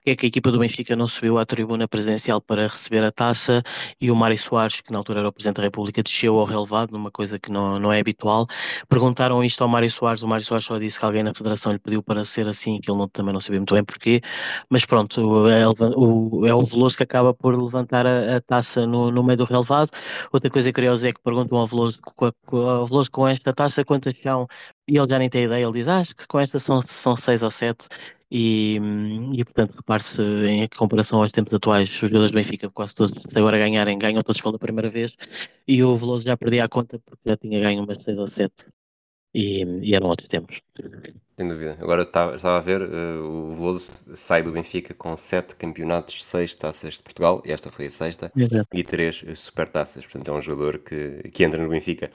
porque 0.07 0.13
é 0.13 0.17
que 0.17 0.27
a 0.27 0.29
equipa 0.29 0.53
do 0.53 0.61
Benfica 0.61 0.95
não 0.95 1.09
subiu 1.09 1.37
à 1.37 1.45
tribuna 1.45 1.89
presidencial 1.89 2.41
para 2.41 2.69
receber 2.69 3.03
a 3.03 3.11
taça 3.11 3.61
e 4.01 4.09
o 4.09 4.15
Mário 4.15 4.39
Soares, 4.39 4.81
que 4.81 4.93
na 4.93 4.99
altura 4.99 5.19
era 5.19 5.29
o 5.29 5.33
Presidente 5.33 5.57
da 5.57 5.65
República, 5.65 6.01
desceu 6.01 6.39
ao 6.39 6.45
relevado, 6.45 6.93
numa 6.93 7.11
coisa 7.11 7.41
que 7.41 7.51
não, 7.51 7.81
não 7.81 7.93
é 7.93 7.99
habitual. 7.99 8.47
Perguntaram 8.89 9.43
isto 9.43 9.63
ao 9.65 9.69
Mário 9.69 9.91
Soares, 9.91 10.23
o 10.23 10.29
Mário 10.29 10.45
Soares 10.45 10.65
só 10.65 10.79
disse 10.79 11.01
que 11.01 11.05
alguém 11.05 11.25
na 11.25 11.35
Federação 11.35 11.73
lhe 11.73 11.81
pediu 11.81 12.05
para 12.05 12.23
ser 12.23 12.47
assim, 12.47 12.79
que 12.81 12.89
ele 12.89 12.99
não, 12.99 13.09
também 13.09 13.33
não 13.33 13.41
sabia 13.41 13.59
muito 13.59 13.75
bem 13.75 13.83
porquê, 13.83 14.21
mas 14.71 14.87
pronto, 14.87 15.49
é, 15.49 15.67
o, 15.67 16.47
é 16.47 16.55
o 16.55 16.63
Veloso 16.63 16.97
que 16.97 17.03
acaba 17.03 17.35
por 17.35 17.61
levantar 17.61 18.07
a, 18.07 18.37
a 18.37 18.41
taça 18.41 18.87
no, 18.87 19.11
no, 19.11 19.25
meio 19.25 19.39
do 19.39 19.45
relevado. 19.45 19.91
Outra 20.33 20.49
coisa 20.49 20.73
curiosa 20.73 21.09
é 21.09 21.13
que 21.13 21.21
perguntam 21.21 21.59
ao 21.59 21.67
Veloso, 21.67 21.99
ao 22.53 22.87
Veloso 22.87 23.11
com 23.11 23.27
esta 23.27 23.53
taça 23.53 23.85
quantas 23.85 24.15
são, 24.23 24.47
e 24.87 24.97
ele 24.97 25.09
já 25.09 25.19
nem 25.19 25.29
tem 25.29 25.45
ideia, 25.45 25.65
ele 25.65 25.73
diz, 25.73 25.89
ah, 25.89 25.99
acho 25.99 26.15
que 26.15 26.29
com 26.29 26.39
esta 26.39 26.61
são, 26.61 26.81
são 26.83 27.17
seis 27.17 27.43
ou 27.43 27.51
sete, 27.51 27.89
E, 28.31 28.81
e 29.35 29.45
portanto, 29.45 29.77
repare-se 29.77 30.21
em 30.21 30.69
comparação 30.69 31.23
aos 31.23 31.31
tempos 31.31 31.55
atuais, 31.55 31.89
os 31.89 31.97
jogadores 31.97 32.33
do 32.33 32.35
Benfica, 32.35 32.69
quase 32.71 32.95
todos, 32.95 33.13
se 33.23 33.39
agora 33.39 33.59
ganharem, 33.59 33.99
ganham 33.99 34.23
todos 34.23 34.41
pela 34.41 34.59
primeira 34.59 34.91
vez. 34.91 35.15
E 35.67 35.83
o 35.83 35.97
Veloso 35.97 36.25
já 36.25 36.37
perdia 36.37 36.65
a 36.65 36.69
conta 36.69 36.99
porque 36.99 37.29
já 37.29 37.37
tinha 37.37 37.61
ganho 37.61 37.85
umas 37.85 38.03
6 38.03 38.19
ou 38.19 38.27
7. 38.27 38.53
E, 39.33 39.63
e 39.83 39.95
eram 39.95 40.09
outros 40.09 40.29
tempos. 40.29 40.61
Sem 41.37 41.47
dúvida. 41.47 41.77
Agora 41.79 42.03
estava, 42.03 42.57
a 42.57 42.61
ver, 42.61 42.81
uh, 42.81 43.23
o 43.23 43.55
Veloso 43.55 43.93
sai 44.15 44.43
do 44.43 44.51
Benfica 44.51 44.95
com 44.95 45.15
7 45.15 45.55
campeonatos, 45.57 46.25
6 46.25 46.55
taças 46.55 46.95
de 46.95 47.03
Portugal, 47.03 47.43
e 47.45 47.53
esta 47.53 47.71
foi 47.71 47.87
a 47.87 47.91
sexta, 47.91 48.33
Exato. 48.35 48.67
e 48.73 48.83
3 48.83 49.25
supertaças. 49.35 50.07
Portanto, 50.07 50.31
é 50.31 50.35
um 50.35 50.41
jogador 50.41 50.79
que, 50.79 51.29
que 51.31 51.45
entra 51.45 51.63
no 51.63 51.69
Benfica 51.69 52.11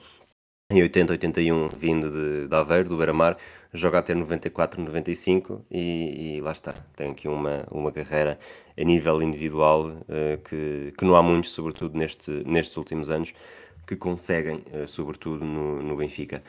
em 0.72 0.82
80, 0.82 1.12
81, 1.12 1.68
vindo 1.68 2.10
de, 2.10 2.48
de 2.48 2.56
Aveiro, 2.56 2.88
do 2.88 2.96
Beira-Mar, 2.96 3.36
joga 3.74 3.98
até 3.98 4.14
94, 4.14 4.80
95 4.80 5.64
e, 5.70 6.36
e 6.36 6.40
lá 6.40 6.52
está. 6.52 6.74
Tem 6.96 7.10
aqui 7.10 7.28
uma, 7.28 7.66
uma 7.70 7.92
carreira 7.92 8.38
a 8.78 8.82
nível 8.82 9.22
individual 9.22 9.88
uh, 9.88 10.38
que, 10.48 10.94
que 10.96 11.04
não 11.04 11.14
há 11.14 11.22
muitos, 11.22 11.50
sobretudo 11.50 11.96
neste, 11.96 12.30
nestes 12.46 12.76
últimos 12.76 13.10
anos, 13.10 13.34
que 13.86 13.96
conseguem, 13.96 14.64
uh, 14.72 14.88
sobretudo 14.88 15.44
no, 15.44 15.82
no 15.82 15.96
Benfica. 15.96 16.42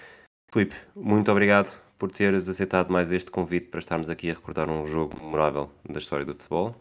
Filipe, 0.54 0.76
muito 0.96 1.30
obrigado 1.30 1.78
por 2.00 2.10
teres 2.10 2.48
aceitado 2.48 2.92
mais 2.92 3.12
este 3.12 3.30
convite 3.30 3.68
para 3.68 3.80
estarmos 3.80 4.10
aqui 4.10 4.30
a 4.30 4.34
recordar 4.34 4.70
um 4.70 4.86
jogo 4.86 5.18
memorável 5.22 5.70
da 5.90 6.00
história 6.00 6.26
do 6.26 6.34
futebol. 6.34 6.76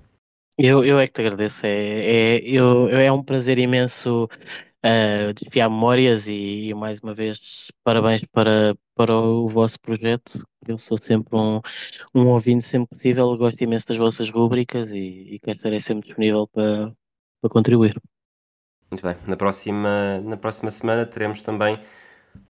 Eu, 0.59 0.84
eu 0.84 0.99
é 1.01 1.07
que 1.07 1.14
te 1.14 1.22
agradeço. 1.22 1.66
É, 1.66 2.36
é, 2.36 2.40
eu, 2.45 2.88
é 2.88 3.11
um 3.11 3.22
prazer 3.22 3.59
imenso 3.59 4.28
uh, 4.85 5.33
desfiar 5.35 5.68
memórias 5.70 6.26
e, 6.26 6.68
e, 6.68 6.74
mais 6.74 6.99
uma 7.01 7.14
vez 7.14 7.70
parabéns 7.85 8.24
para, 8.33 8.76
para 8.95 9.14
o 9.14 9.49
vosso 9.49 9.80
projeto. 9.80 10.45
Eu 10.66 10.78
sou 10.78 10.99
sempre 10.99 11.37
um, 11.37 11.61
um 12.14 12.28
ouvinte 12.28 12.64
sempre 12.64 12.95
possível, 12.95 13.37
gosto 13.37 13.61
imenso 13.62 13.89
das 13.89 13.99
vossas 13.99 14.30
rubricas 14.30 14.91
e, 14.91 15.35
e 15.35 15.39
quero 15.41 15.57
estar 15.57 15.80
sempre 15.80 16.07
disponível 16.07 16.47
para, 16.49 16.93
para 17.41 17.51
contribuir. 17.51 18.01
Muito 18.91 19.03
bem. 19.03 19.16
Na 19.26 19.37
próxima, 19.37 20.20
na 20.20 20.37
próxima 20.37 20.70
semana 20.70 21.07
teremos 21.07 21.41
também 21.41 21.78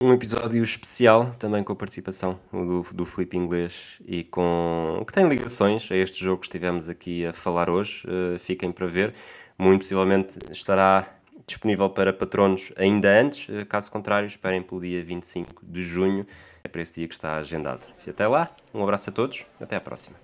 um 0.01 0.11
episódio 0.13 0.61
especial, 0.63 1.32
também 1.36 1.63
com 1.63 1.71
a 1.71 1.76
participação 1.76 2.39
do, 2.51 2.84
do 2.93 3.05
Felipe 3.05 3.38
Inglês 3.38 4.01
e 4.05 4.23
com 4.26 5.01
que 5.07 5.13
tem 5.13 5.28
ligações 5.28 5.89
a 5.89 5.95
este 5.95 6.23
jogo 6.23 6.41
que 6.41 6.47
estivemos 6.47 6.89
aqui 6.89 7.26
a 7.26 7.34
falar 7.34 7.69
hoje. 7.69 8.05
Uh, 8.05 8.38
fiquem 8.38 8.71
para 8.71 8.86
ver. 8.86 9.13
Muito 9.57 9.82
possivelmente 9.82 10.38
estará 10.51 11.15
disponível 11.46 11.89
para 11.89 12.12
patronos 12.12 12.72
ainda 12.76 13.10
antes, 13.22 13.48
uh, 13.50 13.66
caso 13.66 13.91
contrário, 13.91 14.28
esperem 14.28 14.62
pelo 14.62 14.82
dia 14.82 15.04
25 15.04 15.66
de 15.66 15.84
junho. 15.84 16.26
É 16.64 16.68
para 16.68 16.82
esse 16.82 16.96
dia 16.96 17.08
que 17.08 17.14
está 17.14 17.36
agendado. 17.38 17.86
E 18.06 18.10
até 18.10 18.28
lá, 18.28 18.50
um 18.74 18.82
abraço 18.82 19.10
a 19.10 19.14
todos, 19.14 19.46
até 19.60 19.76
à 19.76 19.82
próxima. 19.82 20.16